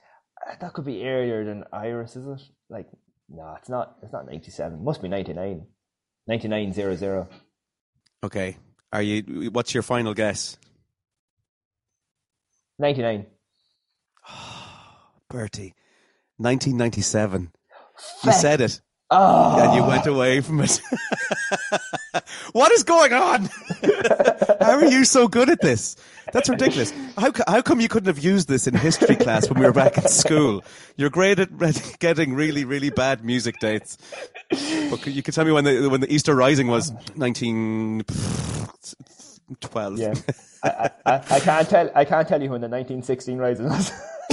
Uh, 0.46 0.56
That 0.60 0.74
could 0.74 0.86
be 0.86 1.06
earlier 1.08 1.46
than 1.46 1.64
Iris, 1.72 2.16
is 2.16 2.28
it? 2.28 2.42
Like, 2.70 2.88
no, 3.30 3.56
it's 3.58 3.70
not. 3.70 3.96
It's 4.04 4.14
not 4.14 4.26
ninety-seven. 4.26 4.84
Must 4.84 5.02
be 5.02 5.08
ninety-nine. 5.10 5.66
Ninety-nine 6.28 6.74
zero 6.74 6.96
zero. 6.96 7.30
okay. 8.24 8.58
Are 8.94 9.02
you? 9.02 9.50
What's 9.52 9.74
your 9.74 9.82
final 9.82 10.14
guess, 10.14 10.56
Ninety-nine. 12.78 13.26
Bertie? 15.30 15.74
1997. 16.38 17.52
You 18.24 18.32
said 18.34 18.62
it. 18.62 18.82
Oh, 19.10 19.60
and 19.62 19.76
you 19.76 19.84
went 19.84 20.06
away 20.06 20.42
from 20.42 20.62
it. 20.62 20.80
what 22.52 22.72
is 22.72 22.84
going 22.84 23.14
on? 23.14 23.50
how 24.60 24.78
are 24.78 24.86
you 24.86 25.06
so 25.06 25.28
good 25.28 25.50
at 25.50 25.62
this? 25.62 25.96
That's 26.32 26.50
ridiculous. 26.50 26.92
How, 27.18 27.32
how 27.48 27.62
come 27.62 27.80
you 27.80 27.88
couldn't 27.88 28.08
have 28.08 28.24
used 28.24 28.48
this 28.48 28.66
in 28.66 28.74
history 28.76 29.16
class 29.16 29.50
when 29.50 29.60
we 29.60 29.66
were 29.66 29.74
back 29.74 29.98
in 29.98 30.08
school? 30.08 30.64
You're 30.98 31.12
great 31.12 31.40
at 31.40 31.50
getting 32.00 32.34
really, 32.34 32.66
really 32.66 32.90
bad 32.90 33.24
music 33.24 33.60
dates. 33.60 33.98
But 34.50 35.06
you 35.08 35.22
could 35.22 35.34
tell 35.34 35.46
me 35.46 35.52
when 35.52 35.64
the 35.64 35.88
when 35.90 36.02
the 36.02 36.12
Easter 36.12 36.36
Rising 36.36 36.68
was 36.68 36.92
1912. 38.84 40.00
yeah. 40.00 40.14
I, 40.64 40.90
I, 41.06 41.36
I, 41.36 41.40
can't 41.40 41.70
tell. 41.70 41.92
I 41.94 42.06
can't 42.06 42.28
tell 42.28 42.42
you 42.42 42.50
when 42.50 42.62
the 42.62 42.68
nineteen 42.68 43.04
sixteen 43.04 43.38
rising 43.38 43.66
was. 43.66 43.92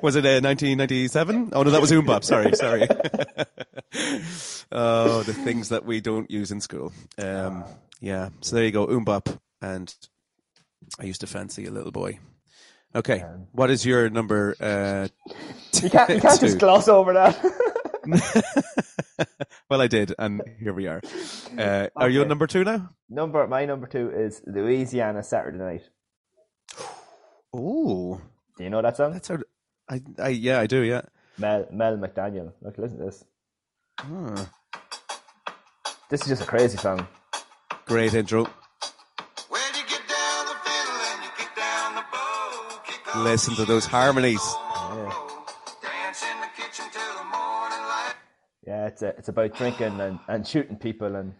Was 0.00 0.16
it 0.16 0.24
uh, 0.24 0.40
1997? 0.40 1.50
Oh 1.52 1.62
no, 1.62 1.70
that 1.70 1.80
was 1.80 1.90
MMMBop. 1.90 2.24
Sorry, 2.24 2.54
sorry. 2.54 2.88
oh, 4.72 5.22
the 5.22 5.34
things 5.34 5.68
that 5.70 5.84
we 5.84 6.00
don't 6.00 6.30
use 6.30 6.50
in 6.50 6.60
school. 6.60 6.92
Um, 7.18 7.64
yeah. 8.00 8.30
So 8.40 8.56
there 8.56 8.64
you 8.64 8.70
go, 8.70 8.86
MMMBop, 8.86 9.38
and 9.60 9.94
I 10.98 11.04
used 11.04 11.20
to 11.20 11.26
fancy 11.26 11.66
a 11.66 11.70
little 11.70 11.92
boy. 11.92 12.18
Okay, 12.94 13.24
what 13.52 13.70
is 13.70 13.84
your 13.84 14.08
number? 14.08 14.54
Uh, 14.60 15.08
you 15.82 15.90
can't. 15.90 16.10
You 16.10 16.20
can't 16.20 16.40
just 16.40 16.58
gloss 16.58 16.88
over 16.88 17.12
that. 17.14 17.36
well, 19.70 19.80
I 19.80 19.86
did, 19.86 20.14
and 20.18 20.42
here 20.60 20.72
we 20.72 20.86
are. 20.86 21.00
Uh, 21.58 21.88
Are 21.96 22.08
you 22.08 22.22
on 22.22 22.28
number 22.28 22.46
two 22.46 22.64
now? 22.64 22.90
number. 23.08 23.46
My 23.46 23.64
number 23.64 23.86
two 23.86 24.10
is 24.10 24.42
Louisiana 24.46 25.22
Saturday 25.22 25.58
Night. 25.58 25.88
Oh, 27.56 28.20
Do 28.58 28.64
you 28.64 28.70
know 28.70 28.82
that 28.82 28.96
song? 28.96 29.12
that's 29.12 29.28
how. 29.28 29.38
I, 29.88 30.02
I 30.18 30.28
yeah, 30.30 30.58
I 30.58 30.66
do. 30.66 30.80
Yeah. 30.82 31.02
Mel 31.38 31.66
Mel 31.70 31.96
McDaniel. 31.98 32.52
Look, 32.62 32.78
listen 32.78 32.98
to 32.98 33.04
this. 33.04 33.24
Ah, 34.00 34.50
This 36.10 36.22
is 36.22 36.28
just 36.28 36.42
a 36.42 36.46
crazy 36.46 36.76
song. 36.78 37.06
great 37.86 38.12
intro. 38.14 38.42
Well, 39.50 39.62
you 39.76 39.84
get 39.86 40.02
down 40.08 40.46
the 40.46 40.56
fiddle 40.64 41.00
and 41.12 41.22
you 41.22 41.30
kick 41.38 41.54
down 41.54 41.94
the 41.94 42.04
bow. 42.10 42.80
Kick 42.86 43.14
on 43.16 43.22
Listen 43.24 43.54
to 43.54 43.64
those 43.64 43.86
harmonies. 43.86 44.42
Dance 44.42 45.14
it's 48.94 49.02
a, 49.02 49.08
it's 49.18 49.28
about 49.28 49.54
drinking 49.54 50.00
and, 50.00 50.18
and 50.28 50.46
shooting 50.46 50.76
people 50.76 51.16
and 51.16 51.34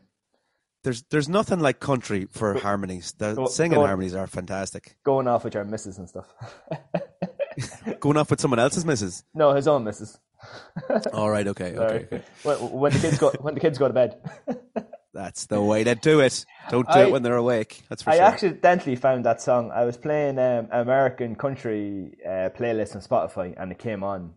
There's 0.82 1.02
there's 1.10 1.28
nothing 1.28 1.60
like 1.60 1.78
country 1.80 2.26
for 2.30 2.58
harmonies. 2.58 3.14
The 3.16 3.34
go- 3.34 3.46
singing 3.46 3.78
go- 3.78 3.86
harmonies 3.86 4.14
are 4.14 4.26
fantastic. 4.26 4.96
going 5.04 5.28
off 5.28 5.44
with 5.44 5.54
your 5.54 5.64
misses 5.64 5.98
and 5.98 6.08
stuff. 6.08 6.26
Going 8.00 8.16
off 8.16 8.30
with 8.30 8.40
someone 8.40 8.58
else's 8.58 8.84
misses. 8.84 9.22
no, 9.32 9.54
his 9.54 9.68
own 9.68 9.84
missus. 9.84 10.18
All 11.12 11.30
right, 11.30 11.46
okay, 11.46 11.74
Sorry. 11.76 11.94
okay, 12.04 12.16
okay. 12.16 12.24
When, 12.42 12.56
when 12.72 12.92
the 12.92 12.98
kids 12.98 13.18
go 13.18 13.30
when 13.40 13.54
the 13.54 13.60
kids 13.60 13.78
go 13.78 13.86
to 13.88 13.94
bed. 13.94 14.20
That's 15.14 15.46
the 15.46 15.62
way 15.62 15.84
to 15.84 15.94
do 15.94 16.18
it. 16.18 16.44
Don't 16.70 16.88
do 16.88 16.98
I- 16.98 17.02
it 17.04 17.12
when 17.12 17.22
they're 17.22 17.36
awake. 17.36 17.82
That's 17.88 18.02
for 18.02 18.10
I 18.10 18.16
sure. 18.16 18.24
accidentally 18.24 18.96
found 18.96 19.24
that 19.26 19.40
song. 19.40 19.70
I 19.70 19.84
was 19.84 19.96
playing 19.96 20.40
um, 20.40 20.66
American 20.72 21.36
country 21.36 22.16
uh, 22.26 22.50
playlist 22.58 22.96
on 22.96 23.02
Spotify, 23.02 23.54
and 23.56 23.70
it 23.70 23.78
came 23.78 24.02
on, 24.02 24.34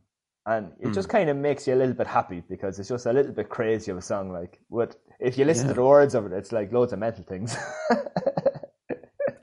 and 0.48 0.72
it 0.80 0.88
Hmm. 0.88 0.94
just 0.94 1.10
kind 1.10 1.30
of 1.30 1.38
makes 1.38 1.68
you 1.68 1.74
a 1.76 1.80
little 1.82 1.94
bit 1.94 2.08
happy 2.08 2.42
because 2.50 2.80
it's 2.80 2.90
just 2.90 3.06
a 3.06 3.14
little 3.14 3.34
bit 3.34 3.50
crazy 3.50 3.92
of 3.92 3.98
a 3.98 4.02
song. 4.02 4.32
Like, 4.32 4.60
what 4.70 4.96
if 5.20 5.38
you 5.38 5.46
listen 5.46 5.68
to 5.68 5.74
the 5.76 5.84
words 5.84 6.16
of 6.16 6.26
it, 6.26 6.32
it's 6.34 6.52
like 6.52 6.72
loads 6.72 6.94
of 6.94 7.00
mental 7.00 7.24
things. 7.24 7.56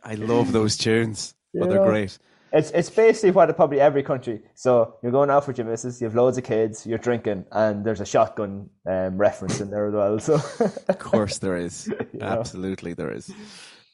I 0.02 0.14
love 0.16 0.52
those 0.52 0.76
tunes. 0.76 1.34
Oh, 1.56 1.66
they're 1.66 1.78
Yeah. 1.78 1.84
great. 1.84 2.18
It's 2.52 2.70
it's 2.72 2.90
basically 2.90 3.30
what 3.30 3.54
probably 3.54 3.80
every 3.80 4.02
country. 4.02 4.42
So 4.54 4.96
you're 5.02 5.12
going 5.12 5.30
out 5.30 5.46
with 5.46 5.56
your 5.58 5.68
missus, 5.68 6.00
you 6.00 6.06
have 6.06 6.16
loads 6.16 6.36
of 6.36 6.42
kids, 6.44 6.84
you're 6.84 6.98
drinking, 6.98 7.44
and 7.52 7.84
there's 7.84 8.00
a 8.00 8.04
shotgun 8.06 8.70
um, 8.86 9.16
reference 9.18 9.60
in 9.60 9.70
there 9.70 9.86
as 9.86 9.94
well. 9.94 10.18
So 10.18 10.34
Of 10.88 10.98
course 10.98 11.38
there 11.38 11.56
is. 11.56 11.88
Absolutely 12.20 12.94
there 12.94 13.12
is. 13.12 13.30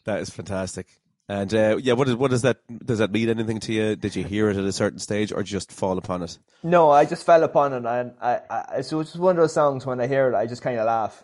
That 0.04 0.20
is 0.20 0.30
fantastic. 0.30 0.86
And 1.30 1.54
uh, 1.54 1.76
yeah, 1.80 1.92
what, 1.92 2.08
is, 2.08 2.16
what 2.16 2.32
does 2.32 2.42
that 2.42 2.58
does 2.84 2.98
that 2.98 3.12
mean 3.12 3.28
anything 3.28 3.60
to 3.60 3.72
you? 3.72 3.94
Did 3.94 4.16
you 4.16 4.24
hear 4.24 4.50
it 4.50 4.56
at 4.56 4.64
a 4.64 4.72
certain 4.72 4.98
stage, 4.98 5.30
or 5.30 5.44
just 5.44 5.70
fall 5.70 5.96
upon 5.96 6.24
it? 6.24 6.36
No, 6.64 6.90
I 6.90 7.04
just 7.04 7.24
fell 7.24 7.44
upon 7.44 7.72
it, 7.72 7.84
and 7.86 8.12
I, 8.20 8.40
I, 8.50 8.80
so 8.80 8.98
it's 8.98 9.10
just 9.12 9.22
one 9.22 9.36
of 9.36 9.40
those 9.40 9.52
songs 9.52 9.86
when 9.86 10.00
I 10.00 10.08
hear 10.08 10.28
it, 10.28 10.34
I 10.34 10.46
just 10.46 10.60
kind 10.60 10.76
of 10.80 10.86
laugh. 10.86 11.22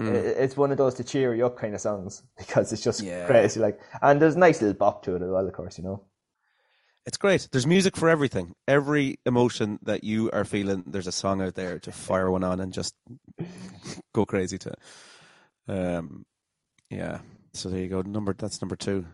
I- 0.00 0.04
It's 0.04 0.56
one 0.56 0.70
of 0.72 0.78
those 0.78 0.94
to 0.94 1.04
cheer 1.04 1.34
you 1.34 1.44
up 1.44 1.58
kind 1.58 1.74
of 1.74 1.82
songs 1.82 2.22
because 2.38 2.72
it's 2.72 2.80
just 2.82 3.02
Yeah. 3.02 3.26
crazy. 3.26 3.60
Like, 3.60 3.78
and 4.00 4.18
there's 4.22 4.36
a 4.36 4.38
nice 4.38 4.62
little 4.62 4.78
bop 4.78 5.02
to 5.02 5.14
it 5.16 5.20
as 5.20 5.28
well, 5.28 5.46
of 5.46 5.52
course, 5.52 5.76
you 5.76 5.84
know. 5.84 6.00
It's 7.04 7.18
great. 7.18 7.48
There's 7.52 7.66
music 7.66 7.98
for 7.98 8.08
everything. 8.08 8.54
Every 8.66 9.18
emotion 9.26 9.78
that 9.82 10.04
you 10.04 10.30
are 10.32 10.46
feeling, 10.46 10.84
there's 10.86 11.06
a 11.06 11.12
song 11.12 11.42
out 11.42 11.54
there 11.54 11.78
to 11.80 11.92
fire 11.92 12.30
one 12.30 12.44
on 12.44 12.60
and 12.60 12.72
just 12.72 12.94
go 14.14 14.24
crazy 14.24 14.56
to. 14.56 14.72
Um, 15.68 16.24
yeah. 16.88 17.18
So 17.54 17.68
there 17.68 17.80
you 17.80 17.88
go. 17.88 18.02
Number 18.02 18.34
that's 18.36 18.60
number 18.62 18.76
two. 18.76 19.06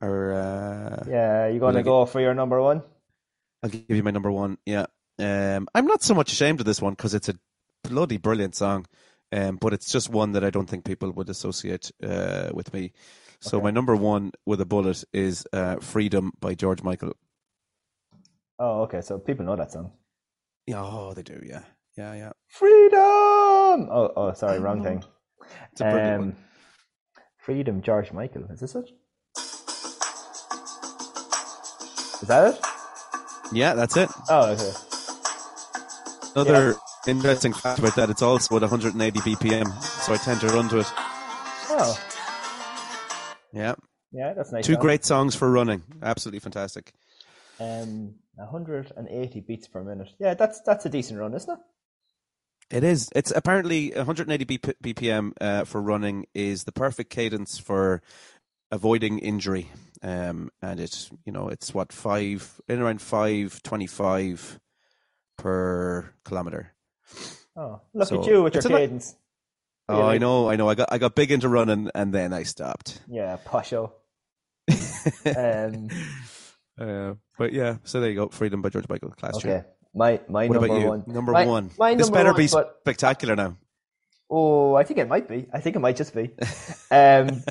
Or 0.00 0.32
uh, 0.32 1.04
Yeah, 1.08 1.48
you 1.48 1.60
going 1.60 1.76
I 1.76 1.80
to 1.80 1.82
get- 1.84 1.90
go 1.90 2.04
for 2.06 2.20
your 2.20 2.34
number 2.34 2.60
one? 2.60 2.82
I'll 3.62 3.70
give 3.70 3.84
you 3.96 4.02
my 4.02 4.10
number 4.10 4.30
one. 4.30 4.58
Yeah. 4.66 4.86
Um, 5.18 5.68
I'm 5.74 5.86
not 5.86 6.02
so 6.02 6.12
much 6.14 6.30
ashamed 6.32 6.60
of 6.60 6.66
this 6.66 6.82
one 6.82 6.92
because 6.92 7.14
it's 7.14 7.28
a 7.30 7.36
bloody 7.84 8.18
brilliant 8.18 8.54
song. 8.54 8.86
Um, 9.32 9.56
but 9.56 9.72
it's 9.72 9.90
just 9.90 10.10
one 10.10 10.32
that 10.32 10.44
I 10.44 10.50
don't 10.50 10.68
think 10.68 10.84
people 10.84 11.10
would 11.12 11.28
associate 11.30 11.90
uh, 12.02 12.50
with 12.52 12.72
me. 12.74 12.92
So 13.40 13.60
my 13.60 13.70
number 13.70 13.96
one 13.96 14.32
with 14.46 14.60
a 14.60 14.64
bullet 14.66 15.02
is 15.12 15.46
uh, 15.52 15.76
"Freedom" 15.76 16.32
by 16.40 16.54
George 16.54 16.82
Michael. 16.82 17.12
Oh, 18.58 18.82
okay. 18.82 19.00
So 19.00 19.18
people 19.18 19.44
know 19.44 19.56
that 19.56 19.72
song. 19.72 19.92
Yeah, 20.66 20.82
oh, 20.82 21.12
they 21.14 21.22
do. 21.22 21.40
Yeah, 21.44 21.62
yeah, 21.96 22.14
yeah. 22.14 22.32
Freedom. 22.48 22.98
Oh, 23.90 24.12
oh, 24.16 24.32
sorry, 24.34 24.60
wrong 24.60 24.82
thing. 24.82 25.02
It's 25.72 25.80
a 25.80 25.84
brilliant 25.84 26.14
Um, 26.14 26.20
one. 26.20 26.36
Freedom, 27.44 27.82
George 27.82 28.12
Michael. 28.12 28.44
Is 28.50 28.60
this 28.60 28.74
it? 28.74 28.90
Is 32.22 32.28
that 32.28 32.54
it? 32.54 32.60
Yeah, 33.52 33.74
that's 33.74 33.96
it. 33.96 34.08
Oh, 34.30 34.52
okay. 34.52 34.72
Another 36.34 36.74
interesting 37.06 37.52
fact 37.52 37.78
about 37.78 37.94
that, 37.96 38.08
it's 38.10 38.22
also 38.22 38.56
at 38.56 38.62
180 38.62 39.20
BPM, 39.20 39.70
so 39.82 40.14
I 40.14 40.16
tend 40.16 40.40
to 40.40 40.48
run 40.48 40.68
to 40.70 40.78
it. 40.78 40.86
Oh, 40.96 41.98
Yeah. 43.52 43.74
yeah, 44.10 44.32
that's 44.32 44.50
nice. 44.52 44.64
Two 44.64 44.72
song. 44.74 44.82
great 44.82 45.04
songs 45.04 45.34
for 45.36 45.50
running. 45.50 45.82
Absolutely 46.02 46.40
fantastic. 46.40 46.92
Um, 47.60 48.14
180 48.36 49.40
beats 49.40 49.68
per 49.68 49.84
minute. 49.84 50.08
Yeah, 50.18 50.34
that's 50.34 50.60
that's 50.62 50.86
a 50.86 50.88
decent 50.88 51.20
run, 51.20 51.34
isn't 51.34 51.52
it? 51.52 51.58
It 52.70 52.82
is. 52.84 53.10
It's 53.14 53.30
apparently 53.30 53.90
180 53.94 54.44
BP, 54.44 54.74
BPM 54.82 55.32
uh, 55.40 55.64
for 55.64 55.80
running 55.80 56.26
is 56.34 56.64
the 56.64 56.72
perfect 56.72 57.10
cadence 57.10 57.58
for 57.58 58.02
avoiding 58.70 59.18
injury. 59.18 59.70
Um, 60.02 60.50
and 60.60 60.80
it's, 60.80 61.10
you 61.24 61.32
know, 61.32 61.48
it's 61.48 61.72
what, 61.72 61.92
five, 61.92 62.60
in 62.68 62.80
around 62.80 63.00
525 63.00 64.60
per 65.38 66.10
kilometer. 66.24 66.72
Oh, 67.56 67.80
look 67.92 68.08
So, 68.08 68.20
at 68.20 68.26
you 68.26 68.42
with 68.42 68.54
your 68.54 68.58
it's 68.58 68.66
a 68.66 68.68
ni- 68.70 68.74
cadence. 68.76 69.16
Oh, 69.88 70.02
I 70.02 70.18
know, 70.18 70.48
I 70.48 70.56
know. 70.56 70.68
I 70.68 70.74
got, 70.74 70.88
I 70.90 70.98
got 70.98 71.14
big 71.14 71.30
into 71.30 71.48
running 71.48 71.90
and 71.94 72.12
then 72.12 72.32
I 72.32 72.42
stopped. 72.44 73.00
Yeah, 73.08 73.36
posho. 73.46 73.92
Um, 75.36 75.88
Uh, 76.80 77.14
but 77.38 77.52
yeah, 77.52 77.76
so 77.84 78.00
there 78.00 78.10
you 78.10 78.16
go. 78.16 78.28
Freedom 78.30 78.60
by 78.60 78.68
George 78.68 78.88
Michael. 78.88 79.10
Class 79.10 79.36
okay, 79.36 79.64
my 79.94 80.20
my 80.28 80.46
What 80.48 80.60
number 80.60 80.88
one. 80.88 81.04
Number 81.06 81.32
My- 81.32 81.46
one. 81.46 81.70
My 81.78 81.94
this 81.94 82.10
better 82.10 82.32
one, 82.32 82.36
be 82.40 82.48
but 82.48 82.76
spectacular 82.80 83.36
now. 83.36 83.56
oh, 84.30 84.74
I 84.74 84.82
think 84.84 84.98
it 84.98 85.08
might 85.08 85.28
be. 85.28 85.46
I 85.52 85.60
think 85.60 85.76
it 85.76 85.80
might 85.80 85.96
just 85.96 86.14
be. 86.14 86.30
Um, 86.90 87.42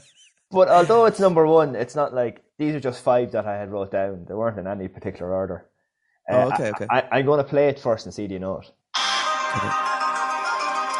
but 0.52 0.68
although 0.70 1.06
it's 1.06 1.20
number 1.20 1.46
one, 1.48 1.76
it's 1.76 1.96
not 1.96 2.14
like 2.14 2.44
these 2.60 2.74
are 2.76 2.80
just 2.80 3.04
five 3.04 3.32
that 3.32 3.46
I 3.48 3.58
had 3.58 3.72
wrote 3.72 3.92
down. 3.92 4.26
They 4.28 4.34
weren't 4.36 4.58
in 4.60 4.68
any 4.68 4.88
particular 4.88 5.34
order. 5.34 5.66
Uh, 6.32 6.36
Oh, 6.36 6.54
okay, 6.54 6.70
okay. 6.70 6.88
I, 6.90 7.04
I'm 7.12 7.26
going 7.26 7.40
to 7.40 7.44
play 7.44 7.68
it 7.68 7.80
first 7.80 8.06
and 8.06 8.14
see 8.14 8.28
do 8.28 8.36
you 8.36 8.40
know 8.40 8.60
it. 8.60 8.72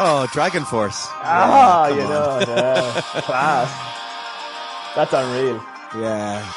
Oh, 0.06 0.28
DragonForce. 0.34 1.08
Ah, 1.22 1.86
come 1.88 1.98
you 1.98 2.04
on. 2.04 2.10
know, 2.10 2.40
yeah, 2.56 3.02
class. 3.22 3.70
That's 4.96 5.14
unreal. 5.14 5.64
Yeah. 6.02 6.52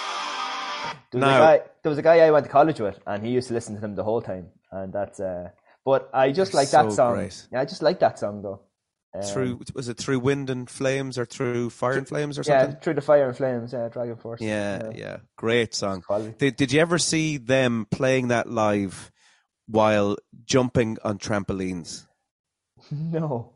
There 1.12 1.20
was, 1.20 1.30
a 1.30 1.39
guy, 1.39 1.61
there 1.82 1.91
was 1.91 1.99
a 1.99 2.03
guy 2.03 2.18
I 2.26 2.30
went 2.30 2.47
to 2.47 2.51
college 2.51 2.80
with, 2.80 2.99
and 3.07 3.24
he 3.24 3.30
used 3.32 3.49
to 3.49 3.55
listen 3.55 3.74
to 3.74 3.80
them 3.80 3.95
the 3.95 4.03
whole 4.05 4.22
time, 4.22 4.49
and 4.73 4.93
that's. 4.93 5.21
Uh, 5.21 5.51
but 5.85 6.11
I 6.12 6.33
just 6.33 6.53
They're 6.53 6.62
like 6.62 6.71
that 6.71 6.91
so 6.91 6.91
song. 6.93 7.14
great. 7.14 7.47
Yeah, 7.53 7.61
I 7.61 7.64
just 7.64 7.83
like 7.83 8.01
that 8.01 8.19
song 8.19 8.43
though. 8.43 8.62
Um, 9.14 9.23
Through 9.23 9.61
was 9.75 9.89
it 9.89 9.97
through 9.99 10.21
wind 10.21 10.51
and 10.51 10.69
flames 10.69 11.19
or 11.19 11.25
through 11.27 11.71
fire 11.71 11.97
and 11.97 12.07
flames 12.09 12.39
or 12.39 12.45
something? 12.45 12.73
yeah, 12.73 12.81
through 12.81 12.95
the 12.95 13.01
fire 13.01 13.27
and 13.29 13.37
flames. 13.37 13.73
Yeah, 13.73 13.89
DragonForce. 13.89 14.41
Yeah, 14.41 14.91
yeah, 14.95 15.19
great 15.37 15.75
song. 15.75 16.05
Did 16.39 16.57
Did 16.57 16.73
you 16.73 16.81
ever 16.81 16.99
see 16.99 17.37
them 17.39 17.87
playing 17.91 18.29
that 18.29 18.49
live 18.51 19.11
while 19.67 20.17
jumping 20.45 20.99
on 21.05 21.19
trampolines? 21.19 22.07
No, 22.91 23.53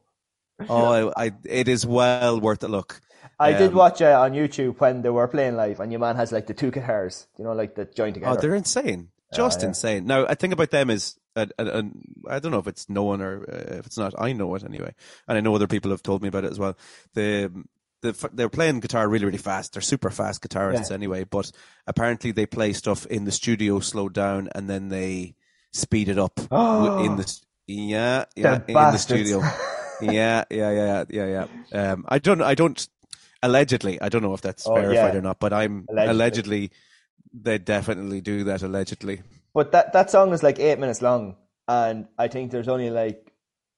Oh, 0.69 1.13
I, 1.17 1.27
I 1.27 1.33
it 1.45 1.69
is 1.69 1.87
well 1.87 2.41
worth 2.41 2.63
a 2.63 2.69
look. 2.69 3.01
I 3.39 3.53
did 3.55 3.73
Um, 3.73 3.77
watch 3.77 4.03
uh, 4.03 4.21
on 4.21 4.33
YouTube 4.33 4.79
when 4.81 5.03
they 5.03 5.11
were 5.11 5.27
playing 5.29 5.57
live, 5.57 5.81
and 5.81 5.91
your 5.93 6.01
man 6.01 6.17
has 6.17 6.33
like 6.33 6.47
the 6.47 6.55
two 6.55 6.71
guitars. 6.71 7.27
You 7.39 7.45
know, 7.45 7.53
like 7.53 7.75
the 7.75 7.85
joint 7.87 8.15
together. 8.15 8.33
Oh, 8.33 8.37
they're 8.37 8.55
insane, 8.55 9.09
just 9.35 9.61
yeah. 9.63 9.69
insane. 9.69 10.07
Now, 10.07 10.27
I 10.27 10.35
think 10.35 10.53
about 10.53 10.71
them 10.71 10.91
is, 10.91 11.17
uh, 11.37 11.47
uh, 11.59 11.63
uh, 11.63 11.83
I 12.29 12.39
don't 12.41 12.53
know 12.53 12.59
if 12.59 12.67
it's 12.67 12.89
known 12.89 13.21
or 13.21 13.43
uh, 13.51 13.79
if 13.79 13.87
it's 13.87 13.99
not. 13.99 14.15
I 14.19 14.33
know 14.33 14.55
it 14.55 14.65
anyway, 14.65 14.95
and 15.29 15.39
I 15.39 15.41
know 15.41 15.55
other 15.55 15.67
people 15.69 15.91
have 15.93 16.03
told 16.03 16.23
me 16.23 16.29
about 16.29 16.45
it 16.45 16.51
as 16.51 16.59
well. 16.59 16.77
The 17.15 17.51
the 18.03 18.31
they're 18.33 18.49
playing 18.49 18.81
guitar 18.81 19.09
really 19.09 19.27
really 19.27 19.39
fast. 19.39 19.73
They're 19.75 19.83
super 19.83 20.11
fast 20.11 20.43
guitarists 20.43 20.91
Yeah. 20.91 20.95
anyway, 20.95 21.25
but 21.25 21.53
apparently 21.87 22.33
they 22.33 22.47
play 22.47 22.73
stuff 22.73 23.07
in 23.07 23.25
the 23.25 23.33
studio 23.33 23.81
slowed 23.81 24.15
down 24.15 24.49
and 24.55 24.69
then 24.71 24.89
they 24.89 25.35
speed 25.73 26.09
it 26.09 26.19
up 26.19 26.35
w- 26.51 27.05
in 27.05 27.17
the 27.17 27.41
yeah 27.67 28.25
yeah 28.37 28.61
in 28.67 28.75
the 28.75 28.97
studio. 28.97 29.41
yeah, 30.01 30.45
yeah, 30.51 30.71
yeah, 30.73 31.05
yeah, 31.11 31.47
yeah. 31.73 31.93
Um, 31.93 32.05
I 32.09 32.19
don't, 32.19 32.41
I 32.43 32.55
don't. 32.55 32.89
Allegedly, 33.43 34.01
I 34.01 34.09
don't 34.11 34.23
know 34.23 34.35
if 34.35 34.41
that's 34.43 34.67
Oh, 34.67 34.75
verified 34.75 35.13
yeah. 35.15 35.19
or 35.19 35.23
not, 35.23 35.39
but 35.39 35.53
I'm 35.53 35.87
Allegedly. 35.89 36.11
allegedly 36.11 36.71
they 37.33 37.59
definitely 37.59 38.21
do 38.21 38.45
that 38.45 38.63
allegedly. 38.63 39.23
But 39.55 39.73
that 39.73 39.93
that 39.93 40.11
song 40.11 40.33
is 40.33 40.43
like 40.43 40.59
eight 40.59 40.79
minutes 40.79 41.03
long, 41.03 41.37
and 41.67 42.07
I 42.19 42.29
think 42.29 42.51
there's 42.51 42.69
only 42.69 42.91
like 42.91 43.33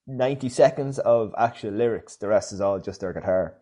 ninety 0.07 0.49
seconds 0.49 0.99
of 0.99 1.35
actual 1.39 1.73
lyrics. 1.73 2.17
The 2.17 2.29
rest 2.29 2.53
is 2.53 2.61
all 2.61 2.79
just 2.79 3.01
their 3.01 3.13
guitar. 3.13 3.55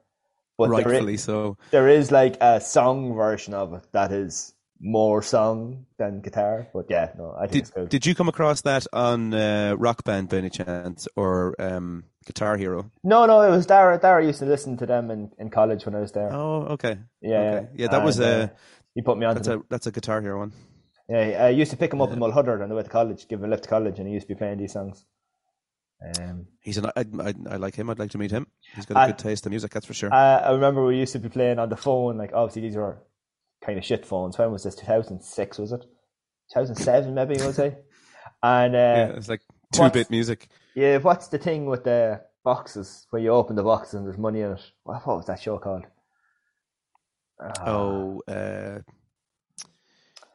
But 0.59 0.69
there 0.69 0.85
Rightfully 0.85 1.15
is, 1.15 1.23
so. 1.23 1.57
there 1.71 1.89
is 1.89 2.11
like 2.11 2.37
a 2.41 2.61
song 2.61 3.15
version 3.15 3.55
of 3.55 3.73
it 3.73 3.87
that 3.93 4.13
is 4.13 4.53
more 4.81 5.23
song 5.23 5.87
than 5.99 6.21
guitar. 6.21 6.69
But 6.73 6.87
yeah, 6.89 7.13
no, 7.17 7.35
I 7.35 7.47
think 7.47 7.53
Did 7.53 7.61
it's 7.61 7.71
good. 7.71 7.89
Did 7.89 8.07
you 8.07 8.15
come 8.15 8.29
across 8.29 8.63
that 8.63 8.87
on 8.93 9.33
uh, 9.33 9.75
Rock 9.79 10.05
Band 10.05 10.29
by 10.29 10.39
any 10.39 10.51
chance 10.51 11.07
or 11.17 11.55
um, 11.59 12.05
Guitar 12.27 12.57
Hero? 12.57 12.91
no, 13.05 13.27
no, 13.27 13.43
it 13.43 13.51
was 13.51 13.67
Dara. 13.67 13.99
Dara 13.99 14.25
used 14.25 14.41
to 14.41 14.47
listen 14.47 14.77
to 14.79 14.87
them 14.87 15.11
in, 15.11 15.31
in 15.39 15.51
college 15.51 15.85
when 15.85 15.95
I 15.95 16.01
was 16.01 16.13
there. 16.13 16.33
Oh, 16.33 16.63
okay. 16.73 16.99
yeah, 17.21 17.39
okay. 17.39 17.69
yeah. 17.75 17.89
That 17.89 18.05
was 18.05 18.19
a 18.21 18.45
uh, 18.45 18.49
he 19.01 19.05
put 19.05 19.19
me 19.19 19.27
on. 19.27 19.35
that's 19.35 19.49
a 19.49 19.63
that's 19.69 19.87
a 19.87 19.93
Guitar 19.93 20.21
Hero 20.21 20.39
one. 20.41 20.53
Yeah, 21.09 21.47
I 21.47 21.49
used 21.49 21.71
to 21.73 21.77
pick 21.77 21.93
him 21.93 22.01
up 22.01 22.11
in 22.13 22.19
Mulhuddart 22.21 22.63
on 22.63 22.69
the 22.69 22.75
way 22.75 22.83
to 22.85 22.89
college, 22.89 23.27
give 23.29 23.41
him 23.41 23.47
a 23.47 23.49
lift 23.49 23.65
to 23.65 23.69
college, 23.71 23.99
and 23.99 24.07
he 24.07 24.15
used 24.15 24.29
to 24.29 24.35
be 24.35 24.39
playing 24.39 24.59
these 24.59 24.73
songs. 24.75 25.05
Um, 26.19 26.47
He's 26.61 26.79
an 26.79 26.87
I, 26.87 27.05
I, 27.29 27.35
I 27.51 27.57
like 27.57 27.75
him. 27.75 27.91
I'd 27.91 27.99
like 27.99 28.11
to 28.13 28.19
meet 28.19 28.31
him. 28.31 28.47
He's 28.75 28.87
got 28.87 28.97
a 28.97 29.01
I- 29.01 29.07
good 29.09 29.19
taste 29.19 29.45
in 29.47 29.51
music, 29.51 29.71
that's 29.73 29.87
for 29.87 29.95
sure. 29.95 30.13
I, 30.15 30.37
I 30.39 30.53
remember 30.53 30.85
we 30.85 30.97
used 30.99 31.13
to 31.13 31.19
be 31.19 31.29
playing 31.29 31.59
on 31.59 31.69
the 31.69 31.77
phone. 31.77 32.17
Like 32.17 32.33
obviously 32.33 32.63
these 32.63 32.77
were 32.77 33.03
kind 33.65 33.77
of 33.79 33.85
shit 33.85 34.07
phones. 34.07 34.39
When 34.39 34.51
was 34.53 34.63
this? 34.63 34.75
Two 34.77 34.87
thousand 34.87 35.21
six 35.23 35.59
was 35.59 35.73
it? 35.73 35.81
Two 35.83 36.55
thousand 36.55 36.77
seven 36.77 37.15
maybe 37.15 37.35
was 37.35 37.59
it? 37.69 37.85
And 38.43 38.75
uh, 38.75 38.79
yeah, 38.79 38.97
yeah. 39.09 39.17
it's 39.17 39.29
like 39.29 39.43
two 39.73 39.91
bit 39.91 40.11
music. 40.11 40.49
Yeah, 40.75 40.99
what's 40.99 41.29
the 41.29 41.39
thing 41.39 41.67
with 41.67 41.85
the 41.85 42.23
boxes 42.45 43.07
where 43.11 43.21
you 43.21 43.31
open 43.31 43.57
the 43.57 43.63
box 43.63 43.93
and 43.93 44.07
there's 44.07 44.17
money 44.17 44.41
in 44.41 44.53
it? 44.53 44.63
What, 44.85 45.07
what 45.07 45.17
was 45.19 45.27
that 45.27 45.43
show 45.43 45.59
called? 45.59 45.85
Ah, 47.41 47.65
Oh, 47.67 48.23
uh, 48.29 48.79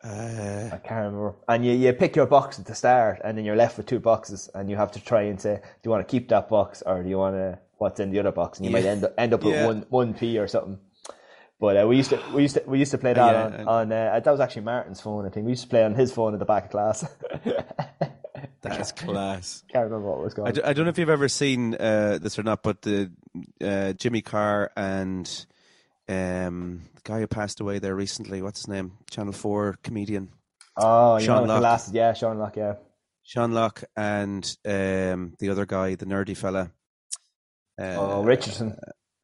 uh, 0.03 0.69
I 0.73 0.77
can't 0.77 1.05
remember. 1.05 1.35
And 1.47 1.65
you, 1.65 1.73
you 1.73 1.93
pick 1.93 2.15
your 2.15 2.25
box 2.27 2.59
at 2.59 2.65
the 2.65 2.75
start, 2.75 3.21
and 3.23 3.37
then 3.37 3.45
you're 3.45 3.55
left 3.55 3.77
with 3.77 3.85
two 3.87 3.99
boxes, 3.99 4.49
and 4.53 4.69
you 4.69 4.75
have 4.75 4.91
to 4.93 5.03
try 5.03 5.23
and 5.23 5.39
say, 5.41 5.55
do 5.61 5.69
you 5.83 5.91
want 5.91 6.07
to 6.07 6.11
keep 6.11 6.29
that 6.29 6.47
box, 6.49 6.83
or 6.85 7.01
do 7.03 7.09
you 7.09 7.17
want 7.17 7.35
to 7.35 7.59
what's 7.77 7.99
in 7.99 8.11
the 8.11 8.19
other 8.19 8.31
box? 8.31 8.59
And 8.59 8.65
you 8.65 8.71
might 8.71 8.85
end 8.85 9.03
up 9.03 9.13
end 9.17 9.33
up 9.33 9.43
with 9.43 9.55
Yeah. 9.55 9.65
one 9.65 9.85
one 9.89 10.13
p 10.13 10.37
or 10.37 10.47
something. 10.47 10.79
But 11.59 11.77
uh, 11.77 11.87
we 11.87 11.97
used 11.97 12.09
to 12.11 12.19
we 12.33 12.41
used 12.43 12.55
to 12.55 12.63
we 12.67 12.79
used 12.79 12.91
to 12.91 12.97
play 12.97 13.13
that 13.13 13.33
Yeah, 13.35 13.45
on, 13.61 13.67
on 13.67 13.91
uh, 13.91 14.19
that 14.19 14.29
was 14.31 14.39
actually 14.39 14.63
Martin's 14.63 15.01
phone. 15.01 15.25
I 15.25 15.29
think 15.29 15.45
we 15.45 15.53
used 15.53 15.63
to 15.63 15.69
play 15.69 15.83
on 15.83 15.95
his 15.95 16.11
phone 16.11 16.33
at 16.33 16.39
the 16.39 16.45
back 16.45 16.65
of 16.65 16.71
class. 16.71 17.05
that's 18.61 18.91
class. 18.91 19.63
Can't 19.71 19.85
remember 19.85 20.09
what 20.09 20.19
was 20.23 20.33
I, 20.33 20.35
called. 20.35 20.55
d- 20.55 20.61
I 20.63 20.73
don't 20.73 20.85
know 20.85 20.89
if 20.89 20.97
you've 20.97 21.09
ever 21.09 21.29
seen 21.29 21.75
uh, 21.75 22.19
this 22.21 22.37
or 22.37 22.43
not, 22.43 22.61
but 22.61 22.81
the 22.81 23.11
uh, 23.63 23.93
Jimmy 23.93 24.21
Carr 24.21 24.71
and 24.75 25.45
um, 26.09 26.81
guy 27.05 27.19
who 27.19 27.27
passed 27.27 27.61
away 27.61 27.79
there 27.79 27.95
recently, 27.95 28.41
what's 28.41 28.59
his 28.61 28.67
name? 28.67 28.93
Channel 29.09 29.31
4 29.33 29.77
comedian. 29.83 30.29
oh, 30.77 31.17
you 31.17 31.25
Sean 31.25 31.35
know, 31.35 31.41
with 31.43 31.47
the 31.49 31.53
Lock. 31.53 31.61
glasses. 31.61 31.93
Yeah, 31.93 32.13
Sean 32.13 32.37
Lock. 32.37 32.57
Yeah. 32.57 32.73
Sean 33.23 33.51
Lock 33.53 33.83
and 33.95 34.43
um, 34.65 35.35
the 35.39 35.49
other 35.49 35.65
guy, 35.65 35.95
the 35.95 36.05
nerdy 36.05 36.35
fella. 36.35 36.71
Uh, 37.79 37.95
oh, 37.97 38.23
Richardson. 38.23 38.77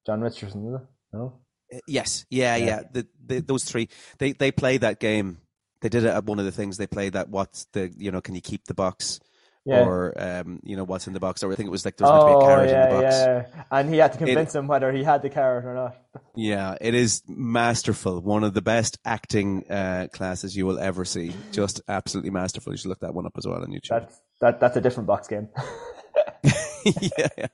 Jon 0.06 0.22
Richardson. 0.22 0.68
Is 0.68 0.82
it? 0.82 0.88
No. 1.14 1.40
Yes, 1.88 2.26
yeah, 2.30 2.56
yeah. 2.56 2.82
The, 2.92 3.08
the, 3.26 3.40
those 3.42 3.64
three, 3.64 3.88
they 4.18 4.34
they 4.34 4.52
play 4.52 4.78
that 4.78 5.00
game. 5.00 5.38
They 5.82 5.90
did 5.90 6.04
it 6.04 6.10
at 6.10 6.26
one 6.26 6.38
of 6.40 6.46
the 6.46 6.52
things. 6.52 6.78
They 6.78 6.88
played 6.88 7.14
that. 7.14 7.30
What's 7.30 7.66
the 7.72 7.94
you 7.98 8.12
know? 8.12 8.20
Can 8.20 8.36
you 8.36 8.42
keep 8.42 8.66
the 8.66 8.74
box? 8.74 9.20
Yeah. 9.64 9.86
Or 9.86 10.14
um, 10.18 10.60
you 10.64 10.76
know 10.76 10.84
what's 10.84 11.06
in 11.06 11.14
the 11.14 11.20
box? 11.20 11.44
Or 11.44 11.52
I 11.52 11.56
think 11.56 11.68
it 11.68 11.72
was 11.72 11.86
like 11.86 11.96
there's 11.98 12.10
meant 12.10 12.22
to 12.22 12.28
be 12.28 12.32
a 12.32 12.36
Oh 12.36 12.46
carrot 12.48 12.70
yeah, 12.70 12.84
in 12.90 12.96
the 12.96 13.02
box. 13.02 13.16
yeah. 13.16 13.64
And 13.70 13.90
he 13.90 13.98
had 13.98 14.12
to 14.14 14.18
convince 14.18 14.56
him 14.56 14.68
whether 14.68 14.92
he 14.92 15.04
had 15.04 15.22
the 15.22 15.30
carrot 15.30 15.66
or 15.66 15.76
not. 15.76 15.98
Yeah, 16.36 16.76
it 16.82 16.96
is 16.96 17.22
masterful. 17.28 18.22
One 18.22 18.44
of 18.44 18.56
the 18.56 18.62
best 18.64 18.98
acting 19.06 19.70
uh, 19.70 20.08
classes 20.12 20.56
you 20.58 20.66
will 20.66 20.80
ever 20.80 21.06
see. 21.06 21.34
Just 21.52 21.80
absolutely 21.88 22.32
masterful. 22.32 22.74
You 22.74 22.78
should 22.78 22.90
look 22.90 23.02
that 23.02 23.14
one 23.14 23.28
up 23.28 23.34
as 23.38 23.46
well 23.46 23.62
on 23.62 23.68
YouTube. 23.70 23.90
That's 23.90 24.20
that. 24.42 24.60
That's 24.60 24.78
a 24.78 24.82
different 24.82 25.06
box 25.06 25.28
game. 25.28 25.50
yeah, 26.84 27.28
yeah, 27.38 27.48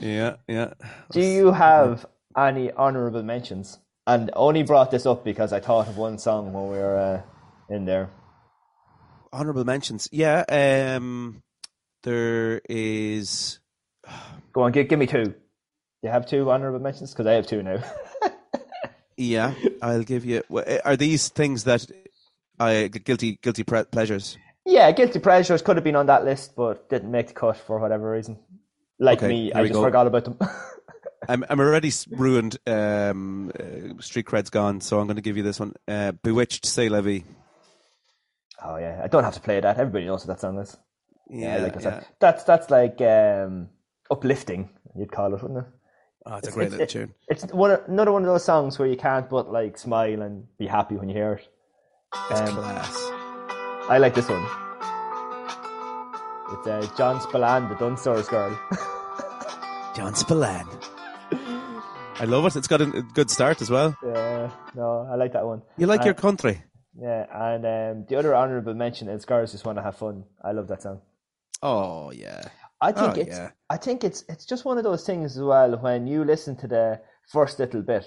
yeah, 0.00 0.36
yeah. 0.48 0.72
Do 1.10 1.20
you 1.20 1.52
have 1.52 2.06
any 2.36 2.72
honorable 2.72 3.22
mentions? 3.22 3.78
And 4.06 4.30
only 4.34 4.62
brought 4.62 4.90
this 4.90 5.04
up 5.04 5.24
because 5.24 5.52
I 5.52 5.60
thought 5.60 5.88
of 5.88 5.98
one 5.98 6.16
song 6.18 6.52
when 6.52 6.68
we 6.70 6.78
were 6.78 6.96
uh, 6.96 7.74
in 7.74 7.84
there. 7.84 8.08
Honorable 9.32 9.64
mentions. 9.64 10.08
Yeah, 10.12 10.44
um, 10.96 11.42
there 12.02 12.60
is. 12.68 13.58
Go 14.52 14.62
on, 14.62 14.72
give, 14.72 14.88
give 14.88 14.98
me 14.98 15.06
two. 15.06 15.34
You 16.02 16.10
have 16.10 16.26
two 16.26 16.50
honorable 16.50 16.78
mentions? 16.80 17.12
Because 17.12 17.26
I 17.26 17.32
have 17.32 17.46
two 17.46 17.62
now. 17.62 17.82
Yeah, 19.18 19.54
I'll 19.80 20.02
give 20.02 20.26
you. 20.26 20.42
wha- 20.50 20.78
Are 20.84 20.94
these 20.96 21.30
things 21.30 21.64
that 21.64 21.86
I 22.60 22.88
guilty 22.88 23.38
guilty 23.40 23.64
pleasures? 23.64 24.36
yeah, 24.66 24.90
Guilty 24.92 25.20
Pleasures 25.20 25.62
could 25.62 25.76
have 25.78 25.84
been 25.84 25.96
on 25.96 26.04
that 26.06 26.22
list, 26.26 26.54
but 26.54 26.90
didn't 26.90 27.10
make 27.10 27.28
the 27.28 27.32
cut 27.32 27.56
for 27.56 27.78
whatever 27.78 28.10
reason. 28.10 28.38
Like 28.98 29.18
Okay, 29.22 29.28
me, 29.28 29.52
I 29.54 29.62
just 29.62 29.72
go. 29.72 29.82
forgot 29.84 30.06
about 30.06 30.24
them. 30.26 30.38
I'm 31.30 31.44
I'm 31.48 31.60
already 31.60 31.90
ruined. 32.10 32.58
Um, 32.66 33.52
uh, 33.58 34.02
street 34.02 34.26
cred's 34.26 34.50
gone, 34.50 34.82
so 34.82 35.00
I'm 35.00 35.06
going 35.06 35.16
to 35.16 35.22
give 35.22 35.38
you 35.38 35.42
this 35.42 35.58
one. 35.60 35.72
Uh, 35.88 36.12
B*Witched, 36.22 36.66
say 36.66 36.90
Levy. 36.90 37.24
Oh 38.64 38.76
yeah, 38.76 39.00
I 39.02 39.08
don't 39.08 39.24
have 39.24 39.34
to 39.34 39.40
play 39.40 39.60
that. 39.60 39.78
Everybody 39.78 40.06
knows 40.06 40.26
what 40.26 40.36
that 40.36 40.40
song 40.40 40.58
is. 40.58 40.76
Yeah, 41.30 41.56
Yeah, 41.56 41.62
like 41.64 41.76
I 41.76 41.80
said, 41.80 41.92
yeah. 42.02 42.08
that's 42.20 42.44
that's 42.44 42.70
like 42.70 43.00
um, 43.00 43.68
uplifting. 44.10 44.70
You'd 44.96 45.12
call 45.12 45.34
it, 45.34 45.42
wouldn't 45.42 45.60
it? 45.60 45.66
Oh, 46.28 46.36
it's 46.36 46.48
a 46.48 46.52
great 46.52 46.70
little 46.70 46.86
tune. 46.86 47.14
It's 47.28 47.44
one 47.52 47.78
another 47.86 48.12
one 48.12 48.22
of 48.22 48.28
those 48.28 48.44
songs 48.44 48.78
where 48.78 48.88
you 48.88 48.96
can't 48.96 49.28
but 49.30 49.52
like 49.52 49.78
smile 49.78 50.22
and 50.22 50.44
be 50.58 50.66
happy 50.66 50.96
when 50.96 51.08
you 51.08 51.14
hear 51.14 51.32
it. 51.34 51.48
It's 52.30 52.40
Um, 52.40 52.56
class. 52.56 52.96
I 53.88 53.98
like 53.98 54.14
this 54.14 54.28
one. 54.28 54.44
It's 56.52 56.66
uh, 56.66 56.96
John 56.96 57.20
Spillane, 57.20 57.68
the 57.68 57.74
Dunstores 57.74 58.28
girl. 58.28 58.56
John 59.96 60.14
Spillane. 60.14 60.66
I 62.18 62.24
love 62.24 62.46
it. 62.46 62.56
It's 62.56 62.68
got 62.68 62.80
a 62.80 62.84
a 62.84 63.02
good 63.02 63.30
start 63.30 63.60
as 63.60 63.70
well. 63.70 63.96
yeah, 64.04 64.50
no, 64.74 65.06
I 65.10 65.16
like 65.16 65.32
that 65.32 65.44
one. 65.44 65.62
You 65.76 65.86
like 65.86 66.00
Uh, 66.02 66.06
your 66.06 66.14
country? 66.14 66.62
Yeah, 67.00 67.26
and 67.30 67.64
um, 67.66 68.06
the 68.08 68.16
other 68.18 68.34
honourable 68.34 68.74
mention 68.74 69.08
is 69.08 69.24
"Girls 69.24 69.52
Just 69.52 69.64
Want 69.66 69.76
to 69.78 69.82
Have 69.82 69.96
Fun." 69.96 70.24
I 70.42 70.52
love 70.52 70.68
that 70.68 70.82
song. 70.82 71.00
Oh 71.62 72.10
yeah. 72.10 72.42
I 72.80 72.92
think 72.92 73.16
Oh, 73.16 73.20
it's 73.20 73.36
yeah. 73.38 73.50
I 73.70 73.76
think 73.78 74.04
it's 74.04 74.24
it's 74.28 74.44
just 74.46 74.64
one 74.64 74.78
of 74.78 74.84
those 74.84 75.04
things 75.04 75.36
as 75.36 75.42
well 75.42 75.76
when 75.78 76.06
you 76.06 76.24
listen 76.24 76.56
to 76.56 76.66
the 76.68 77.00
first 77.32 77.58
little 77.58 77.82
bit 77.82 78.06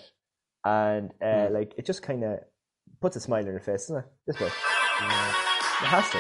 and 0.64 1.12
uh, 1.22 1.48
Hmm. 1.48 1.54
like 1.54 1.74
it 1.78 1.86
just 1.86 2.02
kind 2.04 2.24
of 2.24 2.40
puts 3.02 3.16
a 3.16 3.20
smile 3.20 3.40
on 3.46 3.52
your 3.52 3.60
face, 3.60 3.88
doesn't 3.88 3.98
it? 3.98 4.06
This 4.28 4.38
bit. 4.38 4.48
It 4.48 5.86
has 5.88 6.10
to. 6.12 6.20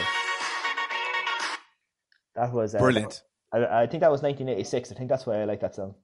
That 2.35 2.53
was 2.53 2.75
uh, 2.75 2.79
Brilliant. 2.79 3.21
I, 3.51 3.81
I 3.81 3.87
think 3.87 4.01
that 4.01 4.11
was 4.11 4.21
1986. 4.21 4.91
I 4.91 4.95
think 4.95 5.09
that's 5.09 5.25
why 5.25 5.41
I 5.41 5.45
like 5.45 5.61
that 5.61 5.75
song. 5.75 5.95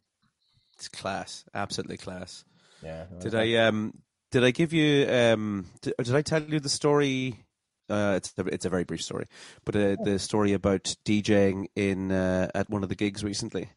It's 0.74 0.88
class. 0.90 1.46
Absolutely 1.54 1.98
class. 1.98 2.44
Yeah. 2.84 3.06
Did 3.20 3.36
I 3.36 3.54
um 3.68 3.94
did 4.36 4.44
I 4.44 4.52
give 4.52 4.74
you 4.74 5.08
um 5.10 5.66
did, 5.82 5.94
did 5.98 6.14
I 6.14 6.22
tell 6.22 6.44
you 6.44 6.60
the 6.60 6.68
story? 6.68 7.46
Uh, 7.88 8.16
it's 8.18 8.34
a, 8.38 8.46
it's 8.48 8.66
a 8.66 8.70
very 8.70 8.84
brief 8.84 9.02
story, 9.02 9.28
but 9.64 9.76
uh, 9.78 9.96
the 10.04 10.20
story 10.20 10.52
about 10.52 10.94
DJing 11.06 11.68
in 11.76 12.12
uh, 12.12 12.50
at 12.54 12.70
one 12.70 12.84
of 12.84 12.90
the 12.90 12.96
gigs 12.96 13.24
recently. 13.24 13.70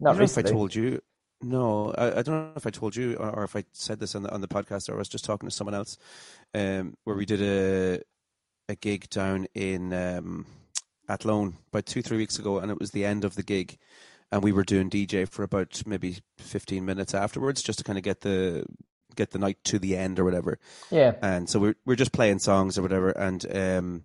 Not 0.00 0.10
I 0.10 0.12
don't 0.14 0.18
know 0.18 0.24
if 0.24 0.38
I 0.38 0.42
told 0.42 0.74
you. 0.74 1.00
No, 1.42 1.94
I, 1.96 2.06
I 2.06 2.22
don't 2.22 2.26
know 2.26 2.52
if 2.56 2.66
I 2.66 2.70
told 2.70 2.96
you 2.96 3.14
or, 3.14 3.30
or 3.30 3.44
if 3.44 3.54
I 3.54 3.64
said 3.72 4.00
this 4.00 4.16
on 4.16 4.24
the 4.24 4.32
on 4.32 4.40
the 4.40 4.48
podcast 4.48 4.88
or 4.88 4.94
I 4.94 4.98
was 4.98 5.08
just 5.08 5.24
talking 5.24 5.48
to 5.48 5.54
someone 5.54 5.76
else. 5.76 5.96
Um, 6.54 6.96
where 7.04 7.14
we 7.14 7.24
did 7.24 7.40
a 7.40 8.02
a 8.68 8.74
gig 8.74 9.10
down 9.10 9.46
in 9.54 9.92
um, 9.92 10.46
Athlone 11.08 11.54
about 11.68 11.86
two 11.86 12.02
three 12.02 12.16
weeks 12.16 12.36
ago, 12.36 12.58
and 12.58 12.72
it 12.72 12.80
was 12.80 12.90
the 12.90 13.04
end 13.04 13.24
of 13.24 13.36
the 13.36 13.44
gig, 13.44 13.78
and 14.32 14.42
we 14.42 14.50
were 14.50 14.64
doing 14.64 14.90
DJ 14.90 15.28
for 15.28 15.44
about 15.44 15.82
maybe 15.86 16.18
fifteen 16.36 16.84
minutes 16.84 17.14
afterwards, 17.14 17.62
just 17.62 17.78
to 17.78 17.84
kind 17.84 17.98
of 17.98 18.02
get 18.02 18.22
the 18.22 18.66
get 19.14 19.30
the 19.30 19.38
night 19.38 19.58
to 19.64 19.78
the 19.78 19.96
end 19.96 20.18
or 20.18 20.24
whatever. 20.24 20.58
Yeah. 20.90 21.14
And 21.22 21.48
so 21.48 21.58
we're 21.58 21.74
we're 21.84 21.96
just 21.96 22.12
playing 22.12 22.38
songs 22.40 22.78
or 22.78 22.82
whatever, 22.82 23.10
and 23.10 23.44
um, 23.56 24.04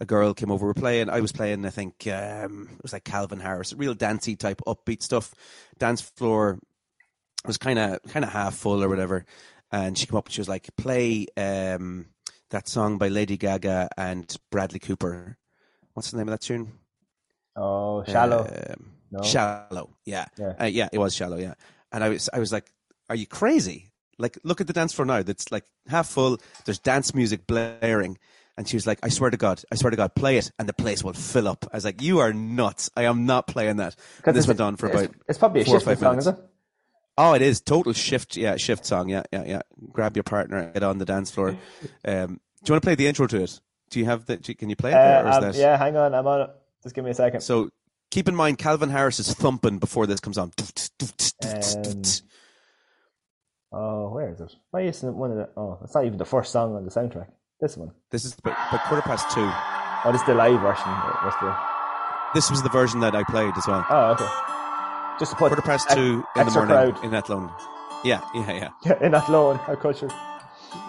a 0.00 0.04
girl 0.04 0.34
came 0.34 0.50
over. 0.50 0.66
We're 0.66 0.74
playing. 0.74 1.10
I 1.10 1.20
was 1.20 1.32
playing. 1.32 1.64
I 1.64 1.70
think 1.70 2.06
um, 2.08 2.68
it 2.72 2.82
was 2.82 2.92
like 2.92 3.04
Calvin 3.04 3.40
Harris, 3.40 3.72
real 3.72 3.94
dancey 3.94 4.36
type 4.36 4.60
upbeat 4.66 5.02
stuff. 5.02 5.34
Dance 5.78 6.00
floor 6.00 6.58
was 7.46 7.58
kind 7.58 7.78
of 7.78 8.00
kind 8.08 8.24
of 8.24 8.32
half 8.32 8.54
full 8.54 8.82
or 8.82 8.88
whatever. 8.88 9.24
And 9.70 9.96
she 9.96 10.06
came 10.06 10.16
up 10.16 10.26
and 10.26 10.32
she 10.34 10.40
was 10.40 10.48
like, 10.48 10.68
"Play 10.76 11.26
um, 11.36 12.06
that 12.50 12.68
song 12.68 12.98
by 12.98 13.08
Lady 13.08 13.36
Gaga 13.36 13.88
and 13.96 14.34
Bradley 14.50 14.78
Cooper. 14.78 15.38
What's 15.94 16.10
the 16.10 16.18
name 16.18 16.28
of 16.28 16.32
that 16.32 16.42
tune? 16.42 16.72
Oh, 17.56 18.04
shallow. 18.04 18.46
Um, 18.46 18.92
No? 19.10 19.22
Shallow. 19.22 19.96
Yeah. 20.04 20.26
Yeah. 20.38 20.54
Uh, 20.60 20.64
yeah, 20.64 20.88
it 20.92 20.98
was 20.98 21.14
shallow. 21.14 21.36
Yeah. 21.36 21.54
And 21.92 22.02
I 22.02 22.08
was, 22.08 22.30
I 22.32 22.38
was 22.38 22.50
like, 22.52 22.72
"Are 23.10 23.14
you 23.16 23.26
crazy? 23.26 23.91
Like, 24.22 24.38
look 24.44 24.60
at 24.62 24.66
the 24.66 24.72
dance 24.72 24.94
floor 24.94 25.04
now. 25.04 25.22
That's 25.22 25.50
like 25.52 25.64
half 25.88 26.08
full. 26.08 26.38
There's 26.64 26.78
dance 26.78 27.14
music 27.14 27.46
blaring." 27.46 28.16
And 28.56 28.68
she 28.68 28.76
was 28.76 28.86
like, 28.86 28.98
"I 29.02 29.08
swear 29.08 29.30
to 29.30 29.36
God, 29.36 29.62
I 29.72 29.76
swear 29.76 29.90
to 29.90 29.96
God, 29.96 30.14
play 30.14 30.36
it, 30.38 30.50
and 30.58 30.68
the 30.68 30.72
place 30.74 31.02
will 31.02 31.12
fill 31.14 31.48
up." 31.48 31.66
I 31.72 31.76
was 31.76 31.84
like, 31.84 32.00
"You 32.02 32.20
are 32.20 32.32
nuts! 32.32 32.90
I 32.96 33.04
am 33.04 33.26
not 33.26 33.46
playing 33.46 33.76
that." 33.76 33.96
And 34.24 34.36
this 34.36 34.46
went 34.46 34.60
on 34.60 34.76
for 34.76 34.88
about 34.88 35.10
It's 35.28 35.38
probably 35.38 35.62
a 35.62 35.64
four 35.64 35.76
or 35.76 35.80
five 35.80 35.98
song, 35.98 36.10
minutes. 36.16 36.26
is 36.28 36.34
it? 36.34 36.38
Oh, 37.18 37.34
it 37.34 37.42
is 37.42 37.60
total 37.60 37.92
shift. 37.92 38.36
Yeah, 38.36 38.56
shift 38.56 38.86
song. 38.86 39.08
Yeah, 39.08 39.22
yeah, 39.32 39.44
yeah. 39.44 39.60
Grab 39.90 40.16
your 40.16 40.22
partner, 40.22 40.70
get 40.72 40.82
on 40.82 40.98
the 40.98 41.04
dance 41.04 41.30
floor. 41.30 41.50
Um, 42.04 42.40
do 42.64 42.68
you 42.68 42.72
want 42.72 42.82
to 42.82 42.86
play 42.86 42.94
the 42.94 43.06
intro 43.06 43.26
to 43.26 43.42
it? 43.42 43.60
Do 43.90 43.98
you 43.98 44.04
have 44.06 44.26
the? 44.26 44.38
Can 44.38 44.70
you 44.70 44.76
play 44.76 44.90
it? 44.90 44.94
there, 44.94 45.26
Uh, 45.26 45.40
or 45.40 45.48
is 45.48 45.56
um, 45.56 45.60
yeah, 45.60 45.76
hang 45.76 45.96
on. 45.96 46.14
I'm 46.14 46.26
on 46.26 46.42
it. 46.42 46.50
Just 46.82 46.94
give 46.94 47.04
me 47.04 47.10
a 47.10 47.14
second. 47.14 47.40
So 47.40 47.70
keep 48.10 48.28
in 48.28 48.34
mind, 48.36 48.58
Calvin 48.58 48.90
Harris 48.90 49.18
is 49.18 49.32
thumping 49.34 49.78
before 49.78 50.06
this 50.06 50.20
comes 50.20 50.38
on. 50.38 50.52
Um, 51.44 52.02
Oh, 53.72 54.10
where 54.10 54.30
is 54.30 54.40
it? 54.40 54.52
Why 54.70 54.82
isn't 54.82 55.08
it 55.08 55.14
one 55.14 55.30
of 55.30 55.36
the? 55.38 55.48
Oh, 55.56 55.78
it's 55.82 55.94
not 55.94 56.04
even 56.04 56.18
the 56.18 56.24
first 56.26 56.52
song 56.52 56.76
on 56.76 56.84
the 56.84 56.90
soundtrack. 56.90 57.28
This 57.60 57.76
one. 57.76 57.92
This 58.10 58.24
is 58.24 58.36
about, 58.38 58.56
about 58.68 58.84
quarter 58.86 59.02
past 59.02 59.30
two. 59.30 59.40
Oh, 60.04 60.10
this 60.12 60.20
is 60.20 60.26
the 60.26 60.34
live 60.34 60.60
version. 60.60 60.88
What's 61.24 61.36
the? 61.40 61.56
This 62.34 62.50
was 62.50 62.62
the 62.62 62.68
version 62.70 63.00
that 63.00 63.14
I 63.14 63.22
played 63.24 63.52
as 63.56 63.66
well. 63.66 63.84
Oh, 63.88 64.12
okay. 64.12 64.28
Just 65.18 65.32
to 65.32 65.36
put 65.36 65.48
Quarter 65.48 65.62
past 65.62 65.86
ex- 65.90 65.94
two 65.94 66.24
in 66.36 66.46
the 66.46 66.50
morning 66.52 66.74
crowd 66.74 67.04
in 67.04 67.14
Athlone. 67.14 67.50
Yeah, 68.04 68.20
yeah, 68.34 68.52
yeah. 68.52 68.68
Yeah, 68.84 68.98
in 69.04 69.12
that 69.12 69.28
loan, 69.30 69.58
our 69.68 69.76
culture. 69.76 70.08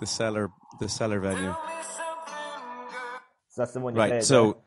the 0.00 0.06
cellar, 0.06 0.50
the 0.80 0.88
cellar 0.88 1.20
venue. 1.20 1.54
So 3.48 3.62
that's 3.62 3.72
the 3.72 3.80
one 3.80 3.94
you 3.94 4.00
Right. 4.00 4.10
played. 4.10 4.24
So 4.24 4.62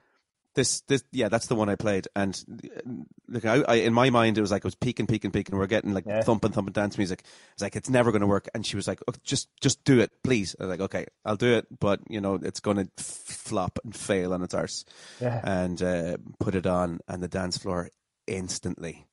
this, 0.56 0.82
this, 0.82 1.04
yeah, 1.12 1.30
that's 1.30 1.48
the 1.48 1.56
one 1.56 1.70
I 1.70 1.76
played. 1.76 2.08
And 2.16 2.44
uh, 2.52 2.92
look, 3.28 3.46
I, 3.46 3.62
I, 3.68 3.76
in 3.76 3.94
my 3.94 4.10
mind, 4.10 4.38
it 4.38 4.42
was 4.42 4.52
like 4.52 4.62
it 4.62 4.66
was 4.66 4.76
peaking, 4.76 5.08
peaking, 5.08 5.32
peaking. 5.32 5.58
We're 5.58 5.68
getting 5.68 5.94
like 5.94 6.06
Yeah. 6.08 6.22
thumping, 6.22 6.52
thumping 6.52 6.74
dance 6.74 6.98
music. 6.98 7.24
It's 7.54 7.62
like 7.62 7.76
it's 7.76 7.90
never 7.90 8.12
going 8.12 8.22
to 8.22 8.28
work. 8.28 8.48
And 8.54 8.66
she 8.66 8.76
was 8.76 8.88
like, 8.88 9.00
oh, 9.08 9.14
"Just, 9.24 9.48
just 9.62 9.84
do 9.84 10.00
it, 10.00 10.12
please." 10.24 10.56
I 10.60 10.64
was 10.64 10.70
like, 10.72 10.82
"Okay, 10.82 11.06
I'll 11.24 11.36
do 11.38 11.54
it," 11.54 11.68
but 11.80 12.00
you 12.10 12.20
know, 12.20 12.36
it's 12.42 12.60
going 12.60 12.78
to 12.78 12.90
f- 12.98 13.06
flop 13.06 13.80
and 13.84 13.96
fail 13.96 14.34
on 14.34 14.42
its 14.44 14.54
arse. 14.54 14.86
Yeah. 15.22 15.40
And 15.44 15.82
uh, 15.82 16.18
put 16.40 16.56
it 16.56 16.66
on, 16.66 17.00
and 17.08 17.22
the 17.24 17.28
dance 17.28 17.58
floor 17.58 17.90
instantly, 18.28 19.08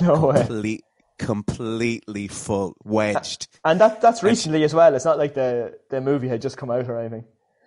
no 0.00 0.26
way. 0.28 0.40
complete, 0.40 0.84
completely 1.18 2.28
full, 2.28 2.76
wedged. 2.84 3.48
And 3.64 3.80
that 3.80 4.00
that's 4.00 4.22
recently 4.22 4.62
as 4.64 4.74
well. 4.74 4.94
It's 4.94 5.04
not 5.04 5.18
like 5.18 5.34
the 5.34 5.78
the 5.90 6.00
movie 6.00 6.28
had 6.28 6.42
just 6.42 6.56
come 6.56 6.70
out 6.70 6.88
or 6.88 6.98
anything. 6.98 7.24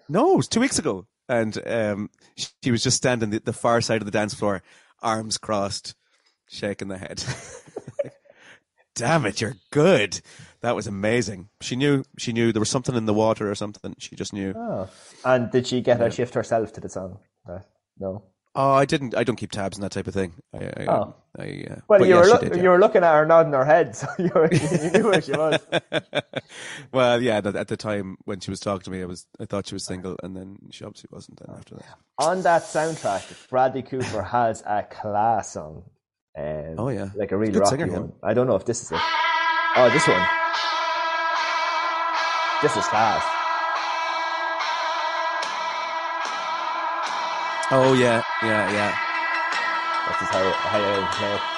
No, 0.10 0.34
it 0.34 0.38
was 0.38 0.48
two 0.48 0.60
weeks 0.60 0.80
ago. 0.80 1.06
And 1.30 1.58
um, 1.66 2.10
she, 2.62 2.72
was 2.72 2.84
just 2.84 2.98
standing 2.98 3.30
the, 3.30 3.40
the 3.40 3.54
far 3.54 3.82
side 3.82 4.02
of 4.02 4.06
the 4.06 4.12
dance 4.12 4.34
floor, 4.34 4.62
arms 5.02 5.38
crossed, 5.38 5.96
shaking 6.50 6.90
the 6.90 6.98
head. 6.98 7.24
Damn 8.96 9.26
it, 9.26 9.42
you're 9.42 9.56
good. 9.72 10.22
That 10.62 10.76
was 10.76 10.86
amazing. 10.86 11.50
She 11.62 11.76
knew. 11.76 12.04
She 12.18 12.32
knew 12.32 12.52
there 12.52 12.60
was 12.60 12.70
something 12.70 12.96
in 12.96 13.06
the 13.06 13.14
water 13.14 13.50
or 13.50 13.56
something. 13.56 13.96
She 13.98 14.16
just 14.16 14.34
knew. 14.34 14.54
Oh. 14.56 14.88
And 15.26 15.50
did 15.50 15.66
she 15.66 15.82
get 15.82 16.02
a 16.02 16.12
shift 16.12 16.36
herself 16.36 16.74
to 16.74 16.82
the 16.82 16.90
song? 16.90 17.20
No. 17.98 18.24
Oh, 18.56 18.72
I 18.72 18.86
didn't. 18.86 19.16
I 19.16 19.24
don't 19.24 19.36
keep 19.36 19.50
tabs 19.52 19.78
and 19.78 19.84
that 19.84 19.92
type 19.92 20.06
of 20.06 20.14
thing. 20.14 20.34
I, 20.54 20.66
I, 20.66 20.86
Oh. 20.88 21.16
I, 21.40 21.66
uh, 21.72 21.76
Well, 21.88 22.02
you 22.06 22.14
yeah, 22.14 22.20
were 22.22 22.28
look, 22.28 22.42
did, 22.42 22.56
yeah. 22.56 22.62
you 22.62 22.70
were 22.70 22.80
looking 22.80 23.04
at 23.04 23.12
her 23.16 23.26
nodding 23.26 23.54
her 23.54 23.66
head, 23.66 23.96
so 23.96 24.08
you, 24.20 24.30
were, 24.36 24.48
you 24.54 24.92
knew 24.92 25.04
where 25.10 25.22
she 25.22 25.32
was. 25.32 25.60
well, 26.92 27.20
yeah. 27.20 27.38
At 27.44 27.68
the 27.68 27.78
time 27.78 28.18
when 28.26 28.40
she 28.42 28.52
was 28.52 28.60
talking 28.60 28.84
to 28.84 28.92
me, 28.92 29.02
I 29.02 29.06
was. 29.06 29.26
I 29.40 29.46
thought 29.46 29.66
she 29.68 29.74
was 29.74 29.84
single, 29.86 30.16
and 30.22 30.36
then 30.38 30.58
she 30.70 30.84
obviously 30.86 31.10
wasn't. 31.12 31.40
Then 31.40 31.56
after 31.58 31.76
that, 31.76 31.98
On 32.20 32.42
that 32.44 32.62
soundtrack, 32.62 33.50
Bradley 33.50 33.82
Cooper 33.82 34.22
has 34.22 34.62
a 34.68 34.84
class 34.84 35.54
song. 35.54 35.86
Um, 36.38 36.76
Oh, 36.78 36.90
yeah. 36.90 37.10
like 37.16 37.32
a 37.32 37.38
really 37.38 37.58
rocky 37.58 37.72
singer, 37.72 37.88
him. 37.88 37.94
one. 37.94 38.14
I 38.22 38.36
don't 38.36 38.46
know 38.46 38.56
if 38.56 38.66
this 38.66 38.84
is 38.84 38.92
it. 38.92 39.00
Oh, 39.76 39.90
this 39.92 40.08
one. 40.08 40.22
This 42.62 42.78
is 42.78 42.88
fast. 42.90 43.28
Oh 47.72 47.94
yeah, 47.94 48.22
yeah, 48.46 48.72
yeah. 48.72 48.92
This 50.08 50.22
is 50.22 50.30
how 50.30 50.52
how 50.52 50.80
I. 50.80 51.50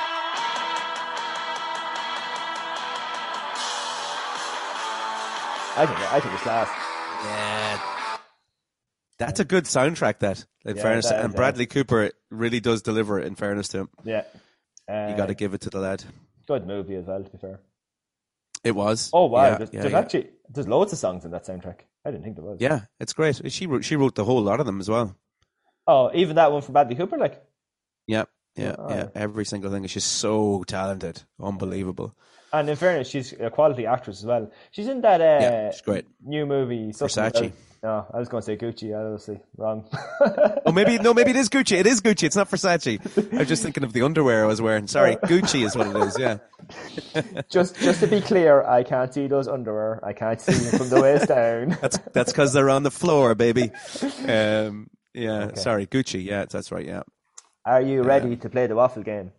I 5.78 5.86
think 5.86 6.00
I 6.14 6.20
think 6.22 6.34
it's 6.34 6.44
fast. 6.44 6.72
Yeah. 7.26 8.18
That's 9.18 9.40
a 9.40 9.46
good 9.46 9.66
soundtrack. 9.66 10.20
That, 10.20 10.46
in 10.66 10.76
Yeah, 10.78 10.82
fairness, 10.82 11.10
that 11.10 11.22
and 11.24 11.34
yeah. 11.34 11.38
Bradley 11.38 11.66
Cooper 11.66 12.12
really 12.32 12.60
does 12.60 12.82
deliver. 12.82 13.20
it, 13.20 13.28
In 13.28 13.36
fairness 13.36 13.68
to 13.70 13.80
him, 13.80 13.90
Yeah. 14.04 14.24
Uh, 14.90 15.08
you 15.10 15.18
got 15.18 15.28
to 15.28 15.34
give 15.34 15.54
it 15.54 15.62
to 15.62 15.70
the 15.70 15.80
lad. 15.80 16.04
good 16.48 16.66
movie 16.68 16.96
as 16.96 17.06
well. 17.06 17.24
To 17.24 17.30
be 17.30 17.38
fair. 17.38 17.60
It 18.64 18.72
was. 18.76 19.10
Oh 19.14 19.26
wow! 19.26 19.44
Yeah, 19.44 19.58
there's 19.58 19.70
there's 19.72 19.94
actually 19.94 20.30
there's 20.50 20.68
loads 20.68 20.94
of 20.94 21.00
songs 21.00 21.26
in 21.26 21.32
that 21.32 21.46
soundtrack. 21.46 21.80
I 22.06 22.12
didn't 22.12 22.24
think 22.24 22.36
there 22.36 22.46
was. 22.46 22.62
Yeah, 22.62 22.82
it's 23.00 23.14
great. 23.14 23.52
She 23.52 23.66
wrote, 23.68 23.84
she 23.84 23.96
wrote 23.96 24.16
the 24.16 24.24
whole 24.24 24.42
lot 24.42 24.60
of 24.60 24.66
them 24.66 24.80
as 24.80 24.90
well. 24.90 25.16
Oh, 25.88 26.10
even 26.14 26.36
that 26.38 26.52
one 26.52 26.62
from 26.62 26.74
Bradley 26.74 26.96
Cooper, 26.96 27.18
like. 27.18 27.44
Yeah, 28.08 28.26
yeah, 28.56 28.76
Oh, 28.78 28.90
yeah. 28.90 29.08
Every 29.16 29.46
single 29.46 29.72
thing. 29.72 29.86
She's 29.88 30.04
so 30.06 30.64
talented, 30.68 31.24
unbelievable. 31.42 32.16
And 32.54 32.70
in 32.70 32.76
fairness, 32.76 33.10
she's 33.10 33.34
a 33.34 33.50
quality 33.50 33.86
actress 33.86 34.20
as 34.20 34.26
well. 34.26 34.50
She's 34.72 34.88
in 34.88 35.02
that 35.02 35.20
uh, 35.22 35.24
Yeah, 35.42 35.72
she's 35.72 35.82
great. 35.82 36.06
new 36.24 36.46
movie. 36.46 36.92
Versace. 36.94 37.52
no, 37.84 38.06
I 38.14 38.18
was 38.18 38.30
going 38.30 38.42
to 38.42 38.46
say 38.46 38.56
Gucci. 38.56 38.96
I 38.98 39.04
obviously, 39.04 39.42
wrong. 39.58 39.86
Oh, 40.66 40.72
maybe 40.72 40.98
no, 41.00 41.14
maybe 41.14 41.32
it 41.32 41.36
is 41.36 41.50
Gucci. 41.50 41.78
It 41.78 41.86
is 41.86 42.00
Gucci. 42.02 42.24
It's 42.24 42.36
not 42.38 42.50
Versace. 42.50 43.00
I 43.34 43.38
was 43.40 43.48
just 43.50 43.62
thinking 43.62 43.84
of 43.84 43.92
the 43.92 44.04
underwear 44.04 44.46
I 44.46 44.48
was 44.48 44.62
wearing. 44.62 44.88
Sorry, 44.88 45.18
Gucci 45.18 45.66
is 45.66 45.76
what 45.76 45.88
it 45.88 45.96
is. 45.98 46.18
Yeah. 46.18 46.38
just, 47.50 47.76
just 47.82 48.00
to 48.00 48.08
be 48.08 48.22
clear, 48.22 48.64
I 48.64 48.84
can't 48.84 49.14
see 49.14 49.28
those 49.28 49.48
underwear. 49.50 50.00
I 50.04 50.14
can't 50.14 50.40
see 50.40 50.54
them 50.54 50.80
from 50.80 50.90
the 50.90 51.02
waist 51.02 51.28
down. 51.40 51.78
That's 51.82 51.98
that's 52.14 52.32
because 52.32 52.54
they're 52.54 52.70
on 52.70 52.84
the 52.84 52.92
floor, 52.92 53.36
baby. 53.36 53.72
Um, 54.30 54.90
yeah, 55.16 55.54
sorry, 55.56 55.88
Gucci. 55.88 56.24
Yeah, 56.24 56.46
that's 56.46 56.72
right. 56.72 56.86
Yeah. 56.86 57.04
Are 57.66 57.82
you 57.82 58.04
ready 58.04 58.36
to 58.38 58.50
play 58.50 58.68
the 58.68 58.76
waffle 58.76 59.04
game? 59.04 59.32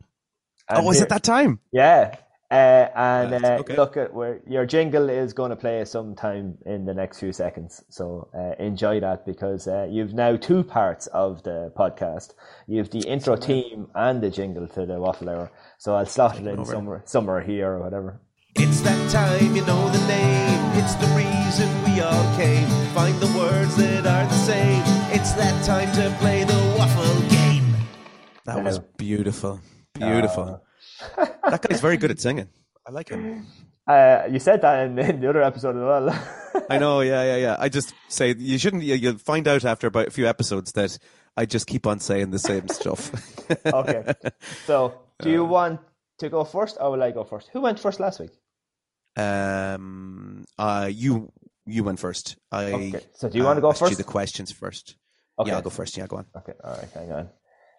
And 0.68 0.84
oh, 0.86 0.90
is 0.90 0.96
here- 0.96 1.04
it 1.04 1.10
that 1.10 1.22
time? 1.22 1.60
Yeah. 1.72 2.16
Uh, 2.48 2.86
and 2.94 3.32
Right, 3.32 3.44
uh, 3.44 3.58
okay. 3.60 3.76
look 3.76 3.96
at 3.96 4.14
where 4.14 4.40
your 4.46 4.64
jingle 4.66 5.08
is 5.10 5.32
going 5.32 5.50
to 5.50 5.56
play 5.56 5.84
sometime 5.84 6.58
in 6.64 6.84
the 6.84 6.94
next 6.94 7.18
few 7.18 7.32
seconds. 7.32 7.82
So 7.88 8.28
uh, 8.32 8.54
enjoy 8.62 9.00
that 9.00 9.26
because 9.26 9.66
uh, 9.66 9.88
you've 9.90 10.14
now 10.14 10.36
two 10.36 10.62
parts 10.62 11.08
of 11.08 11.42
the 11.42 11.72
podcast. 11.76 12.34
You've 12.68 12.90
the 12.90 13.00
intro 13.00 13.34
team 13.34 13.88
and 13.96 14.22
the 14.22 14.30
jingle 14.30 14.68
to 14.68 14.86
the 14.86 15.00
waffle 15.00 15.28
hour. 15.28 15.50
So 15.78 15.96
I'll 15.96 16.06
slot 16.06 16.38
it 16.38 16.46
in 16.46 16.60
over. 16.60 16.70
somewhere, 16.70 17.02
somewhere 17.04 17.40
here 17.42 17.72
or 17.72 17.80
whatever. 17.82 18.20
It's 18.54 18.80
that 18.82 19.10
time, 19.10 19.56
you 19.56 19.66
know 19.66 19.88
the 19.88 20.06
name. 20.06 20.78
It's 20.80 20.94
the 20.94 21.08
reason 21.16 21.68
we 21.84 22.00
all 22.00 22.36
came. 22.36 22.68
Find 22.94 23.18
the 23.18 23.36
words 23.36 23.74
that 23.76 24.06
are 24.06 24.24
the 24.24 24.38
same. 24.38 24.95
It's 25.18 25.32
that 25.32 25.64
time 25.64 25.90
to 25.92 26.14
play 26.18 26.44
the 26.44 26.74
waffle 26.76 27.20
game. 27.30 27.74
That 28.44 28.62
was 28.62 28.76
Hello. 28.76 28.88
beautiful, 28.98 29.60
beautiful. 29.94 30.62
that 31.16 31.62
guy's 31.62 31.80
very 31.80 31.96
good 31.96 32.10
at 32.10 32.20
singing. 32.20 32.50
I 32.86 32.90
like 32.90 33.08
him. 33.08 33.46
Uh, 33.86 34.24
you 34.30 34.38
said 34.38 34.60
that 34.60 34.84
in, 34.84 34.98
in 34.98 35.20
the 35.22 35.30
other 35.30 35.42
episode 35.42 35.74
as 35.74 35.82
well. 35.82 36.64
I 36.70 36.76
know. 36.76 37.00
Yeah, 37.00 37.24
yeah, 37.24 37.36
yeah. 37.36 37.56
I 37.58 37.70
just 37.70 37.94
say 38.08 38.34
you 38.36 38.58
shouldn't. 38.58 38.82
You, 38.82 38.94
you'll 38.94 39.16
find 39.16 39.48
out 39.48 39.64
after 39.64 39.86
about 39.86 40.08
a 40.08 40.10
few 40.10 40.26
episodes 40.26 40.72
that 40.72 40.98
I 41.34 41.46
just 41.46 41.66
keep 41.66 41.86
on 41.86 41.98
saying 41.98 42.30
the 42.30 42.38
same 42.38 42.68
stuff. 42.68 43.10
okay. 43.66 44.12
So 44.66 45.00
do 45.20 45.30
you 45.30 45.46
want 45.46 45.80
to 46.18 46.28
go 46.28 46.44
first 46.44 46.76
or 46.78 46.90
will 46.90 47.02
I 47.02 47.10
go 47.12 47.24
first? 47.24 47.48
Who 47.54 47.62
went 47.62 47.80
first 47.80 48.00
last 48.00 48.20
week? 48.20 48.32
Um, 49.16 50.44
uh, 50.58 50.90
you 50.92 51.32
you 51.64 51.84
went 51.84 52.00
first. 52.00 52.36
I. 52.52 52.64
Okay. 52.74 53.00
So 53.14 53.30
do 53.30 53.38
you 53.38 53.44
want 53.44 53.56
to 53.56 53.62
go 53.62 53.70
asked 53.70 53.80
you 53.80 53.86
first? 53.86 53.96
the 53.96 54.04
questions 54.04 54.52
first. 54.52 54.94
Okay. 55.38 55.50
Yeah, 55.50 55.56
I'll 55.56 55.62
go 55.62 55.70
first. 55.70 55.96
Yeah, 55.96 56.06
go 56.06 56.16
on. 56.16 56.26
Okay, 56.36 56.52
all 56.64 56.72
right, 56.72 56.88
hang 56.94 57.12
on. 57.12 57.28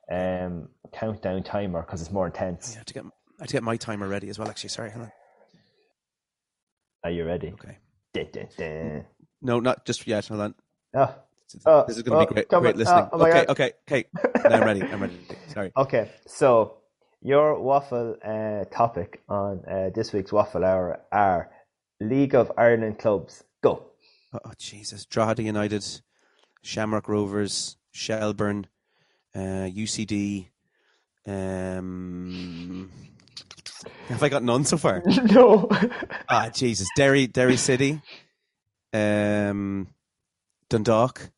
Um, 0.10 0.70
countdown 0.94 1.44
timer 1.44 1.82
because 1.82 2.02
it's 2.02 2.12
more 2.12 2.28
intense. 2.28 2.74
I 2.74 2.78
have 2.78 2.86
to 2.86 2.94
get 2.94 3.04
I 3.04 3.44
have 3.44 3.48
to 3.48 3.54
get 3.54 3.64
my 3.64 3.78
timer 3.78 4.08
ready 4.08 4.30
as 4.30 4.40
well. 4.40 4.50
Actually, 4.50 4.70
sorry. 4.70 4.92
Hang 4.92 5.02
on. 5.02 5.12
Are 7.04 7.12
you 7.12 7.26
ready? 7.26 7.54
Okay. 7.54 7.78
Dun, 8.14 8.28
dun, 8.32 8.48
dun. 8.58 9.06
No, 9.42 9.60
not 9.60 9.86
just 9.86 10.06
yet. 10.08 10.28
Hold 10.28 10.42
on. 10.42 10.56
Oh, 10.96 11.16
Oh, 11.66 11.86
this 11.88 11.96
is 11.96 12.04
going 12.04 12.20
to 12.20 12.26
oh, 12.26 12.28
be 12.28 12.34
great. 12.34 12.48
Great 12.50 12.74
on. 12.74 12.80
listening. 12.80 13.10
Oh, 13.12 13.20
oh 13.20 13.26
okay, 13.26 13.46
okay, 13.48 13.72
okay. 13.88 14.06
Now 14.44 14.58
I'm 14.58 14.66
ready. 14.66 14.84
I'm 14.84 15.02
ready. 15.02 15.18
Sorry. 15.48 15.72
okay. 15.78 16.12
So 16.26 16.80
your 17.22 17.60
waffle 17.62 18.18
uh, 18.24 18.66
topic 18.66 19.22
on 19.30 19.64
uh, 19.66 19.90
this 19.96 20.12
week's 20.14 20.34
waffle 20.34 20.66
hour 20.66 21.00
are 21.12 21.50
League 22.02 22.36
of 22.36 22.52
Ireland 22.58 23.00
clubs. 23.00 23.44
Go. 23.64 23.92
Oh, 24.34 24.52
Jesus. 24.58 25.06
Drogheda 25.06 25.44
United, 25.44 25.86
Shamrock 26.68 27.08
Rovers, 27.08 27.78
Shelbourne, 27.92 28.68
uh, 29.34 29.70
UCD. 29.72 30.48
Um, 31.26 32.92
have 34.10 34.22
I 34.22 34.28
got 34.28 34.44
none 34.44 34.66
so 34.66 34.76
far? 34.76 35.02
no. 35.32 35.70
ah, 36.30 36.50
Jesus. 36.50 36.90
Derry, 36.98 37.28
Derry 37.28 37.56
City, 37.56 38.02
um, 38.94 39.88
Dundalk, 40.70 41.32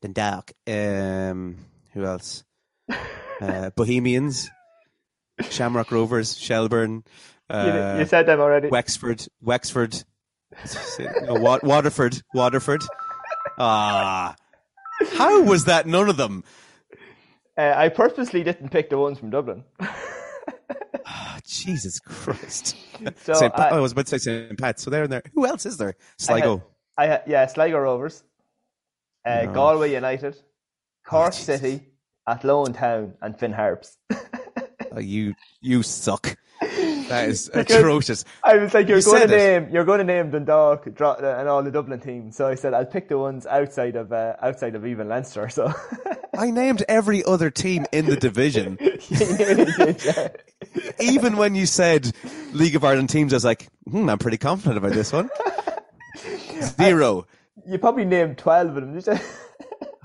Dundalk. 0.00 0.52
Um, 0.66 1.58
who 1.92 2.04
else? 2.04 2.42
Uh, 3.38 3.68
Bohemians, 3.68 4.48
Shamrock 5.50 5.92
Rovers, 5.92 6.38
Shelbourne. 6.38 7.04
Uh, 7.50 7.92
you, 7.92 8.00
you 8.00 8.06
said 8.06 8.24
them 8.24 8.40
already. 8.40 8.68
Wexford, 8.68 9.28
Wexford, 9.42 10.02
no, 10.98 11.34
Wa- 11.34 11.60
Waterford, 11.62 12.18
Waterford. 12.32 12.82
Ah, 13.58 14.34
how 15.14 15.42
was 15.42 15.64
that 15.66 15.86
none 15.86 16.08
of 16.08 16.16
them? 16.16 16.44
Uh, 17.58 17.72
I 17.76 17.88
purposely 17.88 18.42
didn't 18.42 18.68
pick 18.70 18.90
the 18.90 18.98
ones 18.98 19.18
from 19.18 19.30
Dublin. 19.30 19.64
Ah, 21.08 21.38
Jesus 21.46 22.00
Christ! 22.00 22.74
So. 23.22 23.48
Pa- 23.48 23.56
I- 23.56 23.70
oh, 23.70 23.76
I 23.76 23.80
was 23.80 23.92
about 23.92 24.06
to 24.06 24.18
say 24.18 24.46
St. 24.48 24.58
Pat's. 24.58 24.82
So 24.82 24.90
they're 24.90 25.04
in 25.04 25.10
there. 25.10 25.22
Who 25.34 25.46
else 25.46 25.64
is 25.64 25.76
there? 25.76 25.90
I 25.90 25.92
had- 25.92 26.20
Sligo. 26.20 26.64
I 26.98 27.06
had, 27.06 27.22
yeah, 27.28 27.46
Sligo 27.46 27.78
Rovers, 27.78 28.24
uh, 29.24 29.42
No. 29.44 29.52
Galway 29.52 29.92
United, 29.94 30.36
Cork 31.06 31.32
Jesus. 31.32 31.60
City, 31.60 31.86
Athlone 32.26 32.72
Town, 32.72 33.14
and 33.22 33.38
Finn 33.38 33.52
Harps. 33.52 33.96
Oh, 34.92 34.98
you, 35.00 35.34
you 35.60 35.82
suck. 35.82 36.36
That 37.08 37.28
is 37.28 37.50
atrocious. 37.54 38.24
I 38.42 38.56
was 38.56 38.74
like, 38.74 38.88
you're 38.88 38.98
You 38.98 39.04
going 39.04 39.22
to 39.22 39.28
said 39.28 39.30
it. 39.30 39.62
name, 39.62 39.72
you're 39.74 39.84
going 39.84 39.98
to 39.98 40.04
name 40.04 40.30
Dundalk, 40.30 40.92
Dro- 40.94 41.14
and 41.14 41.48
all 41.48 41.62
the 41.62 41.70
Dublin 41.70 42.00
teams. 42.00 42.36
So 42.36 42.46
I 42.46 42.54
said 42.56 42.74
I'll 42.74 42.84
pick 42.86 43.08
the 43.08 43.18
ones 43.18 43.46
outside 43.46 43.96
of 43.96 44.12
uh, 44.12 44.34
outside 44.42 44.74
of 44.74 44.84
even 44.86 45.08
Leinster. 45.08 45.48
So 45.48 45.72
I 46.38 46.50
named 46.50 46.84
every 46.88 47.22
other 47.24 47.50
team 47.50 47.86
in 47.92 48.06
the 48.06 48.16
division. 48.16 48.76
you 48.80 49.18
nearly 49.38 49.64
did, 49.72 50.04
yeah. 50.04 50.28
Even 51.00 51.36
when 51.36 51.54
you 51.54 51.66
said 51.66 52.10
League 52.52 52.74
of 52.76 52.84
Ireland 52.84 53.10
teams, 53.10 53.32
I 53.32 53.36
was 53.36 53.44
like, 53.44 53.68
hmm, 53.88 54.08
I'm 54.10 54.18
pretty 54.18 54.38
confident 54.38 54.78
about 54.78 54.92
this 54.92 55.12
one. 55.12 55.30
Zero. 56.60 57.26
You 57.66 57.78
probably 57.78 58.04
named 58.04 58.38
twelve 58.38 58.76
of 58.76 59.04
them. 59.04 59.18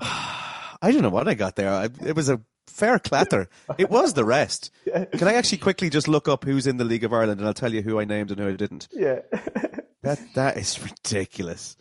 I 0.00 0.90
don't 0.90 1.02
know 1.02 1.10
what 1.10 1.28
I 1.28 1.34
got 1.34 1.56
there. 1.56 1.70
I, 1.72 1.88
it 2.04 2.16
was 2.16 2.28
a 2.28 2.40
fair 2.72 2.98
clatter. 2.98 3.48
It 3.78 3.90
was 3.90 4.14
the 4.14 4.24
rest. 4.24 4.70
Can 4.92 5.28
I 5.28 5.34
actually 5.34 5.58
quickly 5.58 5.90
just 5.90 6.08
look 6.08 6.28
up 6.28 6.44
who's 6.44 6.66
in 6.66 6.78
the 6.78 6.84
League 6.84 7.04
of 7.04 7.12
Ireland 7.12 7.40
and 7.40 7.46
I'll 7.46 7.54
tell 7.54 7.72
you 7.72 7.82
who 7.82 8.00
I 8.00 8.04
named 8.04 8.30
and 8.30 8.40
who 8.40 8.48
I 8.48 8.52
didn't? 8.52 8.88
yeah. 8.92 9.20
That 10.02 10.18
that 10.34 10.56
is 10.56 10.82
ridiculous. 10.82 11.76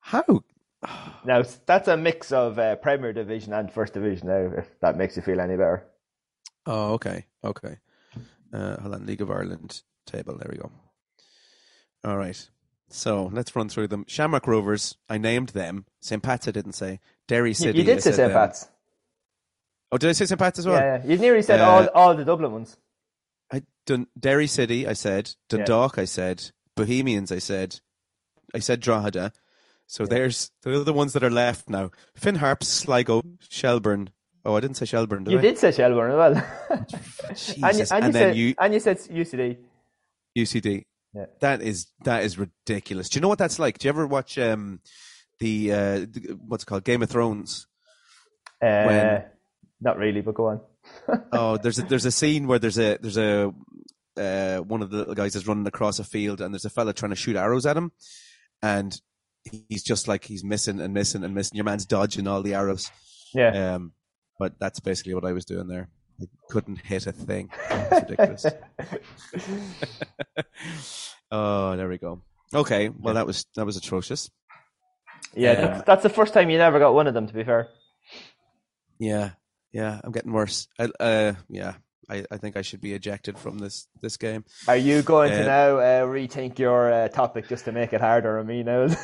How? 0.00 0.24
Now 1.24 1.44
that's 1.64 1.86
a 1.88 1.96
mix 1.96 2.32
of 2.32 2.58
uh, 2.58 2.74
Premier 2.76 3.12
Division 3.12 3.52
and 3.52 3.72
First 3.72 3.92
Division. 3.94 4.28
Now, 4.28 4.58
if 4.58 4.80
that 4.80 4.96
makes 4.96 5.16
you 5.16 5.22
feel 5.22 5.40
any 5.40 5.54
better. 5.56 5.84
Oh, 6.66 6.94
okay, 6.94 7.26
okay. 7.44 7.76
Uh, 8.52 8.80
hold 8.80 8.94
on, 8.94 9.06
League 9.06 9.20
of 9.20 9.30
Ireland 9.30 9.82
table. 10.06 10.36
There 10.36 10.50
we 10.50 10.58
go. 10.58 10.70
All 12.04 12.16
right. 12.16 12.48
So 12.88 13.30
let's 13.32 13.54
run 13.56 13.68
through 13.68 13.88
them. 13.88 14.04
Shamrock 14.08 14.46
Rovers. 14.46 14.96
I 15.08 15.18
named 15.18 15.48
them. 15.50 15.86
St. 16.00 16.22
Pat's. 16.22 16.46
I 16.46 16.52
didn't 16.52 16.72
say. 16.74 17.00
Derry 17.26 17.54
City. 17.54 17.78
you 17.78 17.84
I 17.84 17.86
did 17.94 18.02
say 18.02 18.12
St. 18.12 18.32
Pat's. 18.32 18.68
Oh, 19.96 19.98
did 19.98 20.10
I 20.10 20.12
say 20.12 20.26
St. 20.26 20.38
Pat's 20.38 20.58
as 20.58 20.66
well? 20.66 20.76
Yeah, 20.78 21.00
yeah. 21.02 21.10
You 21.10 21.16
nearly 21.18 21.40
said 21.40 21.58
Uh, 21.60 21.64
all 21.70 21.86
all 21.94 22.14
the 22.14 22.24
Dublin 22.24 22.52
ones. 22.52 22.76
I 23.50 23.62
done 23.86 24.08
Derry 24.18 24.46
City. 24.46 24.86
I 24.86 24.92
said 24.92 25.30
Dundalk. 25.48 25.96
I 25.98 26.04
said 26.04 26.50
Bohemians. 26.76 27.32
I 27.32 27.38
said 27.38 27.80
I 28.54 28.58
said 28.58 28.80
Drogheda. 28.80 29.32
So 29.86 30.04
there's 30.04 30.50
they're 30.62 30.80
the 30.84 30.92
ones 30.92 31.14
that 31.14 31.24
are 31.24 31.30
left 31.30 31.70
now. 31.70 31.92
Finn 32.14 32.34
Harps, 32.36 32.68
Sligo, 32.68 33.22
Shelbourne. 33.48 34.10
Oh, 34.44 34.54
I 34.54 34.60
didn't 34.60 34.76
say 34.76 34.84
Shelbourne. 34.84 35.24
Did 35.24 35.32
You 35.32 35.38
I? 35.38 35.42
did 35.42 35.58
say 35.58 35.72
Shelbourne 35.72 36.10
as 36.12 36.16
well. 36.16 36.86
Jesus. 37.30 37.56
and 37.62 37.78
you, 37.78 37.84
and, 37.90 38.04
you 38.06 38.12
then 38.12 38.12
said 38.12 38.36
you 38.36 38.54
and 38.60 38.74
you 38.74 38.80
said 38.80 38.98
UCD. 38.98 39.56
UCD. 40.36 40.84
Yeah. 41.14 41.24
That 41.40 41.62
is 41.62 41.86
that 42.04 42.22
is 42.24 42.38
ridiculous. 42.38 43.08
Do 43.08 43.16
you 43.16 43.22
know 43.22 43.28
what 43.28 43.38
that's 43.38 43.58
like? 43.58 43.78
Do 43.78 43.86
you 43.86 43.90
ever 43.90 44.06
watch 44.06 44.36
um 44.38 44.80
the 45.38 45.72
uh 45.72 45.98
the- 46.00 46.36
what's 46.46 46.64
it 46.64 46.66
called 46.66 46.84
Game 46.84 47.02
of 47.02 47.08
Thrones? 47.08 47.66
Uh, 48.60 48.84
When- 48.84 49.24
Not 49.80 49.98
really, 49.98 50.20
but 50.20 50.34
go 50.34 50.46
on. 50.46 50.60
oh, 51.32 51.56
there's 51.58 51.78
a, 51.78 51.82
there's 51.82 52.06
a 52.06 52.10
scene 52.10 52.46
where 52.46 52.58
there's 52.58 52.78
a 52.78 52.98
there's 53.00 53.18
a 53.18 53.52
uh, 54.16 54.58
one 54.58 54.82
of 54.82 54.90
the 54.90 55.12
guys 55.14 55.36
is 55.36 55.46
running 55.46 55.66
across 55.66 55.98
a 55.98 56.04
field 56.04 56.40
and 56.40 56.54
there's 56.54 56.64
a 56.64 56.70
fella 56.70 56.92
trying 56.94 57.10
to 57.10 57.16
shoot 57.16 57.36
arrows 57.36 57.66
at 57.66 57.76
him, 57.76 57.92
and 58.62 58.98
he's 59.68 59.82
just 59.82 60.08
like 60.08 60.24
he's 60.24 60.44
missing 60.44 60.80
and 60.80 60.94
missing 60.94 61.24
and 61.24 61.34
missing. 61.34 61.56
Your 61.56 61.64
man's 61.64 61.86
dodging 61.86 62.26
all 62.26 62.42
the 62.42 62.54
arrows. 62.54 62.90
Yeah. 63.34 63.74
Um, 63.74 63.92
but 64.38 64.58
that's 64.58 64.80
basically 64.80 65.14
what 65.14 65.24
I 65.24 65.32
was 65.32 65.44
doing 65.44 65.68
there. 65.68 65.88
I 66.20 66.24
couldn't 66.48 66.80
hit 66.80 67.06
a 67.06 67.12
thing. 67.12 67.50
It's 67.70 68.10
ridiculous. 68.10 68.46
oh, 71.30 71.76
there 71.76 71.88
we 71.88 71.98
go. 71.98 72.22
Okay, 72.54 72.88
well 72.88 73.14
that 73.14 73.26
was 73.26 73.46
that 73.56 73.66
was 73.66 73.76
atrocious. 73.76 74.30
yeah, 75.34 75.52
Um, 75.52 75.56
that's, 75.56 75.84
that's 75.84 76.02
the 76.02 76.08
first 76.08 76.32
time 76.32 76.50
you 76.50 76.58
never 76.58 76.78
got 76.78 76.94
one 76.94 77.06
of 77.06 77.14
them. 77.14 77.26
To 77.26 77.34
be 77.34 77.44
fair. 77.44 77.68
Yeah, 78.98 79.30
yeah, 79.76 80.00
I'm 80.02 80.12
getting 80.12 80.32
worse. 80.32 80.68
I, 80.78 80.84
uh, 81.00 81.32
yeah, 81.48 81.74
I, 82.08 82.24
I 82.30 82.36
think 82.38 82.56
I 82.56 82.62
should 82.62 82.80
be 82.80 82.94
ejected 82.94 83.36
from 83.38 83.58
this 83.58 83.88
this 84.02 84.16
game. 84.16 84.44
Are 84.68 84.76
you 84.76 85.02
going 85.02 85.32
Uh, 85.32 85.38
to 85.38 85.44
now 85.46 85.68
uh, 85.78 86.02
rethink 86.06 86.58
your 86.58 86.92
uh, 86.92 87.08
topic 87.08 87.48
just 87.48 87.64
to 87.66 87.72
make 87.72 87.92
it 87.92 88.00
harder 88.00 88.38
on 88.38 88.46
me 88.46 88.62
now? 88.62 88.88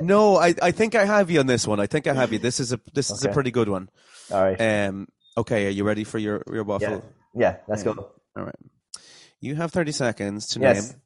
No, 0.00 0.36
I, 0.36 0.54
I 0.60 0.72
think 0.72 0.94
I 0.94 1.04
have 1.06 1.30
you 1.30 1.40
on 1.40 1.46
this 1.46 1.66
one. 1.66 1.80
I 1.80 1.86
think 1.86 2.06
I 2.06 2.14
have 2.14 2.32
you. 2.32 2.38
This 2.38 2.58
is 2.60 2.72
a 2.72 2.80
this 2.94 3.10
is 3.10 3.24
a 3.24 3.28
pretty 3.30 3.50
good 3.52 3.68
one. 3.68 3.88
All 4.30 4.42
right. 4.42 4.60
Um, 4.60 5.06
okay, 5.36 5.66
are 5.66 5.70
you 5.70 5.84
ready 5.84 6.04
for 6.04 6.18
your 6.18 6.42
your 6.52 6.64
waffle? 6.64 6.88
yeah. 6.88 7.00
Yeah. 7.42 7.56
Let's 7.68 7.82
go. 7.84 7.92
All 8.36 8.44
right. 8.44 8.54
You 9.40 9.54
have 9.56 9.72
30 9.72 9.92
seconds 9.92 10.46
to 10.48 10.60
Yes. 10.60 10.90
name 10.90 11.00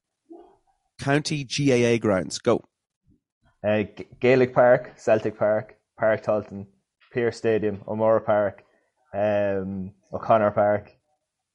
county 1.01 1.45
GAA 1.45 1.99
grounds. 1.99 2.39
Go. 2.39 2.63
Uh, 3.63 3.83
G- 3.83 4.07
Gaelic 4.21 4.55
Park, 4.55 4.93
Celtic 4.97 5.39
Park, 5.39 5.77
Páirc 6.01 6.25
Tailteann, 6.25 6.67
Pearse 7.13 7.37
Stadium, 7.37 7.83
O'Moore 7.87 8.21
Park, 8.21 8.63
um, 9.15 9.93
O'Connor 10.13 10.51
Park, 10.53 10.93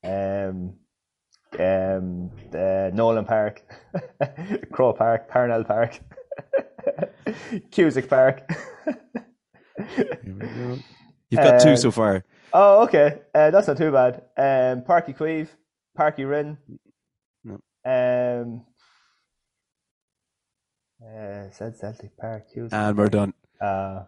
um, 0.04 0.76
um, 1.60 2.32
uh, 2.54 2.89
Nolan 2.93 3.26
Park, 3.26 3.62
Croke 4.72 4.97
Park, 4.97 5.28
Parnell 5.30 5.64
Park, 5.64 5.99
Cusack 7.72 8.08
Park. 8.10 8.49
You've 10.24 11.41
got 11.41 11.56
Uh, 11.56 11.60
two 11.60 11.76
so 11.78 11.91
far. 11.91 12.24
oh, 12.54 12.84
okay. 12.84 13.22
Uh, 13.34 13.49
that's 13.51 13.68
not 13.68 13.78
too 13.78 13.91
bad. 13.91 14.16
Um, 14.38 14.82
Páirc 14.84 15.08
Uí 15.08 15.16
Chaoimh, 15.18 15.49
Parky 15.97 16.26
Rin, 16.26 16.58
No. 17.43 17.60
um, 17.86 18.66
uh, 21.04 21.49
said 21.51 21.76
Celtic 21.78 22.16
Park, 22.18 22.45
Cusack. 22.54 22.74
And 22.74 22.97
we're 22.97 23.10
done. 23.10 23.34
Uh, 23.60 24.04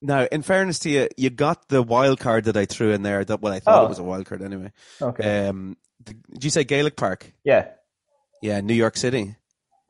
Now, 0.00 0.26
in 0.30 0.42
fairness 0.42 0.78
to 0.80 0.90
you, 0.90 1.08
you 1.16 1.30
got 1.30 1.68
the 1.68 1.82
wild 1.82 2.20
card 2.20 2.44
that 2.44 2.56
I 2.56 2.66
threw 2.66 2.90
in 2.92 3.02
there. 3.02 3.24
That 3.24 3.40
well, 3.42 3.52
I 3.52 3.60
thought 3.60 3.82
Oh. 3.82 3.86
it 3.86 3.88
was 3.88 3.98
a 3.98 4.04
wild 4.04 4.26
card 4.26 4.42
anyway. 4.42 4.72
okay. 5.02 5.48
Um, 5.48 5.76
did 6.04 6.44
you 6.44 6.50
say 6.50 6.64
Gaelic 6.64 6.96
Park? 6.96 7.32
yeah. 7.44 7.68
Yeah, 8.40 8.60
New 8.60 8.74
York 8.74 8.96
City. 8.96 9.34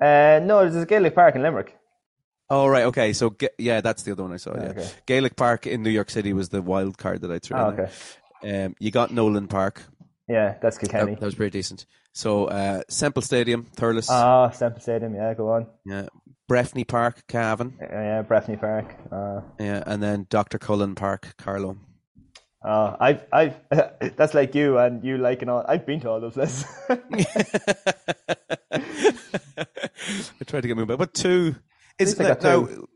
Uh, 0.01 0.41
no, 0.43 0.61
there's 0.61 0.75
a 0.77 0.87
Gaelic 0.87 1.15
Park 1.15 1.35
in 1.35 1.43
Limerick. 1.43 1.77
Oh 2.49 2.67
right, 2.67 2.85
okay. 2.85 3.13
So 3.13 3.37
yeah, 3.59 3.83
that's 3.83 4.05
the 4.05 4.13
other 4.13 4.23
one 4.23 4.33
I 4.33 4.39
saw. 4.39 4.55
Yeah, 4.57 4.69
Okay. 4.71 4.89
Gaelic 5.05 5.37
Park 5.37 5.67
in 5.67 5.83
New 5.83 5.91
York 5.91 6.09
City 6.09 6.33
was 6.33 6.49
the 6.49 6.63
wild 6.63 6.97
card 6.97 7.21
that 7.21 7.31
I 7.31 7.39
threw. 7.41 7.59
Oh, 7.59 7.69
in 7.69 7.77
there. 7.77 7.91
okay. 8.43 8.65
Um, 8.65 8.75
you 8.79 8.91
got 8.91 9.11
Nolan 9.13 9.49
Park. 9.49 9.83
Yeah, 10.29 10.55
that's 10.63 10.79
That, 10.79 10.89
Kilkenny. 10.91 11.15
that 11.17 11.25
was 11.27 11.35
pretty 11.35 11.51
decent. 11.59 11.85
So 12.15 12.47
uh, 12.47 12.83
Semple 12.89 13.21
Stadium, 13.21 13.67
Thurles. 13.77 14.09
Ah, 14.09 14.49
Stemple 14.49 14.81
Stadium. 14.81 15.15
Yeah, 15.15 15.35
go 15.35 15.51
on. 15.51 15.67
yeah, 15.85 16.07
Breffni 16.49 16.87
Park, 16.87 17.27
Cavan. 17.29 17.77
Yeah, 17.81 18.23
Breffni 18.23 18.59
Park. 18.59 18.95
Uh, 19.13 19.41
Yeah, 19.59 19.83
and 19.87 20.03
then 20.03 20.27
Dr. 20.31 20.59
Cullen 20.59 20.95
Park, 20.95 21.35
Carlow. 21.37 21.77
uh, 22.65 22.97
I've, 22.99 23.25
I've. 23.33 23.55
that's 24.17 24.35
like 24.35 24.55
you 24.55 24.79
and 24.79 25.05
you 25.05 25.19
liking 25.19 25.49
all. 25.49 25.65
I've 25.69 25.85
been 25.87 26.01
to 26.01 26.11
all 26.11 26.21
those 26.21 26.35
places. 26.35 26.65
I 28.71 30.45
tried 30.47 30.63
to 30.63 30.69
get 30.69 30.77
moved, 30.77 30.97
but 30.99 31.15
two 31.15 31.57
is 31.99 32.19
I 32.21 32.29
now, 32.29 32.35
two. 32.35 32.89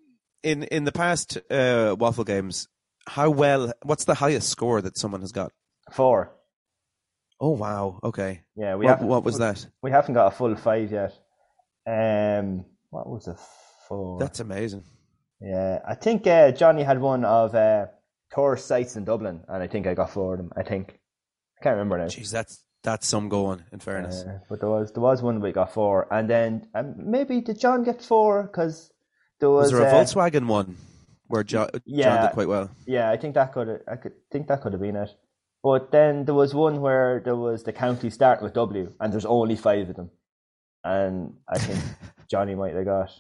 in 0.43 0.63
in 0.65 0.85
the 0.85 0.93
past 0.93 1.39
uh, 1.51 1.95
waffle 1.99 2.25
games. 2.25 2.69
How 3.07 3.31
well? 3.31 3.73
What's 3.83 4.05
the 4.05 4.15
highest 4.15 4.49
score 4.49 4.81
that 4.81 4.97
someone 4.97 5.21
has 5.21 5.33
got? 5.33 5.53
Four. 5.91 6.33
Oh 7.41 7.51
wow! 7.51 7.99
Okay, 8.05 8.43
Yeah, 8.55 8.77
we 8.77 8.87
what, 8.87 9.03
what 9.03 9.25
was 9.25 9.39
that? 9.39 9.67
We 9.83 9.91
haven't 9.91 10.15
got 10.15 10.29
a 10.33 10.37
full 10.37 10.55
five 10.55 10.93
yet. 10.93 11.13
Um, 11.87 12.65
what 12.93 13.09
was 13.09 13.27
a 13.27 13.37
four? 13.89 14.19
That's 14.21 14.39
amazing. 14.41 14.85
Yeah, 15.41 15.81
I 15.89 15.95
think 15.95 16.27
uh, 16.27 16.53
Johnny 16.53 16.83
had 16.85 17.01
one 17.01 17.25
of 17.25 17.55
uh, 17.55 17.87
tourist 18.33 18.67
sites 18.67 18.97
in 18.97 19.05
Dublin, 19.05 19.41
and 19.49 19.63
I 19.63 19.67
think 19.67 19.87
I 19.87 19.95
got 19.95 20.11
four 20.11 20.35
of 20.35 20.39
them. 20.39 20.53
I 20.57 20.63
think 20.63 21.01
I 21.59 21.65
can't 21.65 21.75
remember 21.77 21.99
now. 21.99 22.05
Jeez, 22.05 22.31
that's 22.31 22.65
that's 22.85 23.07
some 23.09 23.29
going. 23.29 23.65
In 23.73 23.81
fairness, 23.81 24.23
Uh, 24.23 24.39
but 24.49 24.61
there 24.61 24.69
was 24.69 24.93
there 24.93 25.03
was 25.03 25.23
one 25.23 25.41
we 25.41 25.53
got 25.53 25.73
four, 25.73 26.07
and 26.13 26.29
then 26.29 26.69
um, 26.75 26.95
maybe 26.99 27.41
did 27.41 27.59
John 27.59 27.83
get 27.83 28.03
four? 28.03 28.43
Because 28.45 28.93
there 29.41 29.51
was, 29.51 29.73
was 29.73 29.81
there 29.81 29.89
a 29.89 29.91
uh, 29.91 30.05
Volkswagen 30.05 30.47
one 30.47 30.77
where 31.29 31.43
John, 31.43 31.71
John 31.89 32.23
did 32.27 32.33
quite 32.35 32.49
well? 32.49 32.71
Yeah, 32.87 33.11
I 33.11 33.17
think 33.17 33.35
that 33.35 33.53
could 33.55 33.81
I 33.91 33.97
could 33.97 34.13
think 34.31 34.49
that 34.49 34.61
could 34.61 34.75
have 34.75 34.83
been 34.83 34.97
it. 34.97 35.11
But 35.63 35.93
then 35.93 36.25
there 36.27 36.35
was 36.35 36.55
one 36.55 36.81
where 36.83 37.23
there 37.25 37.37
was 37.37 37.63
the 37.63 37.73
county 37.73 38.11
starting 38.11 38.45
with 38.45 38.53
W, 38.55 38.93
and 39.01 39.13
there's 39.13 39.25
only 39.27 39.57
five 39.57 39.89
of 39.89 39.97
them, 39.97 40.11
and 40.85 41.35
I 41.49 41.59
think 41.59 41.81
Johnny 42.33 42.55
might 42.55 42.75
have 42.75 42.87
got 42.87 43.11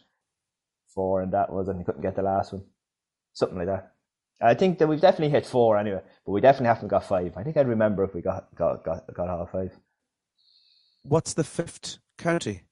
four, 0.95 1.21
and 1.21 1.35
that 1.35 1.53
was, 1.53 1.69
and 1.69 1.79
he 1.79 1.85
couldn't 1.85 2.01
get 2.01 2.17
the 2.17 2.23
last 2.23 2.55
one, 2.55 2.63
something 3.35 3.59
like 3.59 3.67
that. 3.67 3.93
I 4.41 4.55
think 4.55 4.79
that 4.79 4.87
we've 4.87 5.03
definitely 5.03 5.29
hit 5.29 5.45
four 5.45 5.77
anyway, 5.77 6.01
but 6.25 6.33
we 6.33 6.41
definitely 6.41 6.69
haven't 6.69 6.89
got 6.89 7.05
five. 7.07 7.37
I 7.37 7.43
think 7.43 7.59
I'd 7.59 7.69
remember 7.69 8.05
if 8.05 8.15
we 8.15 8.23
got 8.23 8.55
got 8.57 8.83
got 8.83 9.13
got 9.13 9.29
all 9.29 9.45
five. 9.45 9.71
What's 11.03 11.35
the 11.35 11.45
fifth 11.45 11.99
county? 12.17 12.63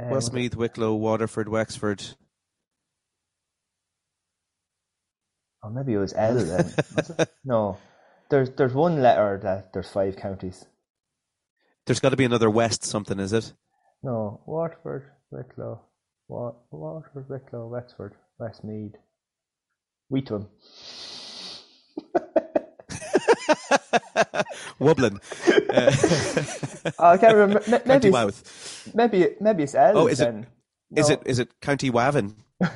Um, 0.00 0.10
Westmeath, 0.10 0.54
Wicklow, 0.54 0.94
Waterford, 0.94 1.48
Wexford. 1.48 2.04
Or 5.64 5.70
maybe 5.70 5.94
it 5.94 5.98
was 5.98 6.14
L 6.16 6.34
then. 6.36 6.72
was? 6.96 7.26
No, 7.44 7.78
there's 8.30 8.50
there's 8.50 8.74
one 8.74 9.02
letter 9.02 9.40
that 9.42 9.72
there's 9.72 9.90
five 9.90 10.14
counties. 10.14 10.64
There's 11.84 12.00
got 12.00 12.10
to 12.10 12.16
be 12.16 12.24
another 12.24 12.48
West 12.48 12.84
something, 12.84 13.18
is 13.18 13.32
it? 13.32 13.52
No, 14.02 14.42
Waterford, 14.46 15.10
Wicklow, 15.30 15.80
Wa- 16.28 16.54
Waterford, 16.70 17.28
Wicklow, 17.30 17.68
Wexford, 17.68 18.14
Westmeath, 18.38 18.96
Wheaton. 20.10 20.48
Wublin. 24.80 25.20
Uh, 25.74 25.92
I 26.98 27.18
can't 27.18 27.36
remember. 27.36 27.62
m- 27.68 27.82
Maybe 27.86 28.08
it's, 28.08 28.14
Wouth. 28.14 28.92
maybe 28.94 29.36
maybe 29.40 29.64
it's 29.64 29.74
L. 29.74 29.98
Oh, 29.98 30.06
is 30.08 30.20
it- 30.20 30.24
then. 30.26 30.46
Is 30.96 31.08
No, 31.08 31.14
it 31.14 31.22
is 31.26 31.38
it 31.40 31.60
County 31.60 31.90
Waven? 31.90 32.36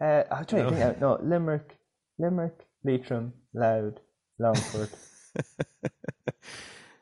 Uh, 0.00 0.24
I'm 0.32 0.46
trying 0.46 0.64
to 0.64 0.70
think. 0.70 0.82
Out. 0.82 1.00
No, 1.00 1.18
Limerick, 1.22 1.76
Limerick, 2.18 2.66
Leitrim, 2.84 3.34
Loud, 3.54 4.00
Longford. 4.38 4.90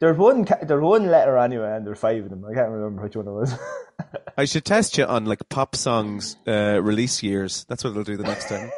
there's 0.00 0.16
one. 0.16 0.46
There's 0.62 0.82
one 0.82 1.10
letter 1.10 1.36
anyway, 1.38 1.76
and 1.76 1.86
there's 1.86 1.98
five 1.98 2.24
of 2.24 2.30
them. 2.30 2.44
I 2.44 2.54
can't 2.54 2.70
remember 2.70 3.02
which 3.02 3.16
one 3.16 3.26
it 3.26 3.32
was. 3.32 3.54
I 4.36 4.44
should 4.44 4.64
test 4.64 4.96
you 4.96 5.04
on 5.04 5.24
like 5.24 5.48
pop 5.48 5.74
songs 5.74 6.36
uh, 6.46 6.80
release 6.82 7.22
years. 7.22 7.64
That's 7.68 7.82
what 7.82 7.90
it'll 7.90 8.04
do 8.04 8.16
the 8.16 8.22
next 8.22 8.48
time. 8.48 8.70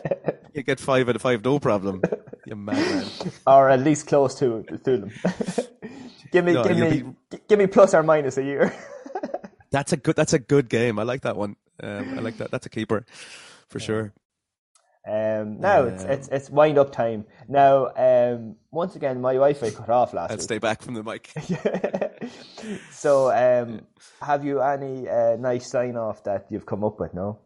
you 0.54 0.62
get 0.62 0.80
five 0.80 1.08
out 1.08 1.16
of 1.16 1.22
five, 1.22 1.44
no 1.44 1.58
problem. 1.58 2.02
You 2.46 2.56
madman. 2.56 3.06
or 3.46 3.68
at 3.68 3.80
least 3.80 4.06
close 4.06 4.34
to 4.36 4.62
to 4.62 4.96
them. 4.98 5.10
give 6.32 6.44
me, 6.44 6.54
No, 6.54 6.64
give 6.64 6.76
me, 6.78 7.04
gi- 7.30 7.38
give 7.48 7.58
me 7.58 7.66
plus 7.66 7.92
or 7.94 8.02
minus 8.02 8.38
a 8.38 8.42
year. 8.42 8.74
That's 9.70 9.92
a 9.92 9.96
good. 9.96 10.16
That's 10.16 10.32
a 10.32 10.38
good 10.38 10.68
game. 10.68 10.98
I 10.98 11.02
like 11.02 11.22
that 11.22 11.36
one. 11.36 11.56
Um, 11.82 12.18
I 12.18 12.20
like 12.22 12.38
that. 12.38 12.50
That's 12.50 12.66
a 12.66 12.70
keeper 12.70 13.04
for 13.68 13.80
sure. 13.80 14.12
Um, 15.04 15.58
now 15.60 15.82
it's 15.84 16.04
Um, 16.04 16.10
it's 16.10 16.28
it's 16.28 16.50
wind 16.50 16.78
up 16.78 16.92
time. 16.92 17.24
Now, 17.48 17.88
um, 17.96 18.54
once 18.70 18.94
again, 18.94 19.20
my 19.20 19.34
Wi-Fi 19.34 19.70
cut 19.70 19.90
off 19.90 20.12
last 20.14 20.30
I'll 20.30 20.36
week. 20.36 20.42
stay 20.44 20.58
back 20.58 20.80
from 20.80 20.94
the 20.94 21.02
mic. 21.02 21.30
so, 22.92 23.30
um, 23.32 23.80
have 24.20 24.44
you 24.44 24.60
any 24.60 25.08
uh, 25.08 25.36
nice 25.36 25.66
sign 25.68 25.96
off 25.96 26.22
that 26.24 26.46
you've 26.50 26.66
come 26.66 26.84
up 26.84 27.00
with? 27.00 27.14
No. 27.14 27.38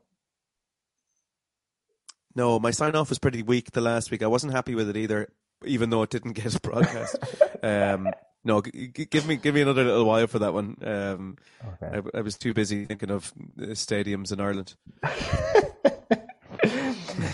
No, 2.34 2.58
my 2.58 2.70
sign 2.70 2.94
off 2.94 3.08
was 3.08 3.18
pretty 3.18 3.42
weak 3.42 3.70
the 3.72 3.80
last 3.80 4.10
week. 4.10 4.22
I 4.22 4.26
wasn't 4.26 4.52
happy 4.52 4.74
with 4.74 4.90
it 4.90 4.96
either, 4.98 5.28
even 5.64 5.88
though 5.88 6.02
it 6.02 6.10
didn't 6.10 6.32
get 6.34 6.54
a 6.54 6.60
broadcast. 6.60 7.16
um, 7.62 8.10
no, 8.44 8.60
g- 8.60 8.88
g- 8.88 9.06
give 9.06 9.26
me 9.26 9.36
give 9.36 9.54
me 9.54 9.62
another 9.62 9.84
little 9.84 10.04
while 10.04 10.26
for 10.26 10.40
that 10.40 10.52
one. 10.52 10.76
Um, 10.84 11.36
Okay. 11.82 12.02
I, 12.14 12.18
I 12.18 12.20
was 12.20 12.36
too 12.36 12.52
busy 12.52 12.84
thinking 12.84 13.10
of 13.10 13.32
uh, 13.58 13.68
stadiums 13.68 14.30
in 14.32 14.40
Ireland. 14.40 14.74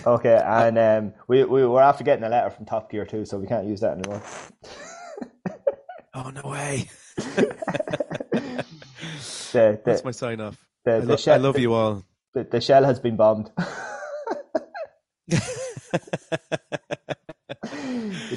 Okay, 0.07 0.41
and 0.45 0.79
um, 0.79 1.15
we 1.29 1.45
we 1.45 1.65
were 1.67 1.81
after 1.83 2.03
getting 2.05 2.25
a 2.25 2.29
letter 2.29 2.51
from 2.51 2.67
Top 2.67 2.91
Gear 2.91 3.05
too, 3.07 3.25
so 3.25 3.39
we 3.39 3.47
can't 3.47 3.67
use 3.67 3.81
that 3.81 3.99
anymore. 3.99 4.23
Oh 6.15 6.29
no 6.29 6.43
way! 6.51 6.91
The 9.53 9.81
That's 9.85 10.03
my 10.05 10.11
sign 10.13 10.41
off. 10.41 10.57
the, 10.85 10.97
I, 10.97 11.01
the, 11.01 11.07
lo- 11.07 11.13
I 11.15 11.17
shell, 11.17 11.41
love 11.41 11.59
you 11.59 11.73
all. 11.75 12.03
the, 12.35 12.45
the 12.45 12.61
shell 12.61 12.85
has 12.85 13.01
been 13.01 13.17
bombed. 13.17 13.51
you, 15.27 15.39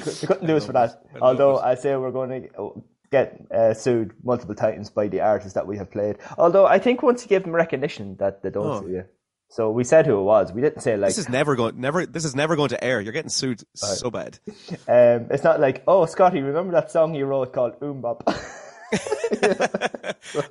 they 0.00 0.26
couldn't 0.26 0.46
do 0.46 0.56
us 0.56 0.66
for 0.66 0.72
that. 0.72 1.02
I 1.14 1.18
Although. 1.20 1.58
I 1.58 1.74
say 1.74 1.96
we're 1.96 2.10
going 2.10 2.30
to 2.50 2.82
get 3.10 3.40
uh, 3.54 3.74
sued 3.74 4.12
multiple 4.22 4.54
times 4.54 4.90
by 4.90 5.08
the 5.08 5.20
artists 5.20 5.54
that 5.54 5.66
we 5.66 5.76
have 5.78 5.90
played. 5.90 6.16
Although 6.38 6.66
I 6.66 6.78
think 6.78 7.02
once 7.02 7.22
you 7.22 7.28
give 7.28 7.42
them 7.44 7.52
recognition, 7.54 8.16
that 8.18 8.42
they 8.42 8.50
don't 8.50 8.66
Oh. 8.66 8.80
sue 8.82 8.90
you. 8.90 9.04
So 9.48 9.70
we 9.70 9.84
said 9.84 10.06
who 10.06 10.18
it 10.18 10.22
was. 10.22 10.52
We 10.52 10.60
didn't 10.60 10.80
say 10.82 10.96
like 10.96 11.08
This 11.08 11.18
is 11.18 11.28
never 11.28 11.56
going. 11.56 11.80
Never. 11.80 12.04
This 12.06 12.24
is 12.24 12.34
never 12.34 12.56
going 12.56 12.70
to 12.70 12.82
air. 12.82 13.00
You're 13.00 13.12
getting 13.12 13.30
sued 13.30 13.62
so 13.74 14.10
bad. 14.10 14.38
um, 14.88 15.28
it's 15.30 15.44
not 15.44 15.60
like 15.60 15.82
oh 15.86 16.06
Scotty, 16.06 16.40
remember 16.42 16.72
that 16.72 16.90
song 16.90 17.14
you 17.14 17.26
wrote 17.26 17.52
called 17.52 17.78
MMMBop? 17.80 18.22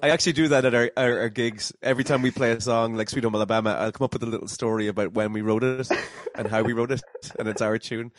I 0.04 0.10
actually 0.10 0.34
do 0.34 0.50
that 0.50 0.66
at 0.66 0.76
our, 0.76 0.92
our, 0.98 1.20
our 1.22 1.30
gigs. 1.30 1.72
Every 1.82 2.04
time 2.04 2.22
we 2.22 2.32
play 2.32 2.52
a 2.52 2.60
song 2.60 2.96
like 2.96 3.10
Sweet 3.10 3.24
Home 3.24 3.36
Alabama, 3.36 3.72
I'll 3.72 3.94
come 3.94 4.06
up 4.06 4.14
with 4.14 4.24
a 4.24 4.28
little 4.28 4.50
story 4.50 4.88
about 4.88 5.14
when 5.14 5.32
we 5.32 5.42
wrote 5.42 5.64
it 5.64 5.90
and 6.36 6.48
how 6.48 6.62
we 6.62 6.74
wrote 6.74 6.92
it, 6.92 7.02
and 7.40 7.48
it's 7.48 7.62
our 7.62 7.78
tune. 7.78 8.12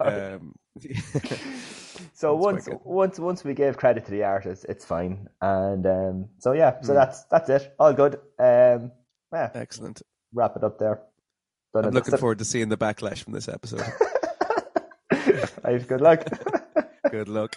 Um, 0.00 0.54
So 2.14 2.34
once 2.34 2.68
once 2.84 3.18
once 3.18 3.44
we 3.44 3.54
gave 3.54 3.76
credit 3.76 4.04
to 4.06 4.10
the 4.10 4.24
artist, 4.24 4.66
it's 4.68 4.84
fine. 4.84 5.28
And 5.40 5.86
um, 5.86 6.28
so 6.38 6.52
yeah, 6.52 6.80
so 6.80 6.94
that's 6.94 7.24
that's 7.24 7.48
it. 7.48 7.74
All 7.78 7.92
good. 7.92 8.14
Um, 8.38 8.90
yeah, 9.32 9.50
excellent 9.54 10.02
wrap 10.38 10.56
it 10.56 10.64
up 10.64 10.78
there. 10.78 11.02
But 11.72 11.84
I'm 11.84 11.92
looking 11.92 12.16
forward 12.16 12.38
to 12.38 12.44
seeing 12.44 12.70
the 12.70 12.78
backlash 12.78 13.22
from 13.22 13.34
this 13.34 13.48
episode. 13.48 13.82
I've 15.64 15.86
good 15.86 16.00
luck. 16.00 16.24
good 17.10 17.28
luck. 17.28 17.54